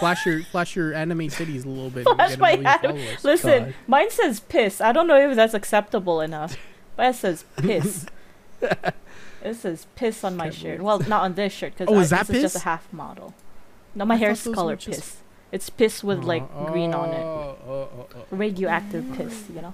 flash 0.00 0.26
your 0.26 0.42
flash 0.42 0.76
your 0.76 0.92
anime 0.92 1.20
titties 1.30 1.64
a 1.64 1.68
little 1.68 1.88
bit. 1.88 2.04
Flash 2.04 2.32
and 2.32 2.38
get 2.38 2.38
a 2.38 2.40
my 2.40 2.56
million 2.56 2.66
anime- 3.06 3.16
Listen, 3.22 3.64
God. 3.66 3.74
mine 3.86 4.10
says 4.10 4.40
piss. 4.40 4.80
I 4.82 4.92
don't 4.92 5.06
know 5.06 5.30
if 5.30 5.34
that's 5.36 5.54
acceptable 5.54 6.20
enough. 6.20 6.56
But 7.00 7.14
it 7.14 7.16
says 7.16 7.44
piss. 7.56 8.04
it 8.60 9.54
says 9.54 9.86
piss 9.96 10.22
on 10.22 10.36
my 10.36 10.44
Can't 10.50 10.54
shirt. 10.54 10.62
believe 10.64 10.82
Well, 10.82 10.98
not 11.08 11.22
on 11.22 11.32
this 11.32 11.50
shirt 11.50 11.72
because 11.72 11.88
Oh, 11.88 11.98
is 11.98 12.10
this 12.10 12.26
that 12.26 12.28
is 12.36 12.42
just 12.42 12.56
a 12.56 12.58
half 12.58 12.92
model. 12.92 13.32
No, 13.94 14.04
my 14.04 14.16
I 14.16 14.18
hair's 14.18 14.42
thought 14.42 14.50
those 14.50 14.54
color 14.54 14.76
just- 14.76 15.00
piss. 15.00 15.16
It's 15.50 15.70
piss 15.70 16.04
with 16.04 16.18
oh, 16.18 16.26
like 16.26 16.42
Oh, 16.54 16.66
green 16.66 16.92
on 16.92 17.08
it. 17.08 17.22
Oh 17.22 17.56
oh, 17.66 17.70
oh, 17.72 18.06
oh. 18.14 18.36
Radioactive 18.36 19.14
piss, 19.14 19.44
you 19.48 19.62
know. 19.62 19.72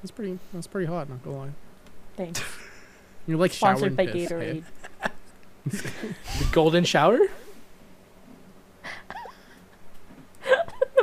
That's 0.00 0.12
pretty. 0.12 0.38
That's 0.54 0.66
pretty 0.66 0.86
hot. 0.86 1.10
Not 1.10 1.22
gonna 1.22 1.36
lie. 1.36 1.50
Thanks. 2.16 2.40
You're 3.26 3.36
like 3.36 3.52
Sponsored 3.52 3.94
by 3.94 4.06
piss, 4.06 4.30
hey? 4.30 4.62
Gatorade. 5.02 5.10
The 6.38 6.48
golden 6.52 6.84
shower. 6.84 7.18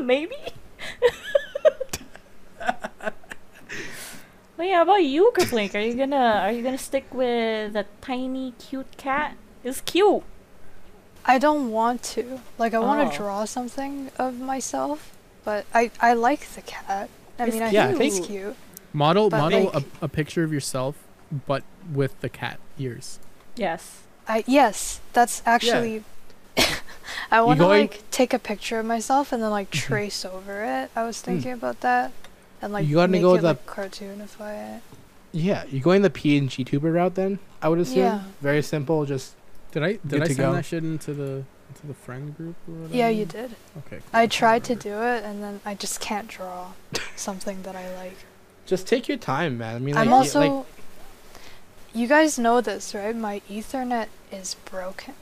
Maybe. 0.02 0.36
But 4.62 4.68
yeah, 4.68 4.76
how 4.76 4.84
about 4.84 5.04
you, 5.04 5.32
Kerplink? 5.34 5.74
Are 5.74 5.80
you 5.80 5.96
gonna 5.96 6.40
are 6.44 6.52
you 6.52 6.62
gonna 6.62 6.78
stick 6.78 7.12
with 7.12 7.76
a 7.76 7.88
tiny 8.00 8.54
cute 8.60 8.96
cat? 8.96 9.36
It's 9.64 9.82
cute. 9.82 10.22
I 11.26 11.40
don't 11.40 11.72
want 11.72 12.04
to. 12.14 12.42
Like 12.60 12.76
I 12.76 12.78
want 12.78 13.02
Oh. 13.02 13.10
to 13.10 13.18
draw 13.18 13.46
something 13.46 14.12
of 14.20 14.40
myself, 14.40 15.14
but 15.44 15.66
I 15.74 15.90
I 16.00 16.14
like 16.14 16.42
the 16.50 16.62
cat. 16.62 17.10
I 17.40 17.46
It's 17.46 17.56
mean, 17.56 17.64
I 17.64 17.72
think 17.72 17.98
cute. 17.98 18.02
it's 18.02 18.28
cute. 18.28 18.56
Model 18.94 19.32
But 19.32 19.40
model 19.40 19.64
like- 19.74 19.84
a, 20.00 20.06
a 20.06 20.08
picture 20.08 20.44
of 20.44 20.54
yourself, 20.54 20.96
but 21.48 21.64
with 21.92 22.22
the 22.22 22.30
cat 22.30 22.60
ears. 22.78 23.18
Yes. 23.56 24.02
I 24.28 24.44
yes, 24.46 25.02
that's 25.14 25.42
actually. 25.44 26.04
I 27.32 27.42
want 27.42 27.58
to 27.58 27.66
going- 27.66 27.88
like 27.88 28.04
take 28.12 28.32
a 28.32 28.38
picture 28.38 28.78
of 28.78 28.86
myself 28.86 29.32
and 29.32 29.42
then 29.42 29.50
like 29.50 29.72
mm-hmm. 29.72 29.88
trace 29.88 30.24
over 30.24 30.64
it. 30.64 30.92
I 30.96 31.02
was 31.02 31.18
mm. 31.18 31.22
thinking 31.22 31.54
about 31.54 31.82
that, 31.82 32.12
and 32.62 32.74
like 32.74 32.88
You 32.88 32.96
gotta 32.96 33.12
make 33.12 33.22
go 33.22 33.36
it 33.36 33.42
the- 33.42 33.48
like 33.48 33.66
cartoonify 33.66 34.78
it. 34.78 34.82
Yeah, 35.34 35.64
you're 35.70 35.82
going 35.82 36.02
the 36.02 36.10
PNG 36.10 36.66
tuber 36.66 36.92
route 36.92 37.16
then. 37.16 37.40
I 37.62 37.70
would 37.70 37.80
assume. 37.80 37.98
Yeah. 38.00 38.24
Very 38.42 38.62
simple. 38.62 39.06
Just 39.06 39.36
Did 39.72 39.84
I 39.84 39.94
did 40.06 40.22
I 40.22 40.26
to 40.26 40.34
send 40.34 40.38
go. 40.50 40.54
that 40.54 40.66
shit 40.66 40.84
into 40.84 41.14
the 41.14 41.44
into 41.70 41.88
the 41.88 41.94
friend 41.94 42.36
group 42.36 42.56
or 42.68 42.74
whatever? 42.74 42.98
Yeah, 42.98 43.08
you 43.10 43.26
did. 43.26 43.52
Okay. 43.78 43.98
cool. 43.98 44.02
I 44.12 44.24
can't 44.24 44.32
tried 44.34 44.64
to 44.66 44.76
do 44.76 44.90
it, 45.02 45.24
and 45.24 45.42
then 45.42 45.62
I 45.66 45.74
just 45.76 46.02
can't 46.02 46.28
draw 46.28 46.74
something 47.16 47.62
that 47.64 47.76
I 47.78 47.96
like. 47.96 48.18
just 48.66 48.88
take 48.88 49.08
your 49.08 49.18
time, 49.18 49.58
man. 49.58 49.76
I 49.78 49.80
mean, 49.80 49.96
like, 49.96 50.06
I'm 50.06 50.12
y- 50.12 50.18
also. 50.18 50.40
like 50.42 50.66
you 51.94 52.08
guys 52.08 52.38
know 52.40 52.60
this, 52.62 52.94
right? 52.94 53.16
My 53.16 53.42
Ethernet 53.50 54.08
is 54.32 54.56
broken. 54.66 55.14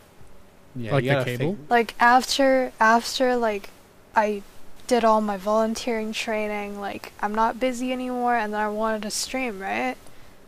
yeah, 0.75 0.91
Like 0.93 1.03
you 1.03 1.11
the 1.11 1.23
cable? 1.25 1.55
fig- 1.55 1.69
Like 1.69 1.95
after 1.99 2.71
after 2.79 3.35
like 3.35 3.69
I 4.15 4.41
did 4.89 5.05
all 5.05 5.21
my 5.21 5.37
volunteering 5.37 6.11
training, 6.11 6.81
like 6.81 7.13
I'm 7.21 7.33
not 7.33 7.59
busy 7.59 7.93
anymore, 7.93 8.35
and 8.35 8.51
then 8.53 8.59
I 8.59 8.67
wanted 8.69 9.03
to 9.03 9.11
stream, 9.11 9.59
right? 9.61 9.95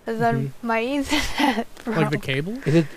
And 0.08 0.20
then 0.20 0.36
Mhm. 0.48 0.52
my 0.64 0.82
Ethernet 0.82 1.66
broke. 1.86 1.98
Like 1.98 2.10
the 2.12 2.18
cable? 2.18 2.58
Is 2.66 2.76
it 2.76 2.88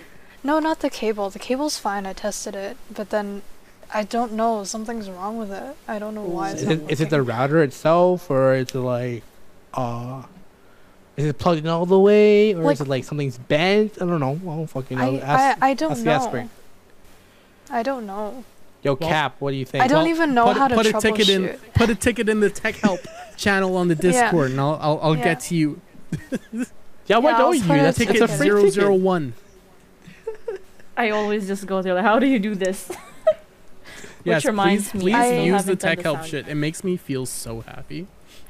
no, 0.43 0.59
not 0.59 0.79
the 0.81 0.89
cable. 0.89 1.29
The 1.29 1.39
cable's 1.39 1.77
fine. 1.77 2.05
I 2.05 2.13
tested 2.13 2.55
it, 2.55 2.77
but 2.93 3.09
then 3.09 3.41
I 3.93 4.03
don't 4.03 4.33
know. 4.33 4.63
Something's 4.63 5.09
wrong 5.09 5.37
with 5.37 5.51
it. 5.51 5.75
I 5.87 5.97
don't 5.99 6.13
know 6.15 6.23
why. 6.37 6.51
Is 6.51 6.63
it, 6.63 6.81
is 6.91 6.99
it 7.01 7.09
the 7.09 7.21
router 7.21 7.61
itself 7.63 8.29
or 8.29 8.53
is 8.55 8.69
it 8.73 8.75
like 8.79 9.23
uh 9.73 10.23
is 11.17 11.25
it 11.25 11.37
plugged 11.37 11.59
in 11.61 11.67
all 11.67 11.85
the 11.85 11.99
way 11.99 12.53
or 12.53 12.63
Like- 12.63 12.73
is 12.75 12.81
it 12.81 12.87
like 12.87 13.03
something's 13.05 13.37
bent? 13.37 14.01
I 14.01 14.05
don't 14.05 14.19
know. 14.19 14.33
I 14.43 14.55
don't 14.57 14.67
fucking 14.67 14.97
know. 14.97 15.15
I, 15.15 15.19
Ask- 15.19 15.63
I 15.63 15.69
I 15.69 15.73
don't 15.75 15.91
ask 15.91 16.03
the 16.31 16.41
know. 16.41 16.49
I 17.69 17.81
don't 17.83 18.05
know. 18.05 18.43
Yo, 18.85 18.93
Well, 18.93 19.09
Cap, 19.09 19.35
what 19.39 19.49
do 19.51 19.57
you 19.57 19.65
think? 19.65 19.83
I 19.83 19.87
don't 19.87 20.03
Well, 20.03 20.07
even 20.07 20.33
know 20.35 20.45
put, 20.45 20.57
how 20.57 20.67
to 20.67 20.75
put 20.75 20.85
a 20.85 20.93
ticket 20.93 21.27
in 21.27 21.57
put 21.73 21.89
a 21.89 21.95
ticket 21.95 22.29
in 22.29 22.39
the 22.39 22.51
tech 22.51 22.75
help 22.75 22.99
channel 23.35 23.75
on 23.77 23.87
the 23.87 23.95
Yeah. 23.95 24.01
Discord 24.29 24.51
and 24.51 24.61
I'll 24.61 24.77
I'll, 24.79 24.99
I'll 25.01 25.17
Yeah. 25.17 25.23
get 25.23 25.39
to 25.41 25.55
you. 25.55 25.81
yeah, 27.07 27.17
why 27.17 27.31
Yeah, 27.31 27.37
don't 27.37 27.41
I'll 27.41 27.55
you? 27.55 27.61
put 27.63 27.71
a 27.71 27.81
That's 27.81 27.97
it's 27.99 28.07
Ticket 28.07 28.15
a 28.17 28.27
ticket 28.27 28.37
free 28.37 28.69
zero 28.69 28.95
ticket. 28.97 29.33
I 30.97 31.09
always 31.09 31.47
just 31.47 31.65
go 31.65 31.81
there 31.81 31.95
like, 31.95 32.03
how 32.03 32.19
do 32.19 32.27
you 32.27 32.37
do 32.39 32.53
this? 32.55 32.91
Yes, 34.23 34.45
reminds 34.45 34.91
please, 34.91 35.03
me, 35.03 35.11
please 35.11 35.15
I 35.15 35.33
use 35.39 35.65
the 35.65 35.75
tech 35.75 35.97
the 35.97 36.03
help 36.03 36.17
sound 36.19 36.29
shit. 36.29 36.47
It 36.47 36.55
makes 36.55 36.83
me 36.83 36.95
feel 36.97 37.25
so 37.25 37.61
happy. 37.61 38.07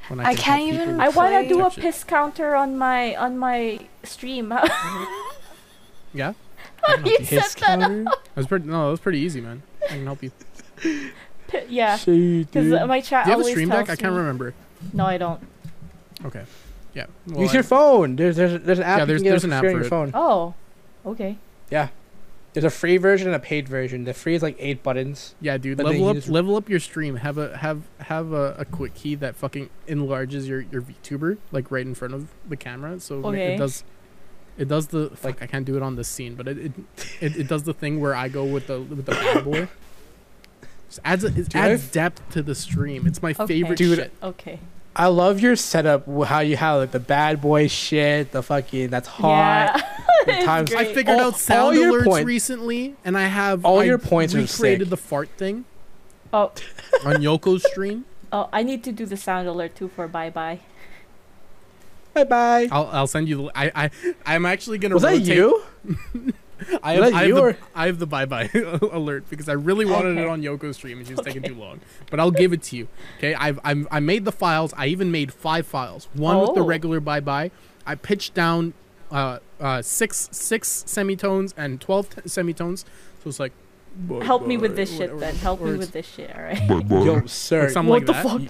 When 0.08 0.20
I, 0.20 0.24
I 0.30 0.34
can 0.34 0.42
can't 0.42 0.60
help 0.62 0.74
even 0.74 0.88
people 0.88 1.00
I 1.02 1.06
with 1.08 1.16
wanna 1.16 1.30
play- 1.40 1.48
do 1.48 1.60
a 1.60 1.62
tech 1.64 1.72
shit. 1.72 1.82
piss 1.84 2.04
counter 2.04 2.54
on 2.54 2.78
my 2.78 3.14
on 3.16 3.36
my 3.38 3.80
stream. 4.04 4.50
Mm-hmm. 4.50 6.18
Yeah, 6.18 6.32
How 6.82 6.96
do 6.96 7.10
you 7.10 7.18
His 7.18 7.28
set 7.28 7.56
that 7.56 7.62
up? 7.62 7.80
counter? 7.80 8.04
that 8.04 8.36
was 8.36 8.46
pretty. 8.46 8.66
No, 8.66 8.84
that 8.86 8.90
was 8.92 9.00
pretty 9.00 9.18
easy, 9.18 9.40
man. 9.40 9.62
I 9.86 9.94
can 9.94 10.04
help 10.04 10.22
you. 10.22 10.30
Pi- 11.48 11.64
Yeah, 11.68 11.96
because 11.96 12.72
uh, 12.72 12.86
my 12.86 13.00
chat 13.00 13.24
Do 13.24 13.30
you 13.30 13.36
have 13.38 13.46
a 13.46 13.50
stream 13.50 13.68
tells 13.70 13.86
deck? 13.86 13.98
I 13.98 14.00
can't 14.00 14.12
me- 14.14 14.18
remember. 14.18 14.52
No, 14.92 15.06
I 15.06 15.16
don't. 15.16 15.40
Okay. 16.24 16.44
Yeah. 16.92 17.06
well, 17.26 17.42
Use 17.42 17.50
I- 17.50 17.54
your 17.54 17.62
phone. 17.62 18.16
There's 18.16 18.36
there's 18.36 18.60
there's 18.62 18.78
an 18.78 18.84
app. 18.84 18.98
Yeah, 18.98 19.02
you 19.02 19.06
there's- 19.06 19.22
can 19.22 19.30
there's 19.30 19.44
it 19.44 19.46
an 19.48 19.52
app 19.52 19.64
for 19.64 19.70
your 19.70 19.80
it. 19.82 19.88
phone. 19.88 20.10
Oh, 20.14 20.54
okay. 21.04 21.36
Yeah. 21.70 21.88
There's 22.52 22.64
a 22.64 22.70
free 22.70 22.96
version 22.96 23.28
and 23.28 23.36
a 23.36 23.38
paid 23.38 23.68
version. 23.68 24.04
The 24.04 24.14
free 24.14 24.34
is 24.34 24.42
like 24.42 24.56
eight 24.58 24.82
buttons. 24.82 25.34
Yeah, 25.42 25.58
dude. 25.58 25.78
Level 25.78 26.08
up, 26.08 26.16
just- 26.16 26.28
level 26.28 26.56
up 26.56 26.68
your 26.70 26.80
stream. 26.80 27.16
Have 27.16 27.36
a 27.38 27.56
have 27.58 27.82
have 28.00 28.32
a, 28.32 28.56
a 28.58 28.64
quick 28.64 28.94
key 28.94 29.14
that 29.16 29.36
fucking 29.36 29.68
enlarges 29.86 30.48
your 30.48 30.62
your 30.72 30.82
VTuber 30.82 31.36
like 31.52 31.70
right 31.70 31.86
in 31.86 31.94
front 31.94 32.14
of 32.14 32.28
the 32.48 32.56
camera. 32.56 32.98
So 32.98 33.16
Okay. 33.26 33.54
it 33.54 33.58
does. 33.58 33.84
It 34.58 34.68
does 34.68 34.86
the 34.88 35.10
like 35.22 35.42
I 35.42 35.46
can't 35.46 35.64
do 35.66 35.76
it 35.76 35.82
on 35.82 35.96
this 35.96 36.08
scene, 36.08 36.34
but 36.34 36.48
it 36.48 36.58
it, 36.58 36.72
it, 37.20 37.36
it 37.40 37.48
does 37.48 37.64
the 37.64 37.74
thing 37.74 38.00
where 38.00 38.14
I 38.14 38.28
go 38.28 38.44
with 38.44 38.66
the 38.68 38.80
with 38.80 39.04
the 39.06 39.12
bad 39.12 39.44
boy. 39.44 39.68
Just 40.88 41.00
adds 41.04 41.24
a, 41.24 41.28
it 41.28 41.54
adds 41.54 41.82
I've- 41.84 41.92
depth 41.92 42.30
to 42.30 42.42
the 42.42 42.54
stream. 42.54 43.06
It's 43.06 43.20
my 43.22 43.30
Okay. 43.32 43.46
favorite 43.46 43.76
Dude, 43.78 43.98
shit. 43.98 44.12
Okay. 44.22 44.60
I 44.98 45.08
love 45.08 45.40
your 45.40 45.56
setup. 45.56 46.06
How 46.24 46.40
you 46.40 46.56
have 46.56 46.78
like 46.80 46.90
the 46.92 47.00
bad 47.00 47.42
boy 47.42 47.66
shit, 47.68 48.32
the 48.32 48.42
fucking 48.42 48.88
that's 48.88 49.08
hot. 49.08 49.72
Yeah. 50.26 50.38
the 50.40 50.44
times- 50.46 50.72
I 50.74 50.84
figured 50.86 51.18
All- 51.20 51.26
out 51.26 51.36
sound 51.36 51.60
all 51.60 51.74
your 51.74 52.00
alerts 52.00 52.04
point- 52.06 52.26
recently, 52.26 52.96
and 53.04 53.18
I 53.18 53.24
have 53.26 53.64
All 53.64 53.80
I 53.80 53.84
your 53.84 53.98
points 53.98 54.34
are 54.34 54.46
created 54.46 54.88
the 54.88 54.96
fart 54.96 55.28
thing 55.36 55.64
Oh, 56.32 56.50
on 57.04 57.16
Yoko's 57.16 57.62
stream. 57.70 58.04
oh, 58.32 58.48
I 58.52 58.62
need 58.62 58.82
to 58.84 58.92
do 58.92 59.04
the 59.06 59.16
sound 59.18 59.48
alert 59.48 59.76
too 59.76 59.88
for 59.88 60.08
bye 60.08 60.30
bye. 60.30 60.60
Bye 62.16 62.24
bye. 62.24 62.68
I'll 62.72 62.86
I'll 62.92 63.06
send 63.06 63.28
you 63.28 63.36
the. 63.36 63.50
I 63.54 63.70
I 63.84 63.90
I'm 64.24 64.46
actually 64.46 64.78
gonna. 64.78 64.94
Was 64.94 65.02
that 65.02 65.20
you? 65.20 65.62
I 66.82 66.98
Was 66.98 67.04
have, 67.04 67.12
that 67.12 67.12
I 67.14 67.18
have 67.18 67.28
you 67.28 67.34
the, 67.34 67.40
or- 67.42 67.56
I 67.74 67.86
have 67.86 67.98
the 67.98 68.06
bye 68.06 68.24
bye 68.24 68.48
alert 68.54 69.28
because 69.28 69.48
I 69.48 69.52
really 69.52 69.84
wanted 69.84 70.16
it 70.16 70.26
on 70.26 70.40
Yoko's 70.40 70.76
stream 70.76 70.96
and 70.98 71.06
she 71.06 71.12
was 71.14 71.24
taking 71.24 71.42
too 71.42 71.54
long. 71.54 71.80
But 72.10 72.18
I'll 72.18 72.30
give 72.30 72.54
it 72.54 72.62
to 72.64 72.76
you. 72.76 72.88
Okay, 73.18 73.34
I've 73.34 73.60
I'm, 73.62 73.86
I 73.90 74.00
made 74.00 74.24
the 74.24 74.32
files. 74.32 74.72
I 74.78 74.86
even 74.86 75.10
made 75.10 75.32
five 75.34 75.66
files. 75.66 76.08
One 76.14 76.40
with 76.40 76.54
the 76.54 76.62
Oh. 76.62 76.66
regular 76.66 76.98
bye 77.00 77.20
bye. 77.20 77.50
I 77.84 77.94
pitched 77.94 78.32
down 78.32 78.72
uh 79.10 79.38
uh 79.60 79.82
six 79.82 80.30
six 80.32 80.82
semitones 80.86 81.52
and 81.58 81.78
twelve 81.80 82.08
t- 82.08 82.22
semitones. 82.26 82.86
So 83.22 83.28
it's 83.28 83.38
like. 83.38 83.52
Help 84.22 84.46
me 84.46 84.56
with 84.58 84.76
this 84.76 84.94
shit 84.94 85.18
then. 85.20 85.34
Help 85.36 85.60
me 85.60 85.74
with 85.76 85.92
this 85.92 86.06
shit, 86.06 86.30
alright? 86.34 86.62
Yo, 86.90 87.24
sir. 87.26 87.66
or 87.66 87.68
something 87.70 87.88
What 87.90 88.00
like 88.00 88.06
the 88.06 88.12
that. 88.12 88.22
fuck? 88.24 88.42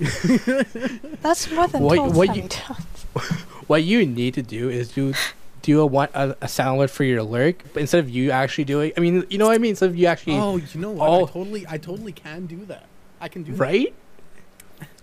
That's 1.22 1.50
more 1.50 1.66
than 1.68 1.82
What- 1.82 1.96
12 1.96 2.16
what 2.16 2.36
you- 2.36 2.48
What 3.68 3.84
you 3.84 4.04
need 4.06 4.34
to 4.34 4.42
do 4.42 4.68
is 4.68 4.90
do 4.92 5.14
do 5.62 5.80
a 5.80 5.86
one 5.86 6.08
a, 6.14 6.30
a 6.40 6.46
soundlet 6.46 6.90
for 6.90 7.04
your 7.04 7.22
lurk, 7.22 7.62
but 7.72 7.80
instead 7.80 8.00
of 8.00 8.10
you 8.10 8.30
actually 8.32 8.64
doing, 8.64 8.92
I 8.96 9.00
mean, 9.00 9.24
you 9.30 9.38
know 9.38 9.46
what 9.46 9.54
I 9.54 9.58
mean. 9.58 9.70
Instead 9.70 9.90
of 9.90 9.96
you 9.96 10.06
actually, 10.06 10.36
Oh, 10.36 10.56
you 10.56 10.80
know 10.80 10.90
what? 10.90 11.08
Oh. 11.08 11.22
I 11.24 11.30
totally 11.30 11.66
I 11.68 11.78
totally 11.78 12.12
can 12.12 12.46
do 12.46 12.64
that. 12.66 12.86
I 13.20 13.28
can 13.28 13.44
do 13.44 13.52
that. 13.52 13.60
right? 13.60 13.94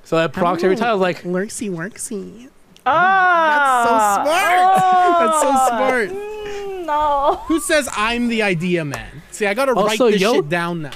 So 0.04 0.18
that 0.18 0.34
procs 0.34 0.64
every 0.64 0.76
time. 0.76 1.00
Like, 1.00 1.22
Lurksy 1.24 1.70
worksy. 1.70 2.50
Ah, 2.86 4.20
That's 5.22 5.42
so 5.42 5.50
smart. 5.56 6.10
Oh. 6.10 6.10
That's 6.10 6.10
so 6.10 6.10
smart. 6.10 6.10
Mm, 6.10 6.86
no. 6.86 7.36
Who 7.46 7.60
says 7.62 7.88
I'm 7.94 8.28
the 8.28 8.42
idea 8.44 8.84
man? 8.84 9.22
See, 9.32 9.46
I 9.46 9.54
gotta 9.54 9.74
write 9.74 9.98
this 10.00 10.20
yo- 10.20 10.34
shit 10.34 10.50
down 10.50 10.82
now. 10.82 10.92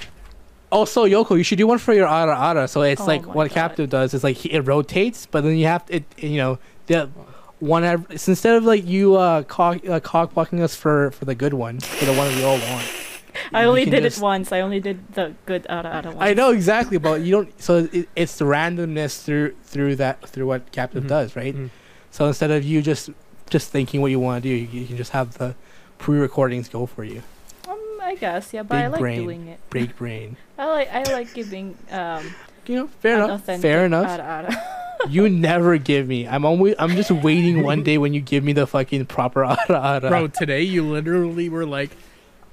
Also 0.74 1.06
Yoko, 1.06 1.38
you 1.38 1.44
should 1.44 1.58
do 1.60 1.68
one 1.68 1.78
for 1.78 1.94
your 1.94 2.08
ara 2.08 2.36
ara. 2.38 2.68
So 2.68 2.82
it's 2.82 3.02
Oh 3.02 3.06
like 3.06 3.26
what 3.26 3.48
God. 3.50 3.54
captive 3.54 3.90
does 3.90 4.14
is 4.14 4.24
like 4.24 4.38
he, 4.38 4.52
it 4.52 4.62
rotates, 4.62 5.26
but 5.26 5.42
then 5.44 5.56
you 5.58 5.68
have 5.68 5.86
to, 5.86 5.96
it, 5.98 6.04
you 6.18 6.38
know, 6.38 6.60
the 6.88 7.10
one 7.60 7.84
ev- 7.84 8.06
so 8.20 8.32
instead 8.32 8.56
of 8.56 8.66
like 8.66 8.86
you 8.86 9.16
uh 9.16 9.44
cock 9.44 9.88
uh, 9.88 10.00
cock 10.02 10.34
blocking 10.34 10.62
us 10.62 10.76
for 10.76 11.12
for 11.12 11.26
the 11.26 11.36
good 11.36 11.54
one, 11.54 11.80
for 11.80 12.06
the 12.06 12.14
one 12.14 12.28
we 12.36 12.44
all 12.44 12.58
want. 12.72 12.86
I 13.54 13.64
only 13.66 13.86
did 13.86 14.04
just- 14.04 14.18
it 14.20 14.22
once. 14.24 14.52
I 14.52 14.60
only 14.62 14.80
did 14.80 14.98
the 15.16 15.34
good 15.46 15.66
out 15.70 15.86
of 16.06 16.14
one. 16.16 16.24
I 16.24 16.34
know 16.34 16.52
exactly, 16.52 16.98
but 16.98 17.22
you 17.22 17.32
don't. 17.32 17.62
So 17.62 17.88
it, 17.92 18.08
it's 18.16 18.38
the 18.38 18.46
randomness 18.46 19.24
through 19.24 19.56
through 19.64 19.96
that 19.98 20.28
through 20.28 20.46
what 20.48 20.72
captive 20.72 21.06
Mhm. 21.06 21.08
does, 21.16 21.36
right? 21.36 21.56
Mhm. 21.56 21.70
So 22.12 22.26
instead 22.28 22.52
of 22.52 22.64
you 22.64 22.82
just 22.82 23.10
just 23.50 23.72
thinking 23.72 24.02
what 24.02 24.12
you 24.12 24.20
want 24.20 24.44
to 24.44 24.50
do, 24.50 24.54
you, 24.56 24.68
you 24.82 24.86
can 24.88 24.98
just 24.98 25.12
have 25.12 25.38
the 25.38 25.56
pre-recordings 26.00 26.68
go 26.70 26.86
for 26.86 27.04
you. 27.04 27.22
I 28.04 28.16
guess 28.16 28.54
yeah, 28.54 28.64
but 28.64 28.78
I 28.78 28.88
like 28.88 29.00
brain. 29.00 29.22
doing 29.24 29.48
it. 29.48 29.60
Break 29.70 29.96
brain. 29.96 30.38
I 30.58 30.66
like 30.68 30.90
I 30.94 31.04
like 31.14 31.34
giving 31.34 31.78
um 31.92 32.34
You 32.66 32.76
know, 32.76 32.88
fair 33.00 33.24
enough. 33.24 33.46
Fair 33.46 33.86
enough. 33.86 34.08
Ara 34.08 34.24
ara. 34.24 34.64
you 35.10 35.30
never 35.30 35.78
give 35.78 36.08
me. 36.08 36.28
I'm 36.28 36.46
always. 36.46 36.76
I'm 36.80 36.92
just 36.96 37.12
waiting 37.12 37.64
one 37.64 37.84
day 37.84 37.98
when 37.98 38.14
you 38.14 38.22
give 38.22 38.44
me 38.44 38.54
the 38.54 38.68
fucking 38.68 39.06
proper 39.08 39.44
ara 39.46 39.58
ara. 39.70 40.10
Bro, 40.10 40.28
today 40.30 40.62
you 40.64 40.84
literally 40.84 41.50
were 41.50 41.66
like, 41.66 41.92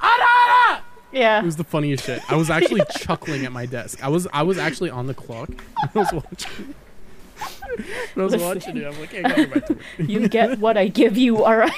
ara 0.00 0.10
ara. 0.20 0.82
Yeah. 1.12 1.40
it 1.42 1.44
was 1.44 1.56
the 1.56 1.64
funniest 1.64 2.04
shit. 2.04 2.22
I 2.30 2.36
was 2.36 2.50
actually 2.50 2.82
chuckling 2.98 3.44
at 3.44 3.50
my 3.50 3.66
desk. 3.66 4.02
I 4.04 4.08
was 4.08 4.28
I 4.32 4.42
was 4.42 4.58
actually 4.58 4.90
on 4.90 5.06
the 5.06 5.14
clock. 5.14 5.50
I 5.82 5.88
was 5.98 6.12
watching. 6.12 6.74
I 7.40 8.22
was 8.22 8.32
Listen. 8.32 8.40
watching 8.40 8.76
it. 8.76 8.86
I'm 8.86 9.00
like, 9.00 9.10
hey, 9.10 9.22
go 9.22 9.46
back 9.46 9.66
to 9.66 9.74
work. 9.74 9.82
You 9.98 10.28
get 10.28 10.58
what 10.58 10.76
I 10.76 10.88
give 10.88 11.16
you, 11.16 11.44
alright? 11.44 11.72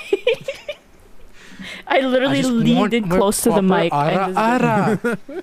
I 1.86 2.00
literally 2.00 2.38
just 2.42 2.50
leaned 2.50 2.94
in 2.94 3.08
close 3.08 3.40
to 3.42 3.50
the 3.50 3.62
mic. 3.62 3.92
I 3.92 4.12
Ara 4.12 4.26
just- 4.26 4.38
ara. 5.28 5.42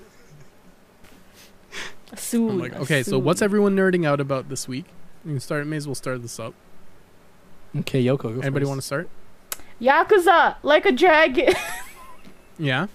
Soon. 2.16 2.50
I'm 2.50 2.58
like, 2.58 2.76
okay, 2.80 3.02
so 3.04 3.18
what's 3.18 3.40
everyone 3.40 3.76
nerding 3.76 4.04
out 4.06 4.20
about 4.20 4.48
this 4.48 4.66
week? 4.66 4.84
You 5.24 5.32
can 5.32 5.40
start. 5.40 5.66
May 5.66 5.76
as 5.76 5.86
well 5.86 5.94
start 5.94 6.22
this 6.22 6.40
up. 6.40 6.54
okay, 7.80 8.02
Yoko. 8.04 8.34
Go 8.34 8.40
Anybody 8.40 8.66
want 8.66 8.80
to 8.80 8.86
start? 8.86 9.08
Yakuza, 9.80 10.56
like 10.62 10.86
a 10.86 10.92
dragon. 10.92 11.54
Yeah. 12.58 12.88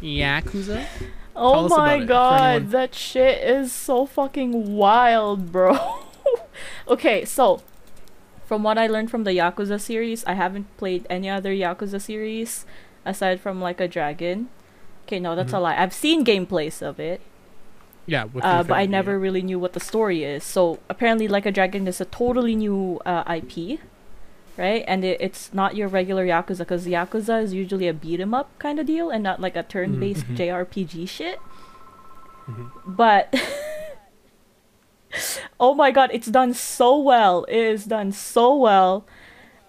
Yakuza. 0.00 0.86
Oh 1.34 1.64
us 1.64 1.70
my 1.72 2.04
god, 2.04 2.70
that 2.70 2.94
shit 2.94 3.42
is 3.42 3.72
so 3.72 4.06
fucking 4.06 4.76
wild, 4.76 5.50
bro. 5.50 5.96
okay, 6.88 7.24
so 7.24 7.60
from 8.52 8.62
what 8.62 8.76
I 8.76 8.86
learned 8.86 9.10
from 9.10 9.24
the 9.24 9.30
Yakuza 9.30 9.80
series, 9.80 10.26
I 10.26 10.34
haven't 10.34 10.66
played 10.76 11.06
any 11.08 11.30
other 11.30 11.54
Yakuza 11.54 11.98
series 11.98 12.66
aside 13.02 13.40
from 13.40 13.62
like 13.62 13.80
a 13.80 13.88
dragon. 13.88 14.50
Okay, 15.06 15.18
no, 15.18 15.34
that's 15.34 15.54
a 15.54 15.56
Mhm. 15.56 15.62
lie. 15.62 15.76
I've 15.78 15.94
seen 15.94 16.22
gameplays 16.22 16.82
of 16.82 17.00
it, 17.00 17.22
Yeah, 18.04 18.24
uh, 18.42 18.62
but 18.62 18.74
I 18.76 18.84
never 18.84 19.18
really 19.18 19.40
knew 19.40 19.58
what 19.58 19.72
the 19.72 19.80
story 19.80 20.22
is. 20.22 20.44
So 20.44 20.80
apparently, 20.90 21.28
like 21.28 21.46
a 21.46 21.50
dragon 21.50 21.88
is 21.88 21.98
a 21.98 22.04
totally 22.04 22.54
new 22.54 23.00
uh, 23.06 23.24
IP, 23.26 23.80
right? 24.58 24.84
And 24.86 25.02
it, 25.02 25.16
it's 25.18 25.54
not 25.54 25.74
your 25.74 25.88
regular 25.88 26.26
Yakuza 26.26 26.58
because 26.58 26.84
Yakuza 26.86 27.42
is 27.42 27.54
usually 27.54 27.88
a 27.88 27.94
beat 27.94 28.20
'em 28.20 28.34
up 28.34 28.50
kind 28.58 28.78
of 28.78 28.84
deal 28.84 29.08
and 29.08 29.22
not 29.24 29.40
like 29.40 29.56
a 29.56 29.62
turn-based 29.62 30.26
Mhm. 30.28 30.36
JRPG 30.36 31.08
shit. 31.08 31.38
Mhm. 32.46 32.68
But 32.84 33.32
oh 35.60 35.74
my 35.74 35.90
god, 35.90 36.10
it's 36.12 36.28
done 36.28 36.54
so 36.54 36.98
well. 36.98 37.44
It 37.44 37.56
is 37.56 37.84
done 37.84 38.12
so 38.12 38.56
well 38.56 39.04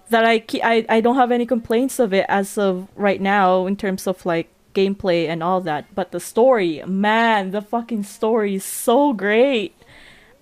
that 0.10 0.26
I, 0.26 0.40
ke- 0.40 0.64
I 0.64 0.86
I 0.90 1.02
don't 1.02 1.16
have 1.16 1.32
any 1.32 1.46
complaints 1.46 2.00
of 2.00 2.14
it 2.14 2.26
as 2.30 2.58
of 2.58 2.88
right 2.96 3.22
now 3.22 3.66
in 3.66 3.76
terms 3.76 4.08
of 4.08 4.26
like 4.26 4.50
gameplay 4.74 5.28
and 5.28 5.42
all 5.44 5.62
that. 5.62 5.94
But 5.96 6.12
the 6.12 6.20
story, 6.20 6.84
man, 6.86 7.52
the 7.52 7.62
fucking 7.62 8.04
story 8.04 8.56
is 8.56 8.66
so 8.66 9.14
great. 9.14 9.76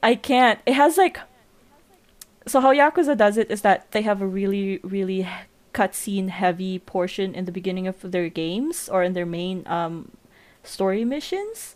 I 0.03 0.15
can't. 0.15 0.59
It 0.65 0.73
has 0.73 0.97
like 0.97 1.19
so 2.47 2.59
how 2.59 2.73
Yakuza 2.73 3.15
does 3.15 3.37
it 3.37 3.51
is 3.51 3.61
that 3.61 3.91
they 3.91 4.01
have 4.01 4.21
a 4.21 4.27
really 4.27 4.79
really 4.83 5.27
cutscene 5.73 6.29
heavy 6.29 6.79
portion 6.79 7.33
in 7.33 7.45
the 7.45 7.51
beginning 7.51 7.87
of 7.87 8.11
their 8.11 8.27
games 8.29 8.89
or 8.89 9.03
in 9.03 9.13
their 9.13 9.25
main 9.25 9.63
um 9.67 10.11
story 10.63 11.05
missions. 11.05 11.75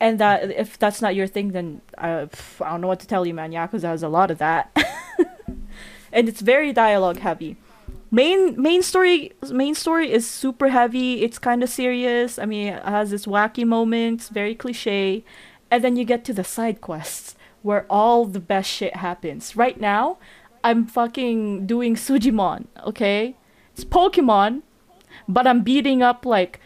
And 0.00 0.20
that 0.20 0.50
if 0.50 0.78
that's 0.78 1.02
not 1.02 1.14
your 1.14 1.26
thing, 1.26 1.52
then 1.52 1.80
uh, 1.96 2.26
I 2.60 2.70
don't 2.70 2.80
know 2.80 2.88
what 2.88 3.00
to 3.00 3.06
tell 3.06 3.26
you, 3.26 3.34
man. 3.34 3.52
Yakuza 3.52 3.82
has 3.82 4.02
a 4.02 4.08
lot 4.08 4.30
of 4.30 4.38
that, 4.38 4.70
and 6.12 6.28
it's 6.28 6.40
very 6.40 6.72
dialogue 6.72 7.18
heavy. 7.18 7.56
Main 8.10 8.60
main 8.60 8.82
story 8.82 9.32
main 9.50 9.74
story 9.74 10.10
is 10.12 10.28
super 10.28 10.68
heavy. 10.68 11.22
It's 11.22 11.38
kind 11.38 11.62
of 11.62 11.68
serious. 11.68 12.38
I 12.38 12.46
mean, 12.46 12.68
it 12.68 12.84
has 12.84 13.10
this 13.10 13.26
wacky 13.26 13.66
moments, 13.66 14.28
very 14.28 14.54
cliche, 14.54 15.24
and 15.70 15.82
then 15.82 15.96
you 15.96 16.04
get 16.04 16.24
to 16.26 16.32
the 16.32 16.44
side 16.44 16.80
quests 16.80 17.34
where 17.62 17.84
all 17.90 18.24
the 18.24 18.40
best 18.40 18.70
shit 18.70 18.96
happens. 18.96 19.56
Right 19.56 19.80
now, 19.80 20.18
I'm 20.62 20.86
fucking 20.86 21.66
doing 21.66 21.96
Sujimon. 21.96 22.66
Okay, 22.86 23.36
it's 23.72 23.84
Pokemon, 23.84 24.62
but 25.28 25.46
I'm 25.46 25.62
beating 25.62 26.02
up 26.02 26.24
like 26.24 26.60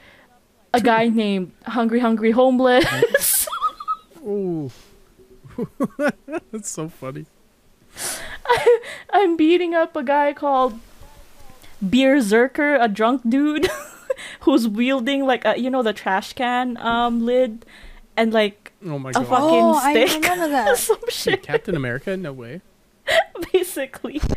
a 0.74 0.80
guy 0.80 1.08
named 1.22 1.52
Hungry 1.66 2.00
Hungry 2.00 2.30
Homeless. 2.32 3.48
Ooh. 4.26 4.70
That's 6.50 6.70
so 6.70 6.88
funny. 6.88 7.26
I'm 9.12 9.36
beating 9.36 9.74
up 9.74 9.94
a 9.96 10.02
guy 10.02 10.32
called 10.32 10.78
Beer 11.86 12.16
Zerker, 12.18 12.78
a 12.82 12.88
drunk 12.88 13.22
dude 13.28 13.68
who's 14.40 14.66
wielding 14.68 15.26
like 15.26 15.44
a 15.44 15.58
you 15.58 15.68
know 15.70 15.82
the 15.82 15.92
trash 15.92 16.32
can 16.32 16.76
um 16.78 17.24
lid 17.24 17.64
and 18.16 18.32
like 18.32 18.72
Oh 18.84 18.98
my 18.98 19.10
A 19.10 19.12
god. 19.12 19.26
fuck- 19.26 19.38
Fucking 19.40 19.62
oh, 19.62 19.80
I 19.82 19.92
remember 20.14 20.48
that. 20.48 20.76
some 20.78 20.98
Wait, 21.02 21.12
shit 21.12 21.42
Captain 21.42 21.74
America? 21.76 22.16
No 22.16 22.32
way. 22.32 22.60
Basically. 23.74 24.20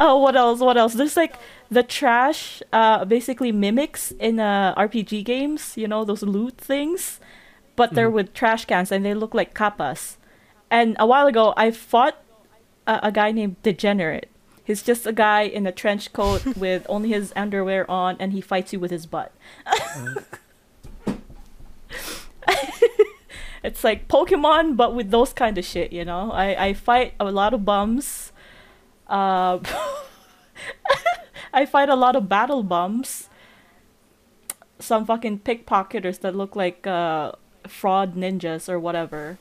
Oh, 0.00 0.18
what 0.18 0.34
else? 0.34 0.58
What 0.58 0.76
else? 0.76 0.94
There's 0.94 1.16
like 1.16 1.36
the 1.70 1.82
trash 1.84 2.60
uh 2.72 3.04
basically 3.04 3.52
mimics 3.52 4.10
in 4.18 4.40
uh 4.40 4.74
RPG 4.74 5.24
games, 5.24 5.76
you 5.76 5.86
know, 5.86 6.04
those 6.04 6.22
loot 6.22 6.56
things, 6.58 7.20
but 7.76 7.94
they're 7.94 8.10
Mhm. 8.10 8.14
with 8.14 8.34
trash 8.34 8.64
cans 8.64 8.90
and 8.90 9.04
they 9.04 9.14
look 9.14 9.32
like 9.34 9.54
kappas. 9.54 10.16
And 10.70 10.96
a 10.98 11.06
while 11.06 11.26
ago 11.28 11.54
I 11.56 11.70
fought 11.70 12.16
a, 12.86 12.98
a 13.04 13.12
guy 13.12 13.30
named 13.30 13.62
Degenerate. 13.62 14.28
He's 14.64 14.82
just 14.82 15.06
a 15.06 15.12
guy 15.12 15.42
in 15.42 15.66
a 15.66 15.72
trench 15.72 16.12
coat 16.12 16.44
with 16.56 16.84
only 16.88 17.10
his 17.10 17.32
underwear 17.36 17.88
on 17.90 18.16
and 18.18 18.32
he 18.32 18.40
fights 18.40 18.72
you 18.72 18.80
with 18.80 18.90
his 18.90 19.06
butt. 19.06 19.30
it's 23.62 23.84
like 23.84 24.08
Pokemon 24.08 24.76
but 24.76 24.94
with 24.94 25.10
those 25.10 25.32
kind 25.32 25.56
of 25.58 25.64
shit, 25.64 25.92
you 25.92 26.04
know? 26.04 26.30
I, 26.32 26.66
I 26.66 26.74
fight 26.74 27.14
a 27.20 27.30
lot 27.30 27.54
of 27.54 27.64
bums. 27.64 28.21
Uh, 29.12 29.60
I 31.52 31.66
fight 31.66 31.90
a 31.90 31.94
lot 31.94 32.16
of 32.16 32.28
battle 32.28 32.62
bums. 32.62 33.28
Some 34.78 35.04
fucking 35.04 35.40
pickpocketers 35.40 36.20
that 36.20 36.34
look 36.34 36.56
like 36.56 36.86
uh, 36.86 37.32
fraud 37.68 38.16
ninjas 38.16 38.68
or 38.68 38.80
whatever. 38.80 39.36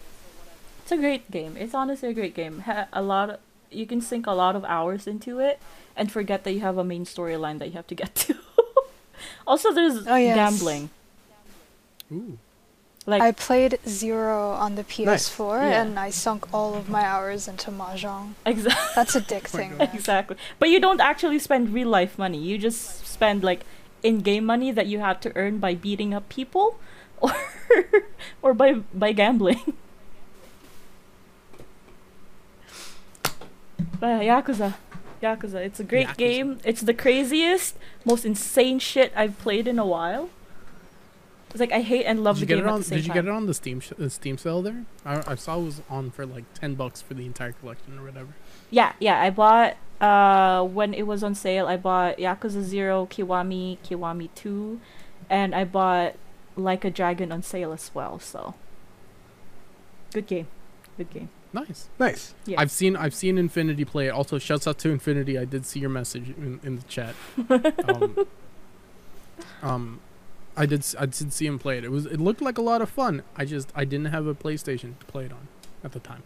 It's 0.83 0.91
a 0.91 0.97
great 0.97 1.31
game. 1.31 1.55
It's 1.57 1.73
honestly 1.73 2.09
a 2.09 2.13
great 2.13 2.35
game. 2.35 2.59
Ha- 2.67 2.87
a 2.91 3.01
lot 3.01 3.29
of, 3.29 3.39
you 3.71 3.85
can 3.87 4.01
sink 4.01 4.27
a 4.27 4.33
lot 4.33 4.55
of 4.57 4.65
hours 4.65 5.07
into 5.07 5.39
it 5.39 5.59
and 5.95 6.11
forget 6.11 6.43
that 6.43 6.51
you 6.51 6.59
have 6.59 6.77
a 6.77 6.83
main 6.83 7.05
storyline 7.05 7.59
that 7.59 7.67
you 7.69 7.73
have 7.75 7.87
to 7.87 7.95
get 7.95 8.13
to. 8.15 8.35
also, 9.47 9.71
there's 9.73 10.05
Oh, 10.05 10.17
yes. 10.17 10.35
gambling. 10.35 10.89
Ooh. 12.11 12.37
Like 13.07 13.21
I 13.23 13.31
played 13.31 13.79
Zero 13.87 14.51
on 14.51 14.75
the 14.75 14.83
PS4 14.83 15.61
Yeah. 15.71 15.81
and 15.81 15.97
I 15.97 16.11
sunk 16.11 16.53
all 16.53 16.75
of 16.75 16.87
my 16.87 17.01
hours 17.01 17.47
into 17.47 17.71
mahjong. 17.71 18.33
exactly. 18.45 18.91
That's 18.95 19.15
addicting. 19.15 19.71
Oh 19.75 19.77
man. 19.77 19.89
Exactly. 19.93 20.37
But 20.59 20.69
you 20.69 20.79
don't 20.79 21.01
actually 21.01 21.39
spend 21.39 21.73
real 21.73 21.87
life 21.89 22.17
money. 22.19 22.37
You 22.37 22.57
just 22.59 23.07
spend 23.07 23.43
like 23.43 23.65
in-game 24.03 24.45
money 24.45 24.71
that 24.71 24.85
you 24.87 24.99
have 24.99 25.19
to 25.21 25.31
earn 25.35 25.57
by 25.59 25.73
beating 25.75 26.13
up 26.13 26.29
people 26.29 26.79
or 27.21 27.33
or 28.41 28.53
by 28.53 28.73
by 28.93 29.11
gambling. 29.13 29.73
But 33.99 34.21
Yakuza. 34.21 34.75
Yakuza. 35.21 35.55
It's 35.55 35.79
a 35.79 35.83
great 35.83 36.07
Yakuza. 36.07 36.17
game. 36.17 36.59
It's 36.63 36.81
the 36.81 36.93
craziest, 36.93 37.77
most 38.05 38.25
insane 38.25 38.79
shit 38.79 39.11
I've 39.15 39.37
played 39.39 39.67
in 39.67 39.77
a 39.77 39.85
while. 39.85 40.29
It's 41.51 41.59
like 41.59 41.71
I 41.71 41.81
hate 41.81 42.05
and 42.05 42.23
love 42.23 42.37
Did 42.37 42.41
you 42.41 42.45
the 42.47 42.49
get 42.49 42.55
game 42.55 42.65
it 42.65 42.67
at 42.69 42.73
on? 42.73 42.79
the 42.79 42.85
same 42.85 42.97
Did 42.97 43.05
you 43.05 43.13
time. 43.13 43.25
get 43.25 43.25
it 43.25 43.35
on 43.35 43.45
the 43.45 43.53
Steam 43.53 43.79
sh- 43.79 43.91
uh, 44.01 44.09
Steam 44.09 44.37
sale 44.37 44.61
there? 44.61 44.85
I, 45.05 45.31
I 45.31 45.35
saw 45.35 45.59
it 45.59 45.63
was 45.63 45.81
on 45.89 46.11
for 46.11 46.25
like 46.25 46.45
ten 46.53 46.75
bucks 46.75 47.01
for 47.01 47.13
the 47.13 47.25
entire 47.25 47.51
collection 47.51 47.99
or 47.99 48.03
whatever. 48.05 48.29
Yeah, 48.69 48.93
yeah. 48.99 49.21
I 49.21 49.29
bought 49.29 49.77
uh 49.99 50.63
when 50.65 50.93
it 50.93 51.03
was 51.07 51.23
on 51.23 51.35
sale. 51.35 51.67
I 51.67 51.77
bought 51.77 52.17
Yakuza 52.17 52.61
Zero, 52.63 53.05
Kiwami, 53.05 53.77
Kiwami 53.79 54.29
Two, 54.35 54.79
and 55.29 55.53
I 55.53 55.63
bought 55.65 56.15
Like 56.55 56.83
a 56.85 56.89
Dragon 56.89 57.31
on 57.31 57.43
sale 57.43 57.71
as 57.73 57.91
well. 57.93 58.17
So 58.19 58.55
good 60.13 60.27
game, 60.27 60.47
good 60.97 61.09
game. 61.09 61.29
Nice. 61.53 61.89
Nice. 61.99 62.33
Yeah. 62.45 62.61
I've 62.61 62.71
seen 62.71 62.95
I've 62.95 63.13
seen 63.13 63.37
Infinity 63.37 63.83
play 63.83 64.07
it. 64.07 64.11
Also, 64.11 64.39
shouts 64.39 64.67
out 64.67 64.77
to 64.79 64.89
Infinity. 64.89 65.37
I 65.37 65.43
did 65.43 65.65
see 65.65 65.81
your 65.81 65.89
message 65.89 66.29
in, 66.29 66.61
in 66.63 66.77
the 66.77 66.83
chat. 66.83 67.13
Um, 67.87 68.27
um, 69.63 69.99
I 70.57 70.65
did 70.65 70.79
s- 70.79 70.95
I 70.99 71.05
did 71.05 71.31
see 71.33 71.45
him 71.47 71.57
play 71.59 71.77
it. 71.77 71.83
It 71.83 71.91
was 71.91 72.05
it 72.05 72.19
looked 72.19 72.41
like 72.41 72.57
a 72.57 72.61
lot 72.61 72.81
of 72.81 72.89
fun. 72.89 73.23
I 73.37 73.45
just 73.45 73.71
I 73.75 73.85
didn't 73.85 74.07
have 74.07 74.27
a 74.27 74.35
PlayStation 74.35 74.97
to 74.99 75.05
play 75.07 75.25
it 75.25 75.31
on 75.31 75.47
at 75.83 75.91
the 75.93 75.99
time. 75.99 76.23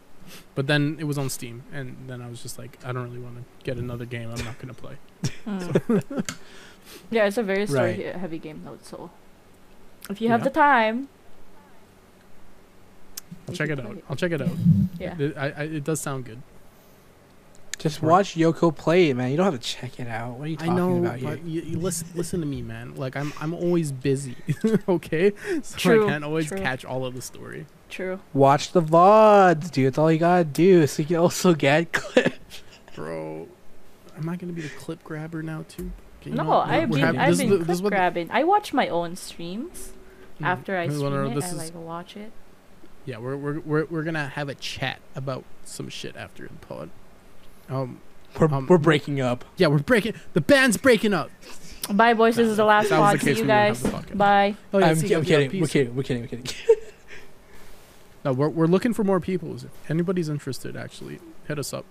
But 0.55 0.65
then 0.65 0.97
it 0.99 1.03
was 1.03 1.17
on 1.19 1.29
Steam, 1.29 1.61
and 1.71 1.95
then 2.07 2.19
I 2.21 2.27
was 2.27 2.41
just 2.41 2.57
like, 2.57 2.79
I 2.83 2.91
don't 2.91 3.03
really 3.03 3.19
want 3.19 3.37
to 3.37 3.43
get 3.63 3.77
another 3.77 4.05
game. 4.05 4.31
I'm 4.31 4.43
not 4.43 4.57
gonna 4.59 4.73
play. 4.73 4.95
Mm. 5.45 6.35
yeah, 7.11 7.25
it's 7.25 7.37
a 7.37 7.43
very 7.43 7.65
story 7.67 8.03
Right. 8.05 8.15
heavy 8.15 8.37
game 8.39 8.61
though. 8.65 8.77
So 8.81 9.09
if 10.09 10.19
you 10.21 10.29
have 10.29 10.41
Yeah. 10.41 10.43
the 10.45 10.49
time, 10.51 11.07
I'll 13.47 13.53
check 13.55 13.69
it 13.69 13.77
play 13.79 13.85
out. 13.87 14.03
I'll 14.09 14.15
check 14.15 14.31
it 14.31 14.41
out. 14.41 14.49
Yeah. 14.99 15.15
It, 15.19 15.37
I, 15.37 15.45
I, 15.51 15.63
it 15.63 15.83
does 15.83 15.99
sound 16.01 16.25
good. 16.25 16.41
Just 17.77 18.01
Right. 18.01 18.09
watch 18.11 18.35
Yoko 18.35 18.75
play 18.75 19.09
it, 19.09 19.13
man. 19.15 19.31
You 19.31 19.37
don't 19.37 19.45
have 19.51 19.59
to 19.59 19.59
check 19.67 19.99
it 19.99 20.07
out. 20.07 20.37
What 20.37 20.45
are 20.45 20.47
you 20.47 20.55
I 20.59 20.65
talking 20.67 20.75
know, 20.75 20.97
about 20.97 21.21
but 21.21 21.39
here? 21.39 21.45
you, 21.45 21.61
you 21.61 21.77
listen, 21.79 22.07
listen 22.15 22.39
to 22.39 22.45
me, 22.45 22.61
man. 22.61 22.95
Like 22.95 23.15
I'm, 23.15 23.33
I'm 23.39 23.53
always 23.53 23.91
busy. 23.91 24.35
okay, 24.89 25.33
so 25.61 25.77
True, 25.77 26.05
I 26.07 26.09
can't 26.11 26.23
always 26.23 26.47
true. 26.47 26.57
catch 26.57 26.85
all 26.85 27.05
of 27.05 27.13
the 27.15 27.21
story. 27.21 27.65
true. 27.89 28.19
Watch 28.33 28.71
the 28.71 28.81
VODs, 28.81 29.69
dude. 29.71 29.87
That's 29.87 29.97
all 29.97 30.11
you 30.11 30.19
gotta 30.19 30.43
do. 30.45 30.87
So 30.87 31.01
you 31.01 31.07
can 31.07 31.17
also 31.17 31.53
get 31.53 31.91
clips. 31.93 32.63
Bro, 32.95 33.47
am 34.17 34.29
I 34.29 34.35
gonna 34.37 34.53
be 34.53 34.61
the 34.61 34.69
clip 34.69 35.03
grabber 35.03 35.43
now 35.43 35.65
too? 35.67 35.91
Okay, 36.21 36.31
No, 36.31 36.43
know 36.43 36.49
what? 36.49 36.67
We're- 36.67 36.77
I've 36.81 36.89
we're 36.89 36.95
been 36.97 37.05
having- 37.05 37.19
I've 37.21 37.29
this 37.31 37.39
is 37.39 37.49
been 37.49 37.49
this 37.49 37.65
clip 37.65 37.69
is 37.75 37.81
the- 37.81 37.89
grabbing. 37.89 38.29
I 38.31 38.43
watch 38.45 38.73
my 38.73 38.87
own 38.87 39.15
streams 39.15 39.91
Hmm. 40.39 40.45
after 40.45 40.77
I 40.77 40.87
This 40.87 40.95
is 40.97 41.03
what 41.03 41.11
stream 41.11 41.31
it. 41.31 41.35
this 41.35 41.43
I 41.45 41.47
is- 41.49 41.57
like 41.57 41.75
watch 41.75 42.17
it. 42.17 42.31
Yeah, 43.05 43.19
we're, 43.19 43.37
we're 43.37 43.59
we're 43.59 43.85
we're 43.85 44.03
gonna 44.03 44.29
have 44.29 44.49
a 44.49 44.55
chat 44.55 44.99
about 45.15 45.43
some 45.63 45.89
shit 45.89 46.15
after 46.15 46.47
the 46.47 46.53
pod. 46.65 46.89
Um, 47.69 47.99
We're, 48.39 48.47
Um, 48.53 48.67
we're 48.67 48.77
breaking 48.77 49.21
up. 49.21 49.45
yeah, 49.57 49.67
we're 49.67 49.79
breaking. 49.79 50.13
The 50.33 50.41
band's 50.41 50.77
breaking 50.77 51.13
up. 51.13 51.29
Bye, 51.91 52.13
boys. 52.13 52.35
This 52.35 52.47
is 52.47 52.57
the 52.57 52.65
last 52.65 52.89
that 52.89 52.99
was 52.99 53.11
pod. 53.11 53.21
See 53.21 53.29
you 53.29 53.35
we 53.35 53.41
wouldn't 53.43 53.77
have 53.77 53.93
guys. 54.07 54.11
Bye. 54.15 54.55
Oh 54.73 54.79
yeah, 54.79 54.87
I'm, 54.87 54.95
see, 54.95 55.13
I'm 55.13 55.23
yeah, 55.23 55.37
kidding. 55.37 55.61
We're 55.61 55.67
kidding. 55.67 55.95
We're 55.95 56.03
kidding. 56.03 56.23
We're 56.23 56.27
kidding. 56.27 56.47
No, 58.25 58.33
we're 58.33 58.49
we're 58.49 58.65
looking 58.65 58.91
for 58.93 59.03
more 59.03 59.19
people. 59.19 59.55
If 59.55 59.65
anybody's 59.89 60.27
interested, 60.29 60.75
actually, 60.75 61.19
hit 61.47 61.59
us 61.59 61.73
up. 61.73 61.85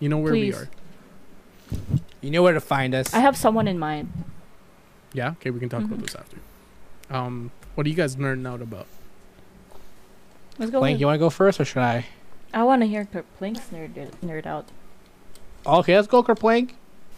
You 0.00 0.08
know 0.08 0.18
where 0.18 0.32
Please. 0.32 0.56
we 0.56 0.60
are. 0.62 0.68
You 2.20 2.30
know 2.32 2.42
where 2.42 2.52
to 2.54 2.60
find 2.60 2.92
us. 2.94 3.14
I 3.14 3.20
have 3.20 3.36
someone 3.36 3.68
in 3.68 3.78
mind. 3.78 4.12
Yeah. 5.12 5.30
Okay, 5.32 5.50
we 5.50 5.60
can 5.60 5.68
talk 5.68 5.82
about 5.84 5.98
Mhm. 6.00 6.02
this 6.02 6.14
after. 6.16 6.38
Um, 7.08 7.52
What 7.76 7.86
are 7.86 7.88
you 7.90 7.94
guys 7.96 8.16
nerding 8.16 8.46
out 8.48 8.60
about? 8.60 8.86
Let's 10.58 10.72
go. 10.72 10.80
Blank, 10.80 10.94
with- 10.96 11.00
you 11.00 11.06
want 11.06 11.14
to 11.14 11.20
go 11.20 11.30
first 11.30 11.60
or 11.60 11.64
should 11.64 11.82
I? 11.82 12.06
I 12.52 12.64
want 12.64 12.82
to 12.82 12.86
hear 12.88 13.06
Plank's 13.38 13.60
nerd 13.72 13.94
nerd 14.24 14.46
out. 14.46 14.66
Okay, 15.66 15.94
let's 15.96 16.08
go, 16.08 16.22
Kerplink. 16.22 16.70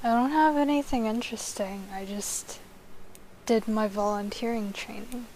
I 0.03 0.09
don't 0.09 0.30
have 0.30 0.57
anything 0.57 1.07
interesting. 1.07 1.84
I 1.95 2.05
just 2.05 2.59
did 3.47 3.68
my 3.68 3.86
volunteering 3.88 4.72
training. 4.72 5.26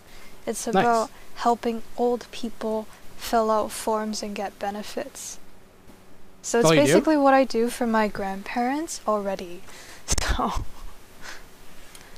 It's 0.46 0.66
Nice. 0.66 0.74
about 0.74 1.10
helping 1.36 1.82
old 1.96 2.26
people 2.32 2.86
fill 3.16 3.50
out 3.50 3.70
forms 3.70 4.22
and 4.22 4.34
get 4.34 4.58
benefits. 4.58 5.38
So 6.42 6.58
it's 6.60 6.66
all 6.66 6.74
you 6.74 6.80
do? 6.82 6.86
basically 6.86 7.16
what 7.16 7.34
I 7.34 7.44
do 7.44 7.68
for 7.70 7.86
my 7.86 8.08
grandparents 8.08 9.00
already. 9.06 9.62
So 10.36 10.64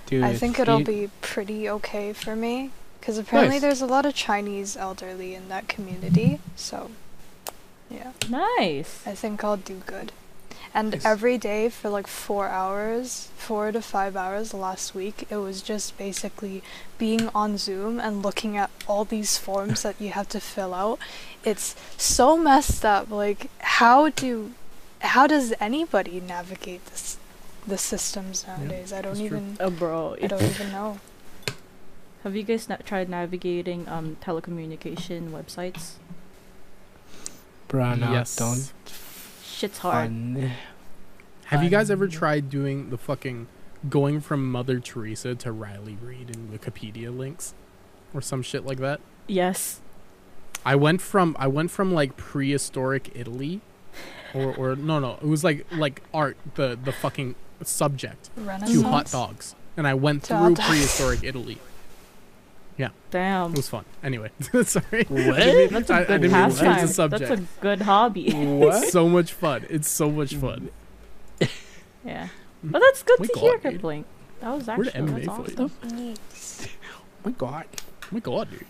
Dude, 0.07 0.25
I 0.25 0.35
think 0.35 0.59
it'll 0.59 0.81
you- 0.81 0.85
be 0.85 1.11
pretty 1.21 1.69
okay 1.71 2.13
for 2.13 2.35
me. 2.35 2.71
Because 2.99 3.17
apparently 3.17 3.57
Nice. 3.57 3.63
there's 3.63 3.81
a 3.83 3.87
lot 3.87 4.05
of 4.07 4.15
Chinese 4.15 4.77
elderly 4.77 5.35
in 5.35 5.49
that 5.49 5.69
community. 5.69 6.41
So, 6.57 6.91
yeah. 7.91 8.13
Nice. 8.29 9.03
I 9.07 9.15
think 9.15 9.45
I'll 9.45 9.57
do 9.57 9.83
good. 9.87 10.13
And 10.75 10.93
Nice. 10.93 11.05
every 11.05 11.39
day 11.39 11.69
for 11.71 11.89
like 11.89 12.07
four 12.07 12.49
hours, 12.49 13.29
four 13.37 13.73
to 13.73 13.81
five 13.83 14.17
hours 14.17 14.53
last 14.55 14.95
week, 14.95 15.27
it 15.31 15.37
was 15.37 15.63
just 15.63 15.97
basically 15.99 16.63
being 16.99 17.29
on 17.35 17.59
Zoom 17.59 17.99
and 17.99 18.23
looking 18.23 18.57
at 18.57 18.71
all 18.87 19.05
these 19.05 19.39
forms 19.39 19.83
that 19.83 19.97
you 20.01 20.11
have 20.11 20.29
to 20.31 20.41
fill 20.41 20.75
out. 20.75 20.99
It's 21.45 21.75
so 21.97 22.37
messed 22.37 22.85
up. 22.85 23.11
Like, 23.11 23.51
how 23.61 24.11
do, 24.11 24.53
how 25.01 25.27
does 25.27 25.55
anybody 25.59 26.21
navigate 26.21 26.85
this, 26.87 27.17
the 27.67 27.79
systems 27.79 28.47
nowadays? 28.47 28.93
I 28.93 29.01
don't 29.01 29.15
that's 29.15 29.29
true. 29.29 29.39
even, 29.39 29.57
Oh, 29.61 29.71
bro. 29.71 30.17
I 30.23 30.27
don't 30.27 30.43
even 30.43 30.71
know. 30.71 31.01
Have 32.25 32.37
you 32.37 32.43
guys 32.43 32.69
na- 32.69 32.77
tried 32.85 33.09
navigating 33.09 33.89
um 33.89 34.17
telecommunication 34.21 35.31
websites? 35.31 35.93
Bro, 37.69 37.95
no, 37.97 38.13
yes. 38.13 38.37
don't. 38.37 38.73
Shit's 39.59 39.79
hard. 39.79 40.11
Fun. 40.11 40.53
Have 41.47 41.65
you 41.65 41.69
guys 41.69 41.91
ever 41.91 42.07
tried 42.07 42.49
doing 42.49 42.91
the 42.91 42.97
fucking 42.97 43.49
going 43.89 44.21
from 44.21 44.53
Mother 44.53 44.79
Teresa 44.79 45.35
to 45.35 45.51
Riley 45.51 45.99
Reid 46.01 46.31
in 46.31 46.57
Wikipedia 46.57 47.17
links, 47.17 47.55
or 48.15 48.21
some 48.21 48.41
shit 48.41 48.65
like 48.65 48.79
that? 48.79 49.01
Yes. 49.27 49.81
I 50.65 50.77
went 50.77 51.01
from 51.01 51.35
I 51.41 51.49
went 51.49 51.73
from 51.73 51.93
like 51.93 52.17
prehistoric 52.17 53.11
Italy, 53.17 53.61
or 54.33 54.55
or 54.55 54.77
no 54.77 55.01
no 55.01 55.15
it 55.15 55.27
was 55.27 55.43
like 55.43 55.67
like 55.73 56.03
art 56.15 56.37
the 56.55 56.79
the 56.81 56.93
fucking 56.93 57.35
subject 57.65 58.31
to 58.37 58.83
hot 58.85 59.11
dogs, 59.11 59.57
and 59.77 59.89
I 59.89 59.95
went 59.95 60.23
through 60.23 60.55
prehistoric 60.55 61.25
Italy. 61.25 61.59
Damn. 63.11 63.53
It 63.53 63.57
was 63.57 63.69
fun. 63.69 63.85
Anyway, 64.03 64.31
sorry. 64.65 65.05
What? 65.09 65.21
I 65.21 65.41
didn't 65.41 65.57
mean- 65.57 65.69
That's 65.71 65.91
a 65.91 65.95
I- 65.95 65.99
I 65.99 66.05
good 66.05 66.21
didn't 66.23 66.33
mean 66.33 66.51
to 66.51 66.65
pastime. 66.65 67.11
That's 67.11 67.31
a 67.31 67.45
good 67.61 67.83
hobby. 67.83 68.33
What? 68.35 68.89
So 68.89 69.09
much 69.09 69.33
fun. 69.33 69.67
It's 69.71 69.89
so 69.91 70.11
much 70.11 70.35
mm. 70.35 70.41
fun. 70.41 70.71
yeah. 72.05 72.29
But 72.63 72.81
that's 72.81 73.03
good 73.03 73.21
My 73.21 73.27
to 73.27 73.33
God, 73.35 73.41
hear, 73.43 73.73
dude. 73.73 73.83
Blink. 73.83 74.07
That 74.41 74.55
was 74.55 74.67
Where 74.67 74.77
actually 74.77 74.91
the 74.91 75.13
MMA 75.13 75.27
that's 75.27 75.59
awesome. 75.59 75.73
Yes. 75.97 76.69
Oh 76.95 77.03
my 77.25 77.31
god. 77.33 77.65
Oh 77.75 78.07
my 78.11 78.21
god, 78.21 78.51
dude. 78.51 78.67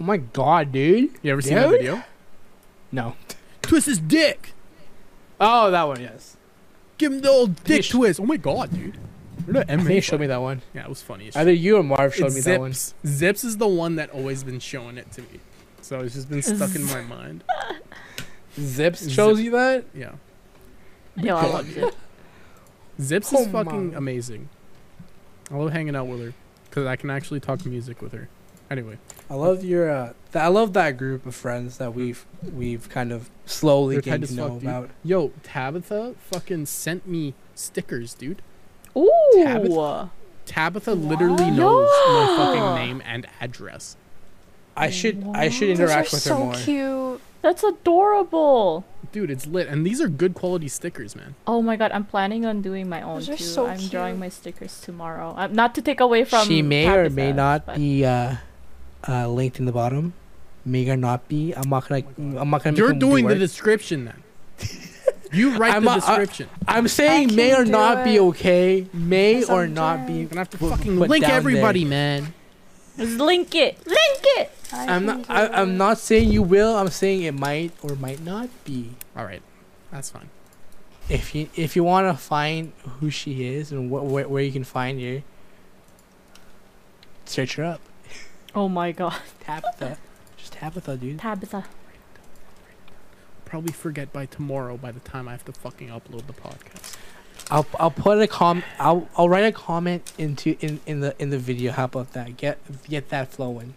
Oh 0.00 0.04
my 0.04 0.16
god, 0.16 0.72
dude. 0.72 1.10
You 1.22 1.32
ever 1.32 1.42
seen 1.42 1.54
that 1.54 1.70
video? 1.70 2.02
No. 2.90 3.14
Twist 3.62 3.86
his 3.86 3.98
dick. 3.98 4.54
Oh, 5.40 5.70
that 5.70 5.84
one, 5.84 6.00
yes. 6.00 6.36
Give 6.98 7.12
him 7.12 7.20
the 7.20 7.28
old 7.30 7.62
dick 7.64 7.84
sh- 7.84 7.90
twist. 7.90 8.20
Oh 8.20 8.26
my 8.26 8.36
god, 8.36 8.72
dude. 8.74 8.98
Where 9.46 9.64
the 9.64 9.72
I 9.72 9.76
think 9.76 9.88
MMA 9.88 10.02
showed 10.02 10.20
me 10.20 10.26
that 10.28 10.40
one. 10.40 10.62
Yeah, 10.74 10.82
it 10.84 10.88
was 10.88 11.02
funny. 11.02 11.28
as 11.28 11.36
Either 11.36 11.52
you 11.52 11.76
or 11.76 11.82
Marv 11.82 12.14
showed 12.14 12.26
It's 12.26 12.34
me 12.36 12.40
that 12.42 12.60
one. 12.60 12.72
Zips. 12.72 12.94
Zips 13.06 13.44
is 13.44 13.56
the 13.56 13.68
one 13.68 13.96
that 13.96 14.10
always 14.10 14.42
been 14.44 14.60
showing 14.60 14.96
it 14.98 15.10
to 15.12 15.22
me. 15.22 15.40
So 15.82 16.00
it's 16.00 16.14
just 16.14 16.28
been 16.28 16.42
stuck 16.42 16.74
in 16.74 16.84
my 16.84 17.00
mind. 17.16 17.42
Zips 18.58 19.00
Zip- 19.00 19.12
shows 19.12 19.40
you 19.40 19.50
that? 19.52 19.84
Yeah. 19.94 20.12
Yo, 21.16 21.36
I 21.36 21.46
loved 21.46 21.76
it. 21.76 21.94
Zips 23.00 23.32
Oh 23.34 23.42
is 23.42 23.48
fucking 23.48 23.92
my. 23.92 23.96
amazing. 23.98 24.48
I 25.50 25.56
love 25.56 25.72
hanging 25.72 25.96
out 25.96 26.06
with 26.06 26.20
her 26.22 26.34
because 26.68 26.86
I 26.86 26.96
can 26.96 27.10
actually 27.10 27.40
talk 27.40 27.64
music 27.66 28.02
with 28.02 28.12
her. 28.12 28.28
Anyway, 28.70 28.98
I 29.28 29.34
love 29.34 29.64
your. 29.64 29.90
Uh, 29.90 30.12
th- 30.32 30.44
I 30.44 30.46
love 30.46 30.74
that 30.74 30.96
group 30.96 31.26
of 31.26 31.34
friends 31.34 31.78
that 31.78 31.92
we've 31.92 32.24
we've 32.54 32.88
kind 32.88 33.10
of 33.10 33.28
slowly 33.44 33.96
They're 33.96 34.02
getting 34.02 34.28
to 34.28 34.34
know 34.34 34.48
fuck, 34.50 34.60
dude. 34.60 34.68
about. 34.68 34.90
yo, 35.02 35.32
Tabitha 35.42 36.14
fucking 36.30 36.66
sent 36.66 37.04
me 37.06 37.34
stickers, 37.56 38.14
dude. 38.14 38.42
Ooh. 38.96 39.30
Tabitha? 39.34 40.10
Tabitha 40.46 40.94
literally 40.94 41.50
knows 41.50 41.88
my 42.08 42.34
fucking 42.36 42.74
name 42.86 43.02
and 43.06 43.26
address. 43.40 43.96
I 44.76 44.90
should 44.90 45.24
I 45.34 45.48
should 45.48 45.68
Wow. 45.70 45.74
Those 45.76 45.80
are 45.80 45.82
interact 45.84 46.12
with 46.12 46.24
her 46.24 46.30
so 46.30 46.38
more. 46.44 46.54
cute. 46.54 47.20
That's 47.42 47.62
adorable. 47.64 48.84
Dude, 49.12 49.30
it's 49.30 49.46
lit. 49.46 49.66
And 49.68 49.84
these 49.86 50.00
are 50.00 50.08
good 50.08 50.34
quality 50.34 50.68
stickers, 50.68 51.16
man. 51.16 51.34
Oh 51.46 51.62
my 51.62 51.76
god, 51.76 51.90
I'm 51.92 52.04
planning 52.04 52.44
on 52.44 52.60
doing 52.62 52.88
my 52.88 53.00
own 53.02 53.16
Those 53.20 53.28
are 53.30 53.36
too. 53.36 53.44
so 53.44 53.66
I'm 53.66 53.80
drawing 53.88 54.18
my 54.18 54.28
stickers 54.28 54.80
tomorrow. 54.80 55.34
Uh, 55.36 55.46
not 55.48 55.74
to 55.76 55.82
take 55.82 56.00
away 56.00 56.24
from 56.24 56.46
she 56.46 56.62
may 56.62 56.86
or 56.88 57.08
may 57.10 57.32
not 57.32 57.66
but- 57.66 57.76
be 57.76 58.04
uh, 58.04 58.36
uh, 59.08 59.28
linked 59.28 59.58
in 59.58 59.64
the 59.66 59.72
bottom. 59.72 60.12
May 60.64 60.88
or 60.90 60.96
not 60.96 61.26
be. 61.28 61.52
I'm 61.54 61.70
not 61.70 61.88
gonna. 61.88 62.02
I'm 62.18 62.50
not 62.50 62.62
gonna. 62.62 62.76
You're 62.76 62.88
them 62.90 62.98
do 62.98 63.08
doing 63.08 63.24
the 63.26 63.30
work. 63.34 63.38
description 63.38 64.04
then. 64.04 64.22
You 65.32 65.56
write 65.56 65.74
I'm 65.74 65.84
the 65.84 65.90
a- 65.90 65.92
I- 65.92 65.96
description. 65.96 66.48
I'm 66.66 66.88
saying 66.88 67.30
I 67.30 67.34
may 67.34 67.54
or 67.54 67.64
do 67.64 67.70
not 67.70 68.04
be 68.04 68.18
okay. 68.20 68.86
May 68.92 69.34
Yes, 69.40 69.48
or 69.50 69.62
I'm 69.64 69.74
not 69.74 69.96
doing 69.98 70.06
be. 70.06 70.12
You're 70.20 70.28
gonna 70.28 70.40
have 70.40 70.50
to 70.50 70.58
put- 70.58 70.70
fucking 70.70 70.98
put 70.98 71.08
link 71.10 71.28
everybody, 71.28 71.84
there. 71.84 71.90
man. 72.22 72.34
Just 72.96 73.18
link 73.18 73.54
it. 73.54 73.78
Link 73.86 74.20
it. 74.38 74.50
I 74.72 74.86
I'm 74.94 75.06
not. 75.06 75.24
I, 75.30 75.44
it. 75.46 75.50
I'm 75.54 75.76
not 75.76 75.98
saying 75.98 76.30
you 76.32 76.42
will. 76.42 76.76
I'm 76.76 76.88
saying 76.88 77.22
it 77.22 77.32
might 77.34 77.72
or 77.82 77.94
might 77.96 78.20
not 78.20 78.48
be. 78.64 78.90
All 79.16 79.24
right, 79.24 79.42
that's 79.92 80.10
fine. 80.10 80.30
If 81.08 81.34
you 81.34 81.48
if 81.56 81.74
you 81.76 81.82
want 81.84 82.06
to 82.14 82.20
find 82.22 82.72
who 83.00 83.10
she 83.10 83.44
is 83.44 83.72
and 83.72 83.90
wh- 83.90 84.02
wh- 84.06 84.30
where 84.30 84.42
you 84.42 84.52
can 84.52 84.64
find 84.64 85.00
her, 85.00 85.22
search 87.24 87.56
her 87.56 87.64
up. 87.64 87.80
Oh 88.54 88.68
my 88.68 88.92
god. 88.92 89.16
Tabitha, 89.44 89.96
just 90.36 90.52
Tabitha, 90.54 90.96
dude. 90.96 91.18
Tabitha. 91.20 91.64
Probably 93.50 93.72
forget 93.72 94.12
by 94.12 94.26
tomorrow. 94.26 94.76
By 94.76 94.92
the 94.92 95.00
time 95.00 95.26
I 95.26 95.32
have 95.32 95.44
to 95.46 95.52
fucking 95.52 95.88
upload 95.88 96.28
the 96.28 96.32
podcast. 96.32 96.96
I'll 97.50 97.66
I'll 97.80 97.90
put 97.90 98.22
a 98.22 98.28
com. 98.28 98.62
I'll 98.78 99.08
I'll 99.16 99.28
write 99.28 99.44
a 99.44 99.50
comment 99.50 100.12
into 100.16 100.56
in 100.60 100.78
in 100.86 101.00
the 101.00 101.16
in 101.18 101.30
the 101.30 101.38
video. 101.38 101.72
How 101.72 101.86
about 101.86 102.12
that? 102.12 102.36
Get 102.36 102.60
get 102.88 103.08
that 103.08 103.32
flowing. 103.32 103.74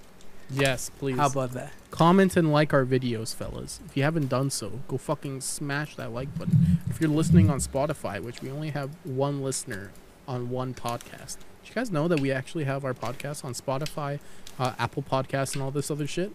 Yes, 0.51 0.91
please. 0.99 1.17
How 1.17 1.25
about 1.25 1.53
that? 1.53 1.73
Comment 1.89 2.37
and 2.37 2.51
like 2.51 2.71
our 2.71 2.85
videos, 2.85 3.33
fellas. 3.33 3.79
If 3.87 3.97
you 3.97 4.03
haven't 4.03 4.27
done 4.27 4.51
so, 4.51 4.81
go 4.87 4.99
fucking 4.99 5.41
smash 5.41 5.95
that 5.95 6.13
like 6.13 6.37
button. 6.37 6.77
If 6.87 7.01
you're 7.01 7.09
listening 7.09 7.49
on 7.49 7.57
Spotify, 7.57 8.21
which 8.21 8.43
we 8.43 8.51
only 8.51 8.69
have 8.69 8.91
one 9.03 9.41
listener 9.41 9.89
on 10.27 10.51
one 10.51 10.75
podcast, 10.75 11.37
did 11.63 11.69
you 11.69 11.73
guys 11.73 11.89
know 11.89 12.07
that 12.07 12.19
we 12.19 12.31
actually 12.31 12.65
have 12.65 12.85
our 12.85 12.93
podcast 12.93 13.43
on 13.43 13.53
Spotify, 13.55 14.19
uh, 14.59 14.73
Apple 14.77 15.01
Podcasts, 15.01 15.55
and 15.55 15.63
all 15.63 15.71
this 15.71 15.89
other 15.89 16.05
shit? 16.05 16.31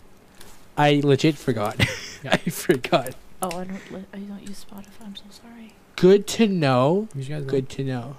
I 0.76 1.00
legit 1.04 1.36
forgot. 1.36 1.78
Yeah. 2.24 2.32
I 2.32 2.50
forgot. 2.50 3.14
Oh, 3.40 3.46
I 3.58 3.64
don't. 3.64 3.92
Li- 3.92 4.04
I 4.12 4.18
don't 4.18 4.42
use 4.48 4.64
Spotify. 4.68 5.04
I'm 5.04 5.16
so 5.16 5.24
sorry. 5.30 5.74
Good 5.96 6.26
to 6.28 6.46
know. 6.48 7.08
You 7.14 7.22
guys 7.24 7.42
know? 7.44 7.48
Good 7.48 7.68
to 7.70 7.84
know. 7.84 8.16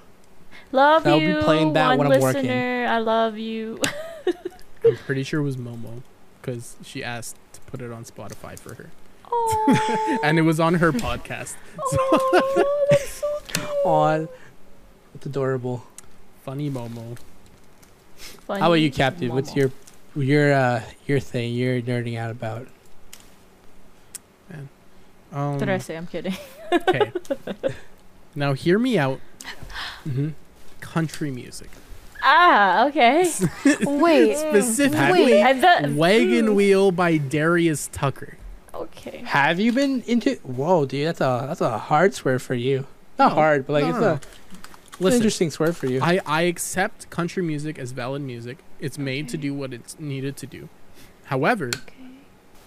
Love 0.72 1.06
I'll 1.08 1.20
be 1.20 1.26
you. 1.26 1.40
playing 1.42 1.74
that 1.74 1.90
one 1.98 2.08
when 2.10 2.12
I'm 2.14 2.22
working. 2.22 2.42
listener. 2.44 2.88
I 2.90 3.00
love 3.00 3.38
you. 3.38 3.82
I'm 4.86 4.96
pretty 5.06 5.24
sure 5.24 5.40
it 5.42 5.44
was 5.44 5.58
Momo, 5.58 6.04
because 6.42 6.78
she 6.84 7.04
asked 7.04 7.36
to 7.54 7.60
put 7.62 7.82
it 7.82 7.92
on 7.92 8.04
Spotify 8.06 8.58
for 8.58 8.76
her, 8.76 8.90
Oh. 9.32 10.20
and 10.24 10.40
it 10.40 10.44
was 10.44 10.60
on 10.60 10.76
her 10.76 10.92
podcast. 10.92 11.56
oh, 11.80 12.86
that's 12.90 13.10
so 13.10 13.28
cute. 13.48 13.68
On. 13.86 14.30
It's 15.16 15.26
adorable. 15.26 15.84
Funny 16.44 16.70
Momo. 16.70 17.18
Funny 18.18 18.60
How 18.60 18.68
about 18.68 18.74
you, 18.76 18.90
Funny 18.90 18.98
Captain? 18.98 19.30
What's 19.34 19.56
your 19.56 19.72
your 20.16 20.54
uh 20.54 20.82
your 21.08 21.20
thing? 21.20 21.54
You're 21.54 21.82
nerding 21.82 22.18
out 22.18 22.32
about. 22.32 22.68
Um, 25.32 25.52
What 25.52 25.60
did 25.60 25.70
I 25.70 25.78
say? 25.78 25.96
I'm 25.98 26.08
kidding. 26.08 26.36
Okay. 26.72 27.12
now 28.36 28.54
hear 28.54 28.78
me 28.78 28.98
out. 29.00 29.20
Mm-hmm. 30.08 30.30
Country 30.82 31.32
music, 31.32 31.70
Ah, 32.24 32.88
okay. 32.88 33.32
Wait, 33.86 34.38
specifically 34.38 35.26
wait. 35.26 35.44
I 35.44 35.54
bet. 35.54 35.92
"Wagon 35.94 36.54
Wheel" 36.56 36.92
by 36.92 37.18
Darius 37.18 37.90
Rucker. 38.02 38.38
Okay. 38.74 39.24
Have 39.26 39.60
you 39.60 39.72
been 39.72 40.02
into? 40.04 40.36
Whoa, 40.44 40.86
dude, 40.86 41.08
that's 41.08 41.22
a 41.22 41.46
that's 41.48 41.62
a 41.62 41.78
hard 41.78 42.14
swear 42.14 42.38
for 42.40 42.54
you. 42.54 42.86
Not 43.18 43.30
No. 43.30 43.36
hard, 43.36 43.66
but 43.66 43.74
like 43.74 43.84
No, 43.86 43.90
it's 43.90 44.00
no, 44.00 44.06
a 44.06 44.10
no. 44.10 44.14
it's 44.16 44.26
an 45.00 45.04
Listen, 45.06 45.16
interesting 45.18 45.50
swear 45.52 45.74
for 45.74 45.88
you. 45.88 46.00
I, 46.02 46.20
I 46.26 46.42
accept 46.44 47.10
country 47.10 47.42
music 47.42 47.80
as 47.80 47.92
valid 47.94 48.22
music. 48.22 48.60
It's 48.80 48.98
made 48.98 49.28
to 49.30 49.38
do 49.38 49.54
what 49.54 49.74
it's 49.74 50.00
needed 50.00 50.38
to 50.38 50.46
do. 50.46 50.70
However, 51.26 51.68
Okay. 51.68 52.12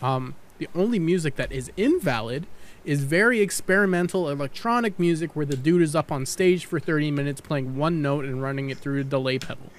um, 0.03 0.35
the 0.59 0.69
only 0.75 0.99
music 0.99 1.37
that 1.37 1.51
is 1.53 1.71
invalid 1.77 2.47
is 2.85 3.05
very 3.05 3.41
experimental 3.41 4.29
electronic 4.29 4.99
music 4.99 5.35
where 5.37 5.47
the 5.47 5.57
dude 5.57 5.83
is 5.83 5.95
up 5.95 6.11
on 6.11 6.27
stage 6.27 6.65
for 6.67 6.81
30 6.81 7.11
minutes 7.11 7.41
playing 7.41 7.77
one 7.77 8.03
note 8.03 8.25
and 8.25 8.43
running 8.43 8.71
it 8.71 8.79
through 8.79 9.01
a 9.01 9.05
delay 9.05 9.39
pedal. 9.39 9.71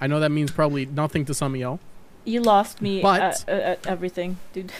I 0.00 0.08
know 0.08 0.18
that 0.20 0.30
means 0.30 0.50
probably 0.50 0.84
nothing 0.86 1.24
to 1.26 1.34
some 1.34 1.54
of 1.54 1.60
y'all, 1.60 1.80
You 2.24 2.42
lost 2.42 2.82
me 2.82 3.00
uh, 3.00 3.02
But- 3.02 3.20
at, 3.20 3.48
at, 3.48 3.62
at 3.62 3.86
everything, 3.86 4.38
dude. 4.52 4.72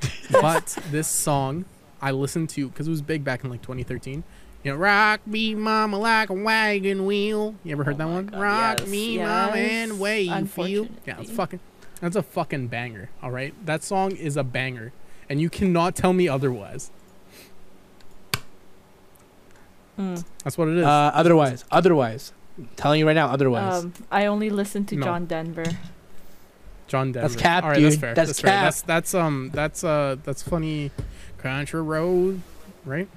but 0.30 0.76
this 0.90 1.08
song 1.08 1.64
I 2.02 2.10
listened 2.10 2.50
to 2.50 2.68
because 2.68 2.86
it 2.86 2.90
was 2.90 3.02
big 3.02 3.24
back 3.24 3.44
in 3.44 3.50
like 3.50 3.62
2013. 3.62 4.22
You 4.62 4.72
know, 4.72 4.78
rock 4.78 5.24
me, 5.26 5.54
mama, 5.54 5.96
like 5.98 6.28
a 6.28 6.34
wagon 6.34 7.06
wheel. 7.06 7.54
You 7.62 7.72
ever 7.72 7.84
heard 7.84 7.94
Oh 7.94 7.98
that 7.98 8.08
one? 8.08 8.26
God, 8.26 8.40
rock 8.40 8.80
yes, 8.80 8.88
me, 8.88 9.18
mama, 9.18 9.56
and 9.56 10.00
way 10.00 10.22
you 10.22 10.46
feel. 10.46 10.88
Yeah, 11.06 11.20
it's 11.20 11.30
fucking. 11.30 11.60
That's 12.00 12.16
a 12.16 12.22
fucking 12.22 12.68
banger. 12.68 13.10
All 13.22 13.30
right, 13.30 13.54
that 13.64 13.82
song 13.82 14.12
is 14.12 14.36
a 14.36 14.44
banger, 14.44 14.92
and 15.28 15.40
you 15.40 15.48
cannot 15.50 15.96
tell 15.96 16.12
me 16.12 16.28
otherwise. 16.28 16.90
Mm. 19.98 20.24
That's 20.44 20.58
what 20.58 20.68
it 20.68 20.76
is. 20.78 20.84
Uh, 20.84 21.10
otherwise, 21.14 21.64
otherwise, 21.70 22.32
I'm 22.58 22.68
telling 22.76 23.00
you 23.00 23.06
right 23.06 23.14
now, 23.14 23.28
otherwise. 23.28 23.84
Um, 23.84 23.94
I 24.10 24.26
only 24.26 24.50
listen 24.50 24.84
to 24.86 24.96
No. 24.96 25.04
John 25.04 25.26
Denver. 25.26 25.64
John 26.86 27.12
Denver. 27.12 27.28
That's 27.28 27.40
cap, 27.40 27.64
All 27.64 27.70
right, 27.70 27.82
that's 27.82 27.96
fair. 27.96 28.14
That's 28.14 28.28
That's, 28.28 28.40
fair. 28.40 28.50
cap. 28.50 28.64
That's 28.64 28.82
that's 28.82 29.14
um 29.14 29.50
that's 29.52 29.82
uh 29.84 30.16
that's 30.22 30.42
funny. 30.42 30.90
Country 31.38 31.82
road, 31.82 32.42
right? 32.84 33.08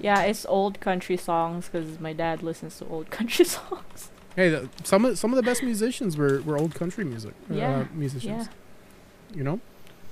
Yeah, 0.00 0.22
it's 0.22 0.46
old 0.46 0.80
country 0.80 1.16
songs 1.16 1.68
because 1.68 1.98
my 1.98 2.12
dad 2.12 2.42
listens 2.42 2.78
to 2.78 2.86
old 2.88 3.10
country 3.10 3.44
songs. 3.44 4.10
Hey, 4.38 4.50
the, 4.50 4.68
some 4.84 5.04
of 5.04 5.18
some 5.18 5.32
of 5.32 5.36
the 5.36 5.42
best 5.42 5.64
musicians 5.64 6.16
were, 6.16 6.40
were 6.42 6.56
old 6.56 6.72
country 6.72 7.04
music. 7.04 7.34
Yeah, 7.50 7.78
uh, 7.80 7.84
musicians. 7.92 8.46
Yeah. 8.46 9.36
You 9.36 9.42
know, 9.42 9.60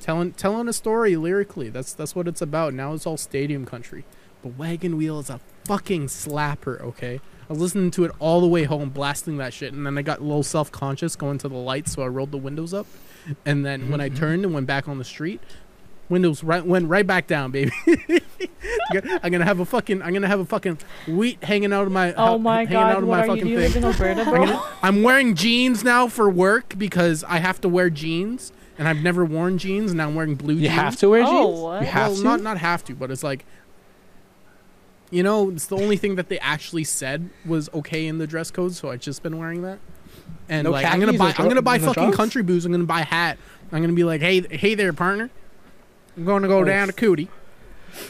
telling 0.01 0.33
telling 0.33 0.67
a 0.67 0.73
story 0.73 1.15
lyrically. 1.15 1.69
That's 1.69 1.93
that's 1.93 2.17
what 2.17 2.27
it's 2.27 2.43
about. 2.43 2.75
Now 2.75 2.93
it's 2.93 3.07
all 3.07 3.17
stadium 3.17 3.65
country. 3.65 4.05
But 4.43 4.59
Wagon 4.59 4.97
Wheel 4.97 5.21
is 5.21 5.31
a 5.31 5.39
fucking 5.65 6.09
slapper. 6.09 6.81
Okay, 6.81 7.21
I 7.49 7.53
was 7.53 7.61
listening 7.61 7.93
to 7.93 8.05
it 8.05 8.11
all 8.19 8.41
the 8.41 8.49
way 8.49 8.65
home, 8.65 8.91
blasting 8.91 9.37
that 9.37 9.55
shit, 9.55 9.73
and 9.73 9.87
then 9.87 9.97
I 9.97 10.03
got 10.03 10.19
a 10.19 10.25
little 10.25 10.43
self 10.43 10.73
conscious 10.73 11.15
going 11.15 11.39
to 11.39 11.49
the 11.49 11.55
lights, 11.55 11.93
so 11.93 12.03
I 12.03 12.09
rolled 12.09 12.33
the 12.33 12.37
windows 12.37 12.75
up, 12.75 12.89
and 13.45 13.65
then 13.65 13.93
when 13.93 14.01
I 14.01 14.11
Mhm. 14.11 14.17
turned 14.17 14.45
and 14.45 14.53
went 14.53 14.67
back 14.67 14.89
on 14.89 14.99
the 14.99 15.05
street. 15.05 15.41
Windows 16.09 16.45
right 16.45 16.65
went 16.65 16.89
right 16.89 17.07
back 17.07 17.27
down, 17.27 17.51
baby. 17.51 17.73
I'm 19.23 19.33
gonna 19.33 19.45
have 19.45 19.59
a 19.61 19.65
fucking 19.65 20.03
I'm 20.03 20.13
gonna 20.13 20.29
have 20.29 20.41
a 20.41 20.45
fucking 20.45 20.79
wheat 21.09 21.43
hanging 21.43 21.73
out 21.73 21.87
of 21.87 21.93
my 21.93 22.15
Oh 22.15 22.39
my 22.39 22.59
hanging 22.65 22.75
out 22.77 22.93
god, 22.95 23.03
of 23.03 23.09
what 23.09 23.17
my 23.17 23.23
are 23.23 23.27
you? 23.27 23.33
fucking 23.33 23.45
Do 23.45 23.51
you 23.63 23.69
thing. 23.69 23.83
in 23.83 23.85
Alberta, 23.89 24.21
I'm, 24.23 24.35
gonna- 24.35 24.63
I'm 24.83 25.03
wearing 25.03 25.35
jeans 25.35 25.83
now 25.83 26.07
for 26.09 26.31
work 26.31 26.75
because 26.79 27.25
I 27.25 27.39
have 27.39 27.61
to 27.63 27.69
wear 27.69 27.91
jeans, 27.91 28.53
and 28.79 28.87
I've 28.87 28.99
never 29.03 29.25
worn 29.25 29.59
jeans. 29.59 29.91
And 29.91 29.99
now 29.99 30.07
I'm 30.09 30.15
wearing 30.15 30.37
blue 30.37 30.55
you 30.55 30.61
jeans. 30.61 30.73
You 30.75 30.81
have 30.81 30.97
to 30.97 31.09
wear 31.11 31.23
Oh, 31.27 31.47
jeans. 31.51 31.61
what? 31.61 31.81
You 31.83 31.87
have 31.89 32.09
well, 32.13 32.17
to. 32.19 32.25
not 32.25 32.41
not 32.43 32.59
have 32.59 32.85
to, 32.85 32.95
but 32.95 33.11
it's 33.11 33.25
like, 33.25 33.45
you 35.11 35.23
know, 35.23 35.51
it's 35.51 35.67
the 35.67 35.77
only 35.77 35.97
thing 35.97 36.15
that 36.17 36.29
they 36.29 36.39
actually 36.41 36.85
said 36.85 37.31
was 37.45 37.69
okay 37.75 38.07
in 38.07 38.19
the 38.19 38.27
dress 38.27 38.51
code. 38.51 38.75
So 38.75 38.91
I've 38.91 39.01
just 39.01 39.23
been 39.23 39.39
wearing 39.39 39.63
that. 39.63 39.79
And 40.49 40.65
No 40.65 40.71
like, 40.71 40.87
I'm 40.87 41.01
gonna 41.01 41.13
buy, 41.19 41.35
I'm 41.39 41.49
gonna 41.49 41.63
buy 41.63 41.79
fucking 41.79 41.95
trunks? 41.95 42.17
country 42.17 42.43
booze, 42.43 42.65
I'm 42.65 42.73
gonna 42.73 42.85
buy 42.85 43.01
a 43.01 43.05
hat. 43.05 43.39
I'm 43.73 43.81
gonna 43.81 43.93
be 43.93 44.05
like, 44.05 44.21
hey, 44.21 44.41
hey 44.49 44.75
there, 44.77 44.93
partner. 44.93 45.31
I'm 46.17 46.25
going 46.25 46.43
to 46.43 46.49
go 46.49 46.61
Oh, 46.61 46.65
down 46.65 46.87
to 46.89 46.93
Cootie. 46.93 47.29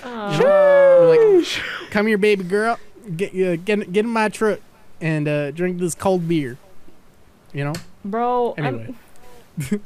Oh. 0.04 1.38
Like, 1.42 1.90
come 1.90 2.06
here, 2.06 2.18
baby 2.18 2.44
girl. 2.44 2.78
Get 3.16 3.32
uh, 3.34 3.56
get 3.56 3.92
get 3.92 4.04
in 4.04 4.10
my 4.10 4.28
truck 4.28 4.58
and 5.00 5.28
uh, 5.28 5.50
drink 5.52 5.78
this 5.78 5.94
cold 5.94 6.26
beer. 6.26 6.58
You 7.52 7.64
know. 7.64 7.72
bro, 8.04 8.54
Anyway. 8.58 8.94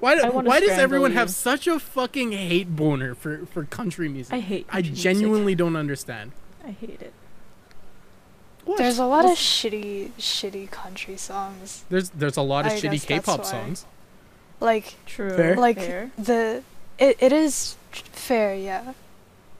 Why, 0.00 0.16
do, 0.18 0.26
why 0.30 0.60
does 0.60 0.70
everyone 0.70 1.10
you. 1.12 1.18
have 1.18 1.28
such 1.28 1.66
a 1.66 1.78
fucking 1.78 2.32
hate 2.32 2.74
boner 2.74 3.14
for, 3.14 3.44
for 3.44 3.64
country 3.64 4.08
music? 4.08 4.32
I 4.32 4.40
hate. 4.40 4.66
I 4.70 4.76
country 4.76 4.90
music. 4.92 5.02
genuinely 5.02 5.54
don't 5.54 5.76
understand. 5.76 6.32
I 6.66 6.70
hate 6.70 7.02
it. 7.02 7.12
What? 8.64 8.78
There's 8.78 8.98
a 8.98 9.04
lot 9.04 9.26
of 9.26 9.32
shitty, 9.32 10.12
shitty 10.18 10.70
country 10.70 11.18
songs. 11.18 11.84
there's 11.90 12.08
there's 12.10 12.38
a 12.38 12.42
lot 12.42 12.64
of 12.64 12.72
I 12.72 12.80
shitty 12.80 13.06
K-pop 13.06 13.44
songs. 13.44 13.84
Like 14.58 14.94
True. 15.04 15.36
Fair. 15.36 15.56
Like- 15.56 15.76
Fair. 15.78 16.10
the 16.16 16.62
it, 16.98 17.16
it 17.20 17.32
is 17.32 17.76
fair, 17.92 18.54
yeah. 18.54 18.92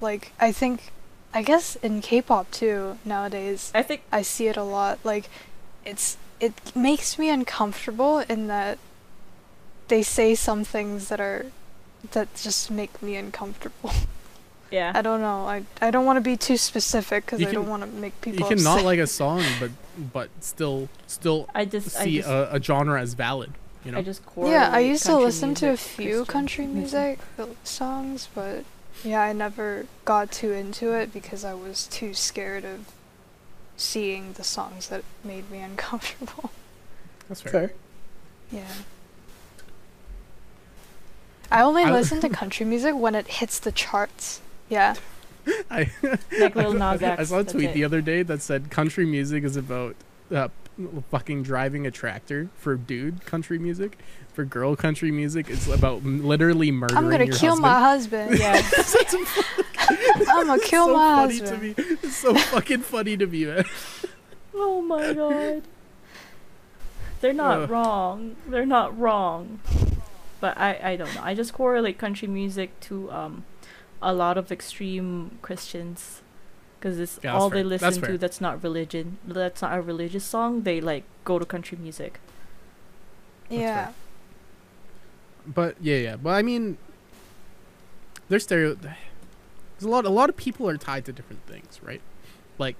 Like 0.00 0.32
I 0.38 0.52
think 0.52 0.90
I 1.32 1.42
guess 1.42 1.76
in 1.76 2.00
K-pop 2.00 2.50
too 2.50 2.98
nowadays 3.04 3.72
I 3.74 3.82
think 3.82 4.02
I 4.12 4.22
see 4.22 4.48
it 4.48 4.56
a 4.56 4.62
lot. 4.62 4.98
Like 5.04 5.28
it's 5.84 6.16
it 6.40 6.74
makes 6.76 7.18
me 7.18 7.30
uncomfortable 7.30 8.18
in 8.20 8.48
that 8.48 8.78
they 9.88 10.02
say 10.02 10.34
some 10.34 10.64
things 10.64 11.08
that 11.08 11.20
are 11.20 11.46
that 12.12 12.34
just 12.34 12.70
make 12.70 13.02
me 13.02 13.16
uncomfortable. 13.16 13.92
yeah. 14.70 14.92
I 14.94 15.02
don't 15.02 15.20
know. 15.20 15.46
I 15.46 15.64
I 15.80 15.90
don't 15.90 16.04
want 16.04 16.16
to 16.18 16.20
be 16.20 16.36
too 16.36 16.56
specific 16.56 17.26
because 17.26 17.40
You 17.40 17.48
I 17.48 17.52
don't 17.52 17.68
want 17.68 17.82
to 17.82 17.88
make 17.88 18.20
people. 18.20 18.40
You 18.40 18.44
people. 18.44 18.56
can 18.56 18.64
not 18.64 18.84
like 18.84 18.98
a 18.98 19.06
song, 19.20 19.42
but 19.60 19.70
but 20.12 20.28
still 20.40 20.88
still 21.06 21.48
I 21.54 21.64
just 21.64 21.96
I 21.96 22.04
see 22.04 22.16
just 22.18 22.28
a, 22.28 22.56
a 22.56 22.62
genre 22.62 23.00
as 23.00 23.14
valid. 23.14 23.52
You 23.84 23.92
know. 23.92 23.98
I 23.98 24.02
just 24.02 24.22
Yeah, 24.36 24.70
I 24.72 24.80
used 24.80 25.02
to 25.04 25.10
country 25.10 25.24
listen 25.26 25.54
to 25.56 25.70
a 25.70 25.76
few 25.76 26.06
Christian 26.16 26.24
country 26.26 26.66
music 26.66 27.18
uh, 27.38 27.46
songs, 27.64 28.28
but 28.34 28.64
yeah, 29.04 29.20
I 29.20 29.32
never 29.32 29.86
got 30.04 30.30
too 30.32 30.52
into 30.52 30.92
it 30.92 31.12
because 31.12 31.44
I 31.44 31.52
was 31.54 31.86
too 31.86 32.14
scared 32.14 32.64
of 32.64 32.86
seeing 33.76 34.32
the 34.34 34.44
songs 34.44 34.88
that 34.88 35.02
made 35.22 35.50
me 35.50 35.60
uncomfortable. 35.70 36.50
That's 37.28 37.40
fair. 37.42 37.50
Fair. 37.52 37.72
yeah. 38.52 38.72
I 41.50 41.62
only 41.62 41.84
I- 41.84 41.92
listen 41.92 42.20
to 42.20 42.28
country 42.42 42.66
music 42.66 42.94
when 42.94 43.14
it 43.14 43.26
hits 43.28 43.58
the 43.58 43.72
charts. 43.72 44.40
Yeah. 44.68 44.94
I, 45.70 45.90
Like 46.40 46.56
Lil 46.56 46.72
Nas 46.72 47.02
I 47.02 47.06
X, 47.18 47.28
saw 47.28 47.40
a 47.40 47.44
tweet 47.44 47.74
the 47.74 47.84
other 47.84 48.00
day 48.00 48.22
that 48.22 48.40
said 48.40 48.70
country 48.70 49.04
music 49.04 49.44
is 49.44 49.56
about 49.56 49.94
uh, 50.34 50.48
fucking 51.10 51.42
driving 51.42 51.86
a 51.86 51.90
tractor 51.90 52.48
for 52.56 52.76
dude 52.76 53.24
country 53.24 53.58
music. 53.58 53.98
For 54.32 54.44
girl 54.44 54.74
country 54.74 55.12
music, 55.12 55.48
it's 55.48 55.68
about 55.68 56.02
literally 56.04 56.72
murdering 56.72 56.98
I'm 57.04 57.10
gonna 57.10 57.24
your 57.26 57.34
kill 57.36 57.60
husband. 57.60 58.38
my 58.38 58.38
husband. 58.38 58.38
Yeah. 58.38 60.28
I'm 60.28 60.46
gonna 60.46 60.60
kill 60.62 60.86
so 60.86 60.94
my 60.94 61.14
funny 61.16 61.38
husband. 61.38 61.76
to 61.76 61.82
me. 61.82 61.96
It's 62.02 62.16
so 62.16 62.34
fucking 62.34 62.80
funny 62.80 63.16
to 63.16 63.26
me, 63.26 63.44
man. 63.44 63.64
oh 64.54 64.82
my 64.82 65.12
god. 65.12 65.62
They're 67.20 67.32
not 67.32 67.62
Ugh. 67.62 67.70
wrong. 67.70 68.36
They're 68.48 68.66
not 68.66 68.98
wrong. 68.98 69.60
But 70.40 70.58
I 70.58 70.80
I 70.82 70.96
don't 70.96 71.14
know. 71.14 71.22
I 71.22 71.34
just 71.34 71.52
correlate 71.52 71.96
country 71.98 72.26
music 72.28 72.78
to 72.80 73.10
um 73.12 73.44
a 74.02 74.12
lot 74.12 74.36
of 74.36 74.50
extreme 74.50 75.38
Christians 75.42 76.20
because 76.84 77.00
it's 77.00 77.18
Yeah, 77.24 77.32
all 77.34 77.48
fair. 77.48 77.62
they 77.62 77.68
That's 77.70 77.82
listen 77.82 78.00
fair. 78.02 78.10
to 78.12 78.18
that's 78.18 78.42
not 78.42 78.62
religion. 78.62 79.16
That's 79.26 79.62
not 79.62 79.78
a 79.78 79.80
religious 79.80 80.22
song. 80.22 80.64
They 80.64 80.82
like 80.82 81.04
go 81.24 81.38
to 81.38 81.46
country 81.46 81.78
music. 81.80 82.20
yeah. 83.48 83.92
But 85.46 85.76
yeah, 85.80 85.96
yeah. 85.96 86.16
But 86.16 86.30
I 86.30 86.42
mean, 86.42 86.76
there's 88.28 88.42
stereo. 88.42 88.74
There's 88.74 88.94
a 89.82 89.88
lot. 89.88 90.04
A 90.04 90.10
lot 90.10 90.28
of 90.28 90.36
people 90.36 90.68
are 90.68 90.76
tied 90.76 91.06
to 91.06 91.12
different 91.12 91.46
things, 91.46 91.80
right? 91.82 92.02
Like 92.58 92.76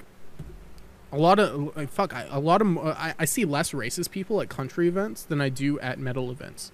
a 1.11 1.17
lot 1.19 1.39
of 1.39 1.75
like 1.75 1.89
fuck. 1.89 2.15
I, 2.15 2.27
a 2.31 2.41
lot 2.41 2.61
of 2.61 2.77
uh, 2.79 2.95
I, 2.99 3.15
I 3.19 3.25
see 3.25 3.45
less 3.47 3.73
racist 3.73 4.11
people 4.11 4.41
at 4.43 4.49
country 4.51 4.87
events 4.87 5.23
than 5.23 5.41
I 5.41 5.49
do 5.49 5.79
at 5.81 5.99
metal 5.99 6.31
events. 6.31 6.73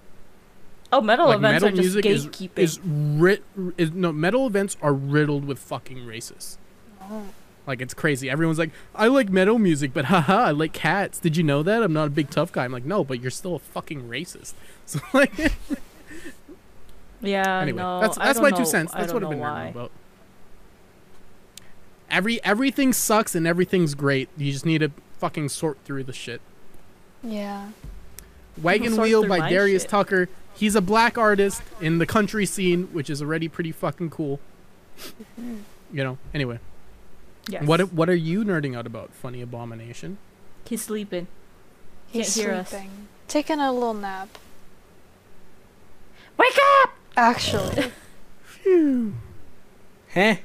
Oh, 0.93 0.99
metal 0.99 1.27
like 1.27 1.37
events 1.37 1.63
metal 1.63 1.67
are 1.69 1.81
just 1.81 1.95
music 1.95 2.05
is 2.05 2.27
gatekeeping. 2.27 2.57
is, 2.59 2.79
rit, 2.83 3.43
is 3.77 3.91
no 3.91 4.11
metal 4.11 4.47
events 4.47 4.75
are 4.81 4.93
riddled 4.93 5.45
with 5.45 5.59
fucking 5.59 5.99
racists. 5.99 6.57
Like 7.67 7.79
it's 7.81 7.93
crazy. 7.93 8.29
Everyone's 8.29 8.57
like, 8.59 8.71
I 8.95 9.07
like 9.07 9.29
metal 9.29 9.59
music, 9.59 9.93
but 9.93 10.05
haha, 10.11 10.45
I 10.45 10.51
like 10.51 10.73
cats. 10.73 11.19
Did 11.19 11.37
you 11.37 11.43
know 11.43 11.61
that? 11.63 11.83
I'm 11.83 11.93
not 11.93 12.07
a 12.07 12.09
big 12.11 12.29
tough 12.29 12.51
guy. 12.51 12.65
I'm 12.65 12.71
like, 12.71 12.85
no, 12.85 13.03
but 13.03 13.21
you're 13.21 13.31
still 13.31 13.55
a 13.55 13.59
fucking 13.59 14.07
racist. 14.09 14.53
So 14.85 14.99
like, 15.13 15.31
yeah, 17.21 17.59
anyway, 17.61 17.77
no, 17.77 18.01
that's 18.01 18.17
I 18.17 18.25
that's 18.25 18.39
don't 18.39 18.43
my 18.43 18.49
know- 18.49 18.57
two 18.57 18.65
cents. 18.65 18.91
That's 18.93 19.13
what 19.13 19.23
I've 19.23 19.29
been 19.29 19.39
why. 19.39 19.53
learning 19.53 19.71
about. 19.73 19.91
Every 22.09 22.43
everything 22.43 22.91
sucks 22.91 23.35
and 23.35 23.47
everything's 23.47 23.95
great. 23.95 24.27
You 24.35 24.51
just 24.51 24.65
need 24.65 24.79
to 24.79 24.91
fucking 25.19 25.49
sort 25.49 25.77
through 25.85 26.03
the 26.03 26.13
shit. 26.13 26.41
Yeah. 27.23 27.69
Wagon 28.61 28.97
Wheel 28.97 29.25
by 29.27 29.49
Darius 29.49 29.83
shit. 29.83 29.93
Rucker. 29.93 30.29
He's 30.55 30.75
a 30.75 30.81
black 30.81 31.17
artist 31.17 31.61
in 31.79 31.99
the 31.99 32.05
country 32.05 32.45
scene, 32.45 32.87
which 32.91 33.09
is 33.09 33.21
already 33.21 33.47
pretty 33.47 33.71
fucking 33.71 34.09
cool. 34.09 34.39
You 35.93 36.05
know. 36.05 36.17
Anyway, 36.33 36.59
Yes. 37.47 37.63
what 37.63 37.91
what 37.93 38.09
are 38.09 38.15
you 38.15 38.43
nerding 38.43 38.75
out 38.77 38.85
about? 38.85 39.13
Funny 39.13 39.41
abomination. 39.41 40.17
He's 40.65 40.83
sleeping. 40.83 41.27
Can't 42.13 42.25
He's 42.25 42.35
hear 42.35 42.51
us. 42.51 42.69
sleeping. 42.69 43.07
Taking 43.27 43.59
a 43.59 43.71
little 43.71 43.93
nap. 43.93 44.37
Wake 46.37 46.57
up! 46.83 46.91
Actually. 47.17 47.91
Huh? 50.13 50.35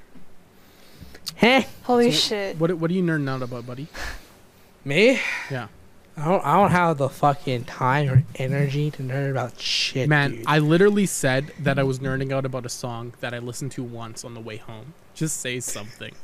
Huh? 1.38 1.62
Holy 1.82 2.10
So, 2.12 2.16
shit. 2.18 2.58
What 2.58 2.72
what 2.78 2.90
are 2.90 2.94
you 2.94 3.02
nerding 3.02 3.28
out 3.28 3.42
about, 3.42 3.66
buddy? 3.66 3.88
Me? 4.84 5.20
Yeah. 5.50 5.68
I 6.16 6.24
don't, 6.24 6.46
I 6.46 6.54
don't 6.56 6.70
have 6.70 6.96
the 6.96 7.10
fucking 7.10 7.64
time 7.64 8.08
or 8.08 8.24
energy 8.36 8.90
to 8.92 9.02
nerd 9.02 9.32
about 9.32 9.60
shit, 9.60 10.08
Man, 10.08 10.30
dude. 10.30 10.44
I 10.46 10.60
literally 10.60 11.04
said 11.04 11.52
that 11.58 11.78
I 11.78 11.82
was 11.82 11.98
nerding 11.98 12.32
out 12.32 12.46
about 12.46 12.64
a 12.64 12.70
song 12.70 13.12
that 13.20 13.34
I 13.34 13.38
listened 13.38 13.72
to 13.72 13.82
once 13.82 14.24
on 14.24 14.32
the 14.32 14.40
way 14.40 14.56
home. 14.56 14.94
Just 15.14 15.38
say 15.40 15.60
something. 15.60 16.14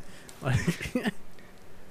Like, 0.43 0.59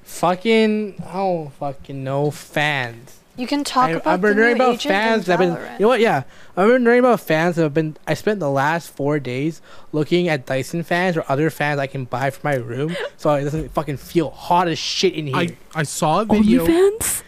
fucking, 0.03 1.01
I 1.05 1.13
don't 1.13 1.49
fucking 1.53 2.03
know 2.03 2.31
fans. 2.31 3.17
You 3.37 3.47
can 3.47 3.63
talk 3.63 3.87
I, 3.87 3.91
about 3.91 4.07
I've 4.07 4.21
been 4.21 4.35
the 4.35 4.41
learning 4.41 4.57
new 4.57 4.63
about 4.63 4.73
agent 4.75 4.91
fans. 4.93 5.29
I've 5.29 5.39
been, 5.39 5.53
you 5.53 5.79
know 5.79 5.87
what? 5.87 6.01
Yeah, 6.01 6.23
I've 6.57 6.67
been 6.67 6.83
learning 6.83 6.99
about 6.99 7.21
fans. 7.21 7.55
That 7.55 7.63
have 7.63 7.73
been. 7.73 7.95
I 8.05 8.13
spent 8.13 8.39
the 8.39 8.51
last 8.51 8.89
four 8.91 9.19
days 9.19 9.61
looking 9.93 10.27
at 10.27 10.45
Dyson 10.45 10.83
fans 10.83 11.15
or 11.15 11.23
other 11.29 11.49
fans 11.49 11.79
I 11.79 11.87
can 11.87 12.05
buy 12.05 12.29
for 12.29 12.45
my 12.45 12.55
room, 12.55 12.95
so 13.17 13.33
it 13.33 13.45
doesn't 13.45 13.71
fucking 13.71 13.97
feel 13.97 14.29
hot 14.31 14.67
as 14.67 14.77
shit 14.77 15.13
in 15.13 15.27
here. 15.27 15.35
I, 15.37 15.57
I 15.73 15.83
saw 15.83 16.21
a 16.21 16.25
video 16.25 16.67
OnlyFans? 16.67 17.23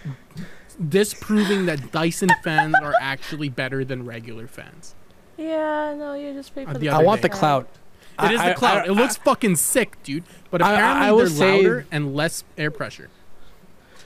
disproving 0.90 1.66
that 1.68 1.92
Dyson 1.92 2.30
fans 2.44 2.76
are 2.82 2.94
actually 3.00 3.50
better 3.50 3.86
than 3.86 4.06
regular 4.06 4.48
fans. 4.48 4.96
Yeah, 5.38 5.96
no, 5.98 6.14
you 6.14 6.34
just 6.34 6.54
pay 6.54 6.66
Uh, 6.66 6.74
for 6.74 6.78
the 6.80 6.90
I 6.90 6.96
other 6.98 7.06
want 7.06 7.22
the 7.22 7.30
clout. 7.30 7.68
It 8.22 8.32
is 8.32 8.40
I- 8.40 8.50
the 8.50 8.56
cloud. 8.56 8.78
I- 8.80 8.86
it 8.86 8.92
looks 8.92 9.18
fucking 9.18 9.56
sick, 9.56 10.02
dude. 10.04 10.24
But 10.52 10.62
I- 10.62 10.72
I- 10.72 10.74
apparently 10.74 11.08
I 11.08 11.28
they're 11.30 11.48
louder 11.58 11.86
and 11.92 12.16
less 12.16 12.44
air 12.58 12.70
pressure. 12.72 13.10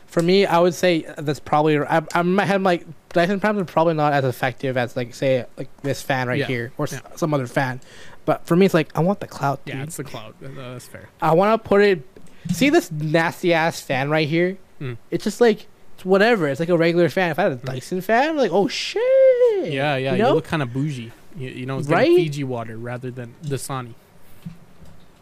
For 0.07 0.21
me, 0.21 0.45
I 0.45 0.59
would 0.59 0.73
say 0.73 1.05
that's 1.17 1.39
probably. 1.39 1.77
I, 1.79 1.97
I'm 2.15 2.27
in 2.29 2.35
my 2.35 2.45
head. 2.45 2.55
I'm 2.55 2.63
like 2.63 2.85
Dyson 3.09 3.39
fans 3.39 3.59
are 3.59 3.65
probably 3.65 3.93
not 3.93 4.13
as 4.13 4.23
effective 4.23 4.77
as 4.77 4.95
like 4.95 5.13
say 5.13 5.45
like 5.57 5.69
this 5.83 6.01
fan 6.01 6.27
right 6.27 6.39
Yeah, 6.39 6.45
here 6.47 6.71
or 6.77 6.85
s- 6.85 6.93
yeah. 6.93 7.15
some 7.15 7.33
other 7.33 7.45
fan. 7.47 7.81
But 8.25 8.45
for 8.47 8.55
me, 8.55 8.65
it's 8.65 8.73
like 8.73 8.89
I 8.97 9.01
want 9.01 9.19
the. 9.19 9.27
Yeah, 9.65 9.73
dude. 9.75 9.83
it's 9.83 9.97
the 9.97 10.03
cloud. 10.05 10.33
Uh, 10.43 10.47
that's 10.73 10.87
fair. 10.87 11.09
I 11.21 11.33
want 11.33 11.61
to 11.61 11.67
put 11.67 11.81
it. 11.81 12.03
See 12.51 12.69
this 12.69 12.89
nasty 12.91 13.53
ass 13.53 13.81
fan 13.81 14.09
right 14.09 14.27
here? 14.27 14.57
Mm. 14.81 14.97
It's 15.11 15.25
just 15.25 15.41
like 15.41 15.67
it's 15.95 16.05
whatever. 16.05 16.47
It's 16.47 16.59
like 16.61 16.69
a 16.69 16.77
regular 16.77 17.09
fan. 17.09 17.31
If 17.31 17.39
I 17.39 17.43
had 17.43 17.51
a 17.51 17.55
Dyson 17.55 17.99
fan, 18.01 18.29
I'm 18.29 18.37
like 18.37 18.51
oh 18.53 18.67
shit. 18.69 19.01
Yeah, 19.65 19.97
yeah. 19.97 20.13
You 20.15 20.25
You, 20.25 20.33
look 20.33 20.45
kind 20.45 20.63
of 20.63 20.71
bougie. 20.71 21.11
You, 21.37 21.49
you 21.49 21.65
know, 21.65 21.77
it's 21.79 21.87
Right? 21.87 22.07
getting 22.07 22.17
Fiji 22.17 22.43
water 22.43 22.77
rather 22.77 23.11
than 23.11 23.35
Dasani. 23.45 23.93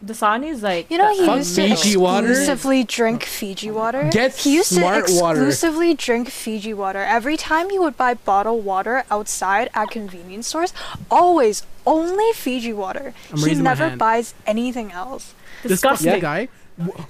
Dasani 0.04 0.50
is 0.50 0.62
like 0.62 0.90
You 0.90 0.98
know, 0.98 1.12
he 1.14 1.24
used 1.24 1.54
to 1.56 1.68
Fiji 1.74 1.96
water. 1.96 2.28
exclusively 2.28 2.84
drink 2.84 3.24
Fiji 3.24 3.70
water. 3.70 4.08
Get 4.12 4.36
he 4.36 4.54
used 4.54 4.68
smart 4.74 5.06
to 5.06 5.14
water. 5.20 5.38
exclusively 5.46 5.94
drink 5.94 6.28
Fiji 6.28 6.74
water. 6.74 6.98
Every 7.00 7.36
time 7.36 7.70
he 7.70 7.78
would 7.78 7.96
buy 7.96 8.14
bottled 8.14 8.64
water 8.64 9.04
outside 9.10 9.70
at 9.74 9.90
convenience 9.90 10.48
stores, 10.48 10.72
always 11.10 11.62
only 11.86 12.30
Fiji 12.34 12.72
water. 12.74 13.14
I'm 13.32 13.38
he 13.38 13.54
never 13.54 13.96
buys 13.96 14.34
anything 14.46 14.92
else. 14.92 15.34
This 15.62 15.80
fucking 15.80 15.96
disgusting. 16.04 16.20
guy 16.20 16.48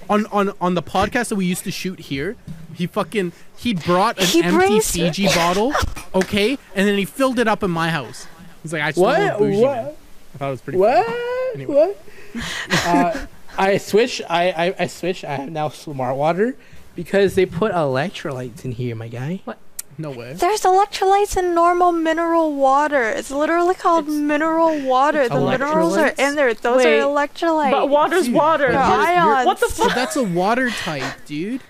on 0.09 0.25
on 0.27 0.53
on 0.61 0.73
the 0.75 0.81
podcast 0.81 1.27
that 1.27 1.35
we 1.35 1.45
used 1.45 1.65
to 1.65 1.71
shoot 1.71 1.99
here, 1.99 2.37
he 2.73 2.87
fucking 2.87 3.33
he 3.57 3.73
brought 3.73 4.17
an 4.17 4.25
He 4.27 4.41
empty 4.41 4.55
brings- 4.57 4.91
Fiji 4.91 5.27
bottle, 5.27 5.73
okay, 6.15 6.57
and 6.73 6.87
then 6.87 6.97
he 6.97 7.03
filled 7.05 7.37
it 7.37 7.49
up 7.49 7.63
in 7.63 7.69
my 7.71 7.89
house. 7.89 8.27
He's 8.67 8.73
like, 8.73 8.81
I 8.83 8.89
just 8.91 8.99
want 8.99 9.17
What? 9.19 9.37
bougie, 9.39 9.61
What? 9.61 9.75
man. 9.77 9.93
I 10.35 10.37
thought 10.37 10.47
it 10.47 10.51
was 10.51 10.61
pretty. 10.61 10.79
What? 10.79 11.05
funny. 11.05 11.19
Anyway. 11.63 11.95
What? 12.33 12.85
uh, 12.85 13.25
I 13.57 13.77
switch. 13.77 14.21
I, 14.29 14.49
I 14.51 14.75
I 14.79 14.87
switch. 14.87 15.23
I 15.23 15.35
have 15.37 15.49
now 15.51 15.69
smart 15.69 16.17
water 16.17 16.55
because 16.95 17.35
they 17.35 17.45
put 17.45 17.71
electrolytes 17.71 18.65
in 18.65 18.73
here, 18.73 18.93
my 18.95 19.07
guy. 19.07 19.39
What? 19.45 19.57
No 19.97 20.11
way. 20.11 20.33
There's 20.33 20.61
electrolytes 20.61 21.37
in 21.37 21.55
normal 21.55 21.91
mineral 21.93 22.53
water. 22.53 23.03
It's 23.09 23.31
literally 23.31 23.73
called 23.73 24.05
It's- 24.05 24.19
mineral 24.19 24.79
water. 24.85 25.27
The 25.29 25.39
minerals 25.39 25.97
are 25.97 26.13
in 26.19 26.35
there. 26.35 26.53
Those 26.53 26.83
Wait, 26.83 26.99
are 26.99 27.03
electrolytes. 27.05 27.71
But 27.71 27.89
water's 27.89 28.25
Dude, 28.25 28.35
water. 28.35 28.67
but 28.67 28.73
You're- 28.73 29.15
you're- 29.15 29.17
ions. 29.37 29.45
What 29.47 29.59
the 29.61 29.69
So 29.69 29.85
fuck, 29.85 29.95
that's 29.95 30.15
a 30.17 30.23
water 30.23 30.69
type, 30.69 31.03
dude. 31.25 31.61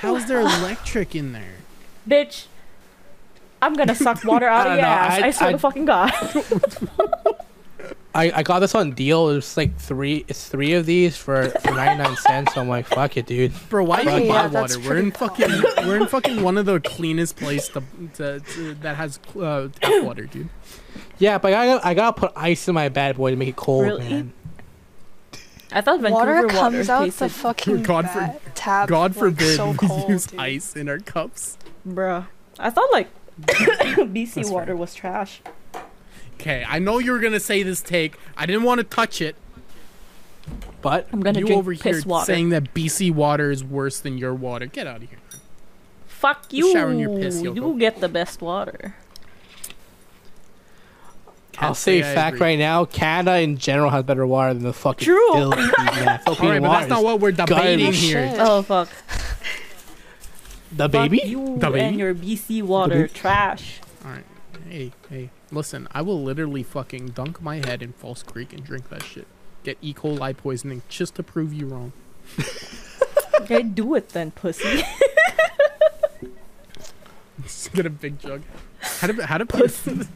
How's 0.00 0.26
there 0.26 0.40
electric 0.40 1.14
in 1.16 1.32
there? 1.32 1.56
bitch? 2.08 2.46
I'm 3.64 3.74
gonna 3.74 3.94
suck 4.06 4.24
water 4.24 4.46
out 4.46 4.66
of 4.66 4.72
don't 4.72 4.76
your 4.78 4.82
know, 4.82 4.88
ass. 4.92 5.22
I, 5.22 5.26
I- 5.26 5.30
swear 5.30 5.48
I- 5.48 5.52
to 5.52 5.58
fucking 5.58 5.84
god. 5.86 6.12
I, 8.16 8.30
I 8.30 8.42
got 8.44 8.60
this 8.60 8.76
on 8.76 8.92
deal. 8.92 9.30
It's 9.30 9.56
like 9.56 9.76
three. 9.76 10.24
It's 10.28 10.48
three 10.48 10.74
of 10.74 10.86
these 10.86 11.16
for, 11.16 11.46
for 11.48 11.72
ninety 11.72 12.00
nine 12.04 12.16
cents. 12.16 12.54
So 12.54 12.60
I'm 12.60 12.68
like, 12.68 12.86
fuck 12.86 13.16
it, 13.16 13.26
dude. 13.26 13.52
Bro, 13.68 13.84
why 13.84 14.04
do 14.04 14.10
you 14.10 14.26
Yeah, 14.26 14.42
buy 14.46 14.48
that's 14.48 14.76
water? 14.76 14.88
We're 14.88 14.98
in 14.98 15.10
pretty 15.10 15.50
fucking 15.50 15.86
we're 15.88 15.96
in 15.96 16.06
fucking 16.06 16.40
one 16.42 16.56
of 16.56 16.64
the 16.64 16.78
cleanest 16.78 17.34
place 17.36 17.66
to, 17.70 17.82
to, 18.14 18.38
to 18.38 18.74
that 18.76 18.94
has 18.94 19.18
uh, 19.36 19.66
tap 19.80 20.04
water, 20.04 20.26
dude. 20.26 20.48
Yeah, 21.18 21.38
but 21.38 21.54
I 21.54 21.66
got 21.66 21.84
I 21.84 21.94
gotta 21.94 22.20
put 22.20 22.32
ice 22.36 22.68
in 22.68 22.74
my 22.76 22.88
bad 22.88 23.16
boy 23.16 23.30
to 23.30 23.36
make 23.36 23.48
it 23.48 23.56
cold, 23.56 23.82
Really? 23.84 24.08
man. 24.08 24.32
I 25.72 25.80
thought 25.80 26.00
Vancouver 26.00 26.24
water 26.24 26.42
water, 26.42 26.48
comes 26.56 26.88
out 26.88 27.10
the 27.14 27.28
fucking 27.28 27.82
God 27.82 28.08
for- 28.08 28.32
tap. 28.54 28.88
God 28.88 29.10
like, 29.10 29.18
forbid 29.18 29.56
so 29.56 29.74
we 29.82 30.12
use 30.12 30.26
dude. 30.28 30.38
ice 30.38 30.76
in 30.76 30.88
our 30.88 31.00
cups. 31.00 31.58
bruh. 31.86 32.26
I 32.60 32.70
thought 32.70 32.92
like 32.92 33.08
BC 33.40 34.34
That's 34.34 34.50
water 34.50 34.66
fair. 34.66 34.76
was 34.76 34.94
trash. 34.94 35.40
Okay, 36.34 36.64
I 36.68 36.78
know 36.78 36.98
you 36.98 37.12
were 37.12 37.20
gonna 37.20 37.40
say 37.40 37.62
this 37.62 37.80
take. 37.82 38.16
I 38.36 38.46
didn't 38.46 38.62
want 38.64 38.78
to 38.78 38.84
touch 38.84 39.20
it. 39.20 39.36
But 40.82 41.08
I'm 41.12 41.20
gonna 41.20 41.38
you 41.38 41.46
drink 41.46 41.58
over 41.58 41.72
here 41.72 42.02
water. 42.04 42.26
saying 42.26 42.50
that 42.50 42.74
BC 42.74 43.10
water 43.12 43.50
is 43.50 43.64
worse 43.64 43.98
than 44.00 44.18
your 44.18 44.34
water. 44.34 44.66
Get 44.66 44.86
out 44.86 45.02
of 45.02 45.08
here. 45.08 45.18
Fuck 46.06 46.52
you. 46.52 46.72
shower 46.72 46.90
in 46.90 46.98
your 46.98 47.18
piss, 47.18 47.40
you 47.42 47.78
get 47.78 48.00
the 48.00 48.08
best 48.08 48.40
water. 48.42 48.94
I'll 51.56 51.68
Can't 51.68 51.76
say 51.76 51.98
I 52.00 52.14
fact 52.14 52.34
agree. 52.36 52.46
right 52.48 52.58
now, 52.58 52.84
Canada 52.84 53.38
in 53.38 53.58
general 53.58 53.88
has 53.90 54.02
better 54.04 54.26
water 54.26 54.54
than 54.54 54.64
the 54.64 54.72
fucking 54.72 55.04
True. 55.04 55.32
Philippines. 55.34 55.72
man. 55.78 56.18
Philippine 56.24 56.44
All 56.46 56.50
right, 56.52 56.62
but 56.62 56.72
that's 56.72 56.88
not 56.90 57.04
what 57.04 57.20
we're 57.20 57.30
debating 57.30 57.84
garbage. 57.84 58.00
here. 58.00 58.34
Oh 58.38 58.62
fuck. 58.62 58.88
the 60.76 60.88
baby. 60.88 61.18
Fuck 61.18 61.28
you 61.28 61.58
The 61.58 61.70
baby? 61.70 61.80
and 61.80 61.98
your 61.98 62.14
BC 62.14 62.62
water 62.62 63.08
trash. 63.08 63.80
All 64.04 64.12
right, 64.12 64.24
hey, 64.68 64.92
hey, 65.08 65.30
listen. 65.50 65.88
I 65.92 66.02
will 66.02 66.22
literally 66.22 66.62
fucking 66.62 67.08
dunk 67.08 67.42
my 67.42 67.56
head 67.56 67.82
in 67.82 67.92
False 67.92 68.22
Creek 68.22 68.52
and 68.52 68.64
drink 68.64 68.88
that 68.90 69.02
shit. 69.02 69.26
Get 69.62 69.78
E. 69.80 69.94
coli 69.94 70.36
poisoning 70.36 70.82
just 70.88 71.14
to 71.16 71.22
prove 71.22 71.52
you 71.52 71.66
wrong. 71.66 71.92
Okay, 73.40 73.62
do 73.62 73.94
it 73.96 74.10
then, 74.10 74.30
pussy. 74.30 74.84
Just 77.42 77.72
get 77.72 77.84
a 77.84 77.90
big 77.90 78.18
jug. 78.18 78.42
How 78.80 79.08
do 79.08 79.20
how 79.22 79.38
do 79.38 79.44
Pussy. 79.44 80.06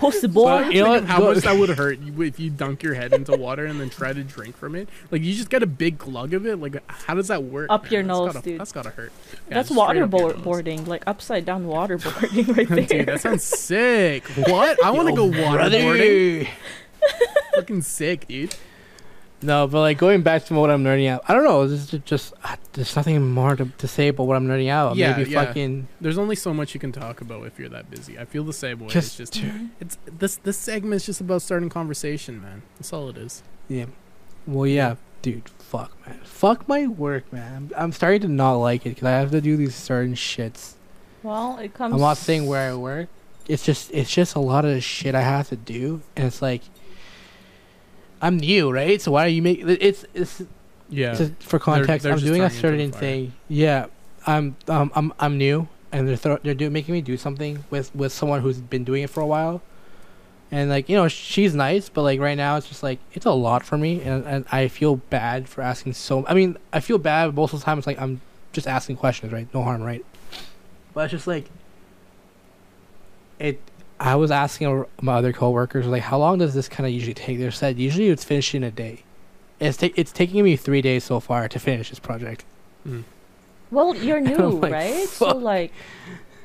Pussy 0.00 0.26
But 0.26 0.32
boy. 0.32 0.68
you 0.70 0.82
know 0.82 1.00
how 1.02 1.20
much 1.20 1.38
that 1.44 1.56
would 1.56 1.68
hurt 1.70 1.98
if 2.18 2.40
you 2.40 2.50
dunk 2.50 2.82
your 2.82 2.94
head 2.94 3.12
into 3.12 3.36
water 3.36 3.66
and 3.66 3.78
then 3.80 3.90
try 3.90 4.12
to 4.12 4.24
drink 4.24 4.56
from 4.56 4.74
it? 4.74 4.88
Like 5.10 5.22
you 5.22 5.34
just 5.34 5.50
get 5.50 5.62
a 5.62 5.66
big 5.66 5.98
glug 5.98 6.32
of 6.34 6.46
it. 6.46 6.56
Like 6.58 6.82
how 6.90 7.14
does 7.14 7.28
that 7.28 7.44
work? 7.44 7.68
Up 7.70 7.84
man? 7.84 7.92
your 7.92 8.02
That's 8.02 8.08
nose, 8.18 8.32
gotta, 8.32 8.44
dude. 8.48 8.60
That's 8.60 8.72
gotta 8.72 8.90
hurt. 8.90 9.12
Yeah, 9.48 9.54
That's 9.54 9.68
straight 9.68 10.02
up 10.02 10.10
waterboarding, 10.10 10.86
like 10.86 11.04
upside 11.06 11.44
down 11.44 11.66
waterboarding 11.66 12.56
right 12.56 12.68
there. 12.68 12.86
Dude, 12.86 13.06
that 13.06 13.20
sounds 13.20 13.44
sick. 13.44 14.24
What? 14.28 14.82
I 14.84 14.90
want 14.90 15.08
to 15.08 15.14
go 15.16 15.26
Yo, 15.26 15.32
waterboarding. 15.44 16.40
brother. 16.46 16.50
Fucking 17.56 17.82
sick, 17.82 18.26
dude. 18.28 18.54
No, 19.42 19.66
but 19.66 19.80
like 19.80 19.98
going 19.98 20.22
back 20.22 20.44
to 20.46 20.54
what 20.54 20.70
I'm 20.70 20.84
learning 20.84 21.06
out, 21.06 21.22
I 21.26 21.34
don't 21.34 21.44
know. 21.44 21.66
This 21.66 21.92
is 21.92 22.00
just 22.04 22.34
uh, 22.44 22.56
there's 22.72 22.94
nothing 22.94 23.30
more 23.30 23.56
to, 23.56 23.66
to 23.66 23.88
say 23.88 24.08
about 24.08 24.26
what 24.26 24.36
I'm 24.36 24.46
learning 24.48 24.68
out. 24.68 24.96
Yeah, 24.96 25.16
Maybe 25.16 25.30
yeah. 25.30 25.44
fucking 25.44 25.88
There's 26.00 26.18
only 26.18 26.36
so 26.36 26.52
much 26.52 26.74
you 26.74 26.80
can 26.80 26.92
talk 26.92 27.20
about 27.20 27.46
if 27.46 27.58
you're 27.58 27.70
that 27.70 27.90
busy. 27.90 28.18
I 28.18 28.24
feel 28.26 28.44
the 28.44 28.52
same 28.52 28.80
way. 28.80 28.88
just, 28.88 29.18
it's 29.18 29.30
just 29.30 29.54
it's 29.80 29.98
this 30.04 30.36
this 30.36 30.58
segment 30.58 30.96
is 30.96 31.06
just 31.06 31.20
about 31.20 31.42
starting 31.42 31.68
conversation, 31.70 32.40
man. 32.42 32.62
That's 32.78 32.92
all 32.92 33.08
it 33.08 33.16
is. 33.16 33.42
yeah. 33.68 33.86
Well, 34.46 34.66
yeah, 34.66 34.96
dude. 35.22 35.48
Fuck, 35.58 35.96
man. 36.06 36.18
Fuck 36.24 36.66
my 36.66 36.86
work, 36.86 37.30
man. 37.32 37.54
I'm, 37.54 37.70
I'm 37.76 37.92
starting 37.92 38.22
to 38.22 38.28
not 38.28 38.54
like 38.54 38.84
it 38.86 38.90
because 38.90 39.04
I 39.04 39.12
have 39.12 39.30
to 39.30 39.40
do 39.40 39.56
these 39.56 39.74
certain 39.74 40.14
shits. 40.14 40.74
Well, 41.22 41.58
it 41.58 41.74
comes. 41.74 41.94
I'm 41.94 42.00
not 42.00 42.16
saying 42.16 42.46
where 42.46 42.70
I 42.70 42.74
work. 42.74 43.08
It's 43.48 43.64
just 43.64 43.90
it's 43.92 44.10
just 44.10 44.34
a 44.34 44.40
lot 44.40 44.64
of 44.64 44.82
shit 44.82 45.14
I 45.14 45.22
have 45.22 45.48
to 45.50 45.56
do, 45.56 46.02
and 46.16 46.26
it's 46.26 46.40
like 46.42 46.62
I'm 48.22 48.36
new, 48.36 48.70
right? 48.70 49.00
So 49.00 49.12
why 49.12 49.24
are 49.24 49.28
you 49.28 49.42
making 49.42 49.68
it's 49.68 50.04
it's 50.14 50.42
Yeah. 50.88 51.14
for 51.40 51.58
context, 51.58 52.04
they're 52.04 52.12
I'm 52.12 52.18
doing 52.18 52.42
a 52.42 52.50
throwing 52.50 52.78
you 52.78 52.84
into 52.84 52.98
certain 52.98 53.00
thing. 53.00 53.32
Yeah, 53.48 53.86
I'm 54.26 54.56
um 54.68 54.92
I'm 54.94 55.12
I'm 55.18 55.38
new, 55.38 55.68
and 55.92 56.06
they're 56.08 56.16
throw, 56.16 56.38
they're 56.42 56.54
doing 56.54 56.72
making 56.72 56.92
me 56.94 57.00
do 57.00 57.16
something 57.16 57.64
with 57.70 57.94
with 57.94 58.12
someone 58.12 58.40
who's 58.42 58.58
been 58.60 58.84
doing 58.84 59.02
it 59.02 59.10
for 59.10 59.20
a 59.20 59.26
while, 59.26 59.62
and 60.50 60.68
like 60.68 60.88
you 60.88 60.96
know 60.96 61.08
she's 61.08 61.54
nice, 61.54 61.88
but 61.88 62.02
like 62.02 62.20
right 62.20 62.36
now 62.36 62.56
it's 62.56 62.68
just 62.68 62.82
like 62.82 62.98
it's 63.12 63.26
a 63.26 63.32
lot 63.32 63.64
for 63.64 63.78
me, 63.78 64.02
and 64.02 64.26
and 64.26 64.44
I 64.52 64.68
feel 64.68 64.96
bad 64.96 65.48
for 65.48 65.62
asking 65.62 65.94
so. 65.94 66.26
I 66.26 66.34
mean 66.34 66.56
I 66.72 66.80
feel 66.80 66.98
bad 66.98 67.26
but 67.28 67.34
most 67.40 67.54
of 67.54 67.60
the 67.60 67.64
time. 67.64 67.78
It's 67.78 67.86
like 67.86 68.00
I'm 68.00 68.20
just 68.52 68.66
asking 68.66 68.96
questions, 68.96 69.32
right? 69.32 69.48
No 69.54 69.62
harm, 69.62 69.82
right? 69.82 70.04
But 70.92 71.04
it's 71.04 71.12
just 71.12 71.26
like 71.26 71.48
it. 73.38 73.60
I 74.00 74.16
was 74.16 74.30
asking 74.30 74.86
my 75.02 75.14
other 75.14 75.32
coworkers 75.32 75.86
like, 75.86 76.02
how 76.02 76.18
long 76.18 76.38
does 76.38 76.54
this 76.54 76.68
kind 76.68 76.86
of 76.86 76.92
usually 76.92 77.12
take? 77.14 77.38
They 77.38 77.50
said 77.50 77.78
usually 77.78 78.08
it's 78.08 78.24
finished 78.24 78.54
in 78.54 78.64
a 78.64 78.70
day. 78.70 79.02
It's 79.60 79.76
ta- 79.76 79.90
it's 79.94 80.10
taking 80.10 80.42
me 80.42 80.56
three 80.56 80.80
days 80.80 81.04
so 81.04 81.20
far 81.20 81.46
to 81.48 81.58
finish 81.58 81.90
this 81.90 81.98
project. 81.98 82.44
Hmm. 82.84 83.02
Well, 83.70 83.94
you're 83.94 84.20
new, 84.32 84.36
like, 84.48 84.72
right? 84.72 85.06
So 85.06 85.36
like, 85.36 85.70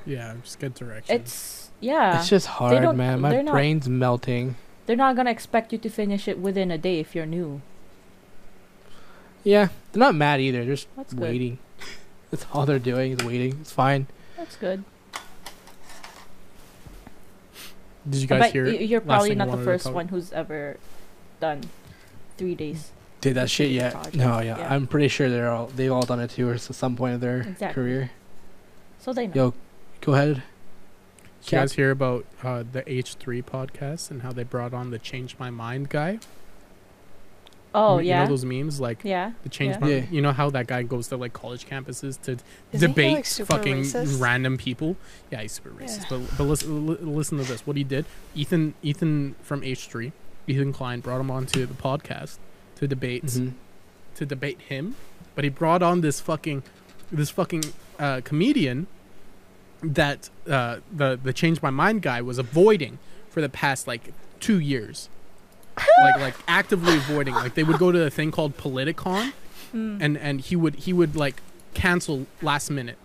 Yeah, 0.06 0.36
just 0.43 0.60
get 0.60 0.76
direction. 0.76 1.16
it's 1.16 1.72
yeah. 1.80 2.20
It's 2.20 2.28
just 2.30 2.45
hard, 2.47 2.74
man. 2.97 3.22
they're 3.22 3.38
My 3.38 3.41
not- 3.41 3.51
brain's 3.53 3.88
melting. 3.88 4.56
They're 4.86 4.95
not 4.97 5.16
gonna 5.16 5.32
expect 5.32 5.72
you 5.72 5.80
to 5.80 5.89
finish 5.89 6.28
it 6.28 6.38
within 6.38 6.72
a 6.72 6.78
day 6.78 6.99
if 6.99 7.16
you're 7.16 7.26
new. 7.26 7.62
Yeah, 9.43 9.70
they're 9.91 9.99
not 9.99 10.16
mad 10.16 10.41
either. 10.41 10.60
They're 10.66 10.76
just 10.76 10.88
That's 10.97 11.14
waiting. 11.14 11.60
That's 12.32 12.45
all 12.51 12.66
they're 12.66 12.80
doing 12.80 13.14
is 13.14 13.24
waiting. 13.26 13.60
It's 13.62 13.72
fine. 13.72 14.08
That's 14.36 14.56
good. 14.58 14.84
Did 18.10 18.22
you 18.22 18.28
guys 18.28 18.39
bet 18.41 18.51
hear 18.53 18.68
you're 18.68 19.01
probably 19.01 19.36
not 19.36 19.49
the 19.51 19.64
first 19.64 19.91
one 19.91 20.08
who's 20.10 20.32
ever 20.34 20.78
done 21.39 21.62
three 22.38 22.56
days. 22.56 22.91
Did 23.22 23.36
that 23.36 23.49
shit 23.49 23.72
yet? 23.72 23.93
Project, 23.93 24.16
No, 24.16 24.39
yeah. 24.39 24.58
yeah. 24.58 24.74
I'm 24.74 24.88
pretty 24.88 25.08
sure 25.08 25.30
they're 25.30 25.49
all 25.49 25.68
they've 25.68 25.91
all 25.91 26.06
done 26.06 26.20
it 26.20 26.30
too, 26.32 26.49
or 26.49 26.53
at 26.53 26.62
some 26.62 26.95
point 26.95 27.16
of 27.16 27.22
their 27.22 27.41
Exactly. 27.41 27.74
career. 27.74 28.12
so 28.99 29.14
they 29.14 29.28
know. 29.28 29.34
Yo, 29.36 29.53
go 30.01 30.14
ahead. 30.14 30.43
Did 31.43 31.51
you 31.51 31.58
guys 31.60 31.74
hear 31.74 31.91
about 31.91 32.26
uh, 32.43 32.64
the 32.72 32.82
H3 32.84 33.43
podcast 33.43 34.10
and 34.12 34.22
how 34.24 34.32
they 34.32 34.43
brought 34.43 34.74
on 34.74 34.89
the 34.89 34.97
Change 34.99 35.38
My 35.39 35.49
Mind 35.51 35.89
guy? 35.89 36.20
Oh 37.76 38.00
you, 38.00 38.08
yeah, 38.10 38.22
You 38.22 38.24
know 38.26 38.30
those 38.30 38.46
memes 38.46 38.80
like 38.80 39.04
yeah. 39.04 39.34
the 39.44 39.50
Change 39.50 39.76
Yeah. 39.76 39.80
My 39.80 39.88
Yeah. 39.90 40.06
You 40.10 40.22
know 40.22 40.32
how 40.32 40.50
that 40.50 40.68
guy 40.68 40.82
goes 40.84 41.08
to 41.10 41.18
like 41.18 41.34
college 41.34 41.68
campuses 41.68 42.20
to 42.24 42.32
Isn't 42.32 42.42
he, 42.72 42.78
debate 42.88 43.16
like, 43.16 43.48
fucking 43.48 43.82
racist? 43.84 44.20
random 44.22 44.58
people? 44.58 44.96
Yeah, 45.32 45.42
he's 45.42 45.52
super 45.52 45.70
racist. 45.72 46.10
Yeah. 46.10 46.18
But 46.18 46.38
but 46.38 46.44
listen, 46.46 46.88
li- 46.88 46.98
listen 47.02 47.38
to 47.38 47.44
this. 47.44 47.68
What 47.68 47.78
he 47.78 47.84
did, 47.84 48.06
Ethan 48.34 48.74
Ethan 48.82 49.36
from 49.44 49.62
H3, 49.62 50.12
Ethan 50.48 50.74
Klein 50.74 51.00
brought 51.02 51.20
him 51.22 51.30
onto 51.30 51.66
the 51.66 51.74
podcast 51.74 52.38
to 52.78 52.88
debate 52.88 53.26
Mhm. 53.26 53.54
to 54.16 54.26
debate 54.26 54.62
him, 54.70 54.96
but 55.36 55.44
he 55.44 55.50
brought 55.50 55.82
on 55.84 56.02
this 56.02 56.20
fucking 56.22 56.64
this 57.12 57.30
fucking 57.30 57.64
uh, 58.00 58.22
comedian 58.24 58.88
that 59.84 60.30
uh, 60.50 60.78
the 60.92 61.20
the 61.22 61.34
change 61.34 61.62
my 61.62 61.70
mind 61.70 62.02
guy 62.02 62.22
was 62.22 62.38
avoiding 62.38 62.98
for 63.30 63.42
the 63.42 63.50
past 63.50 63.88
like 63.88 64.14
two 64.40 64.60
years, 64.60 65.10
like 65.78 66.20
like 66.20 66.36
actively 66.48 66.96
avoiding. 66.98 67.34
Like 67.36 67.56
they 67.56 67.64
would 67.64 67.80
go 67.80 67.92
to 67.92 68.04
a 68.06 68.10
thing 68.10 68.32
called 68.32 68.58
Politicon, 68.58 69.34
Mm. 69.74 69.98
and 70.02 70.18
and 70.18 70.42
he 70.42 70.56
would 70.56 70.76
he 70.76 70.94
would 70.94 71.16
like 71.16 71.42
cancel 71.74 72.28
last 72.42 72.70
minute, 72.70 72.98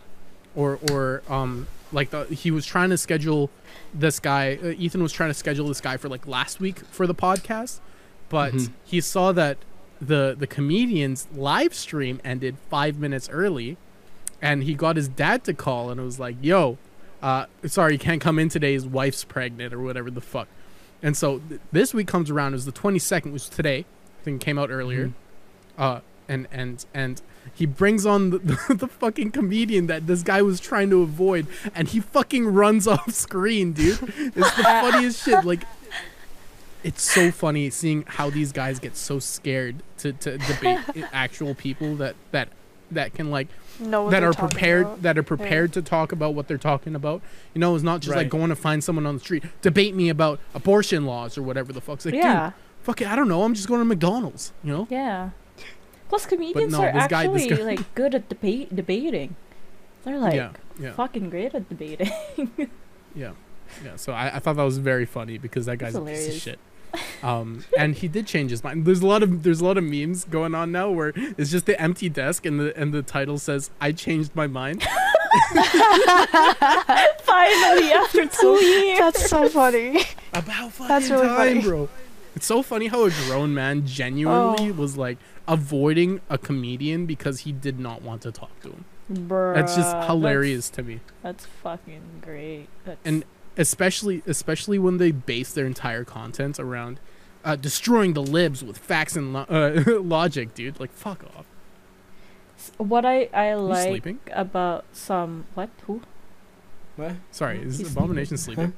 or 0.55 0.79
or 0.91 1.23
um 1.29 1.67
like 1.93 2.11
the 2.11 2.25
he 2.27 2.51
was 2.51 2.65
trying 2.67 2.91
to 2.91 2.99
schedule 2.99 3.51
this 3.93 4.21
guy. 4.21 4.59
Uh, 4.63 4.69
Ethan 4.79 5.03
was 5.03 5.13
trying 5.13 5.31
to 5.31 5.35
schedule 5.35 5.67
this 5.67 5.81
guy 5.81 5.97
for 5.97 6.09
like 6.09 6.27
last 6.29 6.61
week 6.61 6.79
for 6.91 7.07
the 7.09 7.15
podcast, 7.15 7.81
but 8.29 8.53
Mhm. 8.53 8.71
he 8.85 9.01
saw 9.01 9.33
that 9.33 9.57
the 10.01 10.37
the 10.39 10.47
comedian's 10.47 11.27
live 11.35 11.75
stream 11.75 12.21
ended 12.25 12.57
five 12.71 12.99
minutes 12.99 13.29
early, 13.31 13.77
and 14.41 14.63
he 14.63 14.75
got 14.75 14.95
his 14.97 15.09
dad 15.09 15.43
to 15.45 15.55
call 15.55 15.91
and 15.91 16.01
it 16.01 16.05
was 16.05 16.21
like, 16.21 16.37
"Yo, 16.41 16.79
uh, 17.23 17.47
sorry, 17.67 17.95
you 17.95 17.99
can't 17.99 18.21
come 18.21 18.39
in 18.39 18.49
today. 18.49 18.75
His 18.75 18.87
wife's 18.87 19.25
pregnant 19.25 19.75
or 19.75 19.81
whatever 19.81 20.11
the 20.11 20.21
fuck." 20.21 20.47
And 21.03 21.17
so 21.17 21.41
th- 21.49 21.61
this 21.73 21.95
week 21.95 22.07
comes 22.07 22.31
around. 22.31 22.53
It 22.53 22.57
was 22.57 22.67
the 22.67 22.73
twenty 22.73 22.99
second, 22.99 23.33
which 23.33 23.43
was 23.43 23.49
today. 23.49 23.85
I 24.21 24.25
think 24.25 24.43
it 24.43 24.45
came 24.45 24.59
out 24.59 24.71
earlier. 24.71 25.07
Mhm. 25.09 25.13
Uh, 25.79 26.01
and 26.29 26.47
and 26.53 26.85
and 26.93 27.23
he 27.55 27.65
brings 27.67 28.05
on 28.05 28.31
the, 28.31 28.39
the, 28.69 28.75
the 28.75 28.87
fucking 28.87 29.31
comedian 29.31 29.87
that 29.87 30.07
this 30.07 30.23
guy 30.23 30.43
was 30.43 30.61
trying 30.61 30.91
to 30.91 31.03
avoid, 31.03 31.47
and 31.75 31.89
he 31.89 32.01
fucking 32.01 32.47
runs 32.47 32.87
off 32.95 33.11
screen, 33.13 33.73
dude. 33.73 33.99
It's 34.17 34.35
the 34.57 34.63
funniest 34.63 35.25
shit. 35.25 35.45
Like, 35.45 35.65
it's 36.85 37.03
so 37.03 37.31
funny 37.31 37.71
seeing 37.71 38.05
how 38.07 38.31
these 38.31 38.53
guys 38.53 38.79
get 38.79 38.97
so 38.97 39.19
scared 39.19 39.83
to, 39.99 40.13
to 40.15 40.39
debate 40.39 40.79
actual 41.13 41.55
people 41.55 41.95
that 41.97 42.15
that 42.33 42.49
that 42.91 43.15
can 43.15 43.31
like 43.31 43.49
know 43.79 44.11
that 44.11 44.21
they're 44.21 44.33
prepared 44.33 44.87
about. 44.87 45.03
that 45.03 45.19
are 45.19 45.23
prepared 45.23 45.73
to 45.73 45.83
talk 45.83 46.13
about 46.13 46.35
what 46.35 46.49
they're 46.49 46.59
talking 46.59 46.95
about. 46.95 47.23
You 47.55 47.61
know, 47.61 47.75
it's 47.75 47.85
not 47.85 48.01
just 48.01 48.15
like 48.15 48.29
going 48.29 48.49
to 48.51 48.57
find 48.57 48.83
someone 48.83 49.07
on 49.07 49.15
the 49.15 49.21
street 49.21 49.45
debate 49.63 49.95
me 49.95 50.09
about 50.09 50.41
abortion 50.55 51.07
laws 51.07 51.39
or 51.39 51.43
whatever 51.43 51.73
the 51.73 51.81
fuck's 51.81 52.05
like. 52.05 52.15
yeah, 52.15 52.47
dude, 52.47 52.55
fuck 52.83 53.01
it, 53.01 53.09
I 53.09 53.17
don't 53.17 53.29
know. 53.29 53.43
I'm 53.43 53.55
just 53.55 53.69
going 53.69 53.81
to 53.81 53.85
McDonald's. 53.85 54.53
You 54.63 54.73
know. 54.73 54.87
yeah. 54.91 55.31
Plus, 56.09 56.27
comedians 56.27 56.73
no, 56.73 56.83
are 56.83 56.93
this 56.93 57.07
guy- 57.07 57.25
actually 57.25 57.49
guy- 57.49 57.63
like 57.77 57.95
good 57.95 58.15
at 58.15 58.29
debate 58.29 58.75
debating. 58.75 59.37
They're 60.03 60.19
like 60.19 60.35
yeah, 60.35 60.53
yeah, 60.79 60.93
fucking 60.95 61.31
great 61.31 61.55
at 61.55 61.69
debating. 61.69 62.11
yeah, 63.15 63.33
yeah. 63.85 63.97
So 63.97 64.13
I, 64.13 64.37
I 64.37 64.39
thought 64.41 64.57
that 64.57 64.63
was 64.65 64.79
very 64.79 65.05
funny 65.07 65.39
because 65.39 65.67
that 65.67 65.77
guy's 65.77 65.95
a 65.95 66.01
piece 66.01 66.29
of 66.29 66.35
shit. 66.35 66.59
Um, 67.23 67.65
and 67.79 67.95
he 67.95 68.09
did 68.09 68.27
change 68.27 68.51
his 68.51 68.65
mind. 68.65 68.85
There's 68.85 69.01
a 69.03 69.07
lot 69.07 69.23
of 69.23 69.43
there's 69.43 69.61
a 69.61 69.65
lot 69.65 69.77
of 69.79 69.85
memes 69.85 70.25
going 70.25 70.55
on 70.55 70.73
now 70.73 70.91
where 70.91 71.13
it's 71.17 71.51
just 71.51 71.67
the 71.67 71.81
empty 71.81 72.09
desk 72.09 72.47
and 72.47 72.59
the 72.59 72.77
and 72.79 72.93
the 72.95 73.03
title 73.03 73.39
says 73.39 73.71
"I 73.81 73.93
changed 73.93 74.35
my 74.35 74.47
mind." 74.47 74.83
Finally, 77.23 77.93
after 77.93 78.27
two 78.27 78.55
years. 78.65 78.99
That's 78.99 79.29
so 79.31 79.49
funny. 79.49 80.03
About 80.33 80.73
fucking 80.73 80.89
That's 80.89 81.11
really 81.11 81.27
time, 81.29 81.37
funny. 81.37 81.63
bro. 81.63 81.89
It's 82.37 82.47
so 82.47 82.63
funny 82.63 82.87
how 82.87 83.05
a 83.05 83.11
grown 83.27 83.53
man 83.55 83.87
genuinely 83.87 84.71
Oh. 84.71 84.75
was 84.75 84.97
like 84.97 85.19
avoiding 85.49 86.21
a 86.31 86.39
comedian 86.39 87.07
because 87.07 87.41
he 87.41 87.53
did 87.53 87.79
not 87.81 88.03
want 88.03 88.23
to 88.23 88.33
talk 88.33 88.59
to 88.63 88.69
him. 88.71 88.85
Bruh, 89.13 89.55
That's 89.55 89.75
just 89.75 89.91
that's- 89.91 90.07
hilarious 90.07 90.71
to 90.71 90.83
me. 90.85 91.01
That's, 91.23 91.45
fucking 91.47 92.03
great. 92.23 92.69
That's, 92.85 93.01
And 93.05 93.25
especially 93.61 94.23
especially 94.27 94.79
when 94.79 94.97
they 94.99 95.11
base 95.13 95.53
their 95.53 95.67
entire 95.67 96.05
content 96.05 96.59
around 96.59 96.99
uh, 97.45 97.57
destroying 97.57 98.13
the 98.15 98.23
libs 98.23 98.63
with 98.65 98.79
facts 98.79 99.15
and 99.17 99.33
lo- 99.33 99.47
uh, 99.49 100.01
logic, 100.01 100.55
dude. 100.55 100.81
Like 100.81 100.93
fuck 100.93 101.23
off. 101.37 101.47
what 102.79 103.05
I 103.05 103.29
I 103.33 103.55
like 103.55 103.89
sleeping? 103.89 104.19
about 104.33 104.85
some 104.93 105.45
what 105.55 105.71
who 105.87 106.01
What? 106.97 107.13
Sorry, 107.31 107.59
is 107.63 107.79
He's 107.79 107.93
Abomination 107.93 108.37
sleeping? 108.37 108.73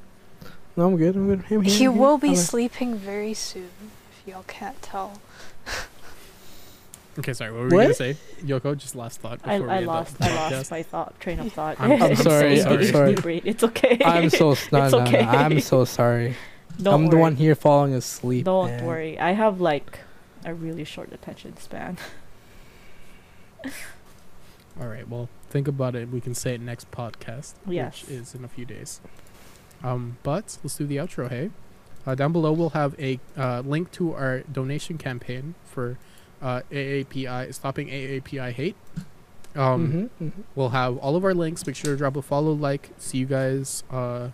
No, 0.76 0.86
I'm 0.86 0.96
good. 0.96 1.14
I'm 1.16 1.26
good. 1.26 1.38
I'm 1.40 1.44
here, 1.46 1.60
He 1.62 1.84
I'm 1.86 1.92
here. 1.92 1.92
will 1.92 2.18
be 2.18 2.28
I'm 2.28 2.34
a- 2.34 2.36
sleeping 2.36 2.94
very 2.96 3.34
soon, 3.34 3.70
if 4.12 4.26
y'all 4.28 4.44
can't 4.46 4.80
tell. 4.82 5.20
Okay, 7.18 7.32
sorry. 7.34 7.52
What 7.52 7.60
were 7.60 7.64
you 7.66 7.70
gonna 7.82 7.94
say, 7.94 8.16
Yoko? 8.42 8.76
Just 8.76 8.94
last 8.96 9.20
thought 9.20 9.40
I, 9.44 9.58
before 9.58 9.70
I 9.70 9.80
we 9.80 9.86
lost 9.86 10.16
the 10.18 10.24
I 10.24 10.28
podcast. 10.28 10.50
lost 10.52 10.70
my 10.70 10.82
thought 10.82 11.20
train 11.20 11.40
of 11.40 11.52
thought. 11.52 11.78
I'm- 11.80 12.02
I'm 12.02 12.16
sorry, 12.30 12.58
so 12.60 12.70
I'm 12.70 12.84
sorry. 12.86 13.42
It's 13.44 13.62
okay. 13.64 13.98
I'm 14.04 14.30
so 14.30 14.46
no, 14.46 14.52
It's 14.52 14.70
no, 14.72 14.88
no. 15.04 15.18
I'm 15.18 15.60
so 15.60 15.84
sorry. 15.84 16.36
Don't 16.80 16.94
I'm 17.04 17.06
the 17.10 17.18
one 17.18 17.36
here 17.36 17.54
falling 17.54 17.92
asleep. 17.92 18.46
Don't 18.46 18.68
man. 18.68 18.86
worry. 18.86 19.18
I 19.18 19.32
have 19.32 19.60
like 19.60 19.98
a 20.44 20.54
really 20.54 20.84
short 20.84 21.12
attention 21.12 21.56
span. 21.58 21.98
All 24.80 24.88
right. 24.88 25.06
Well, 25.08 25.28
think 25.50 25.68
about 25.68 25.94
it. 25.94 26.08
We 26.08 26.20
can 26.20 26.34
say 26.34 26.54
it 26.54 26.60
next 26.60 26.90
podcast, 26.90 27.54
Yes. 27.66 28.02
which 28.02 28.10
is 28.10 28.34
in 28.34 28.44
a 28.44 28.48
few 28.48 28.64
days. 28.64 29.00
Um, 29.84 30.16
but 30.22 30.56
let's 30.62 30.76
do 30.76 30.86
the 30.86 30.96
outro. 30.96 31.28
Hey, 31.28 31.50
uh, 32.06 32.14
down 32.14 32.32
below 32.32 32.52
we'll 32.52 32.70
have 32.70 32.98
a 32.98 33.20
uh, 33.36 33.60
link 33.60 33.90
to 33.92 34.14
our 34.14 34.40
donation 34.40 34.96
campaign 34.96 35.54
for 35.66 35.98
uh, 36.42 36.60
AAPI 36.70 37.54
stopping 37.54 37.88
AAPI 37.88 38.52
hate. 38.52 38.76
Um, 39.54 40.10
Mhm, 40.20 40.26
mhm. 40.30 40.32
We'll 40.54 40.70
have 40.70 40.96
all 40.98 41.14
of 41.16 41.24
our 41.24 41.34
links. 41.34 41.66
Make 41.66 41.76
sure 41.76 41.92
to 41.92 41.96
drop 41.96 42.16
a 42.16 42.22
follow, 42.22 42.52
like. 42.52 42.90
See 42.98 43.18
you 43.18 43.26
guys. 43.26 43.84
Uh, 43.90 44.28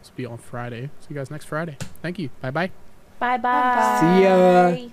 this 0.00 0.10
will 0.10 0.16
be 0.16 0.26
on 0.26 0.38
Friday. 0.38 0.90
See 1.00 1.06
you 1.10 1.16
guys 1.16 1.30
next 1.30 1.46
Friday. 1.46 1.76
Thank 2.02 2.18
you. 2.18 2.28
Bye 2.40 2.50
bye. 2.50 2.70
Bye 3.18 3.36
Bye-bye. 3.38 3.40
bye. 3.40 4.00
See 4.00 4.22
ya. 4.22 4.86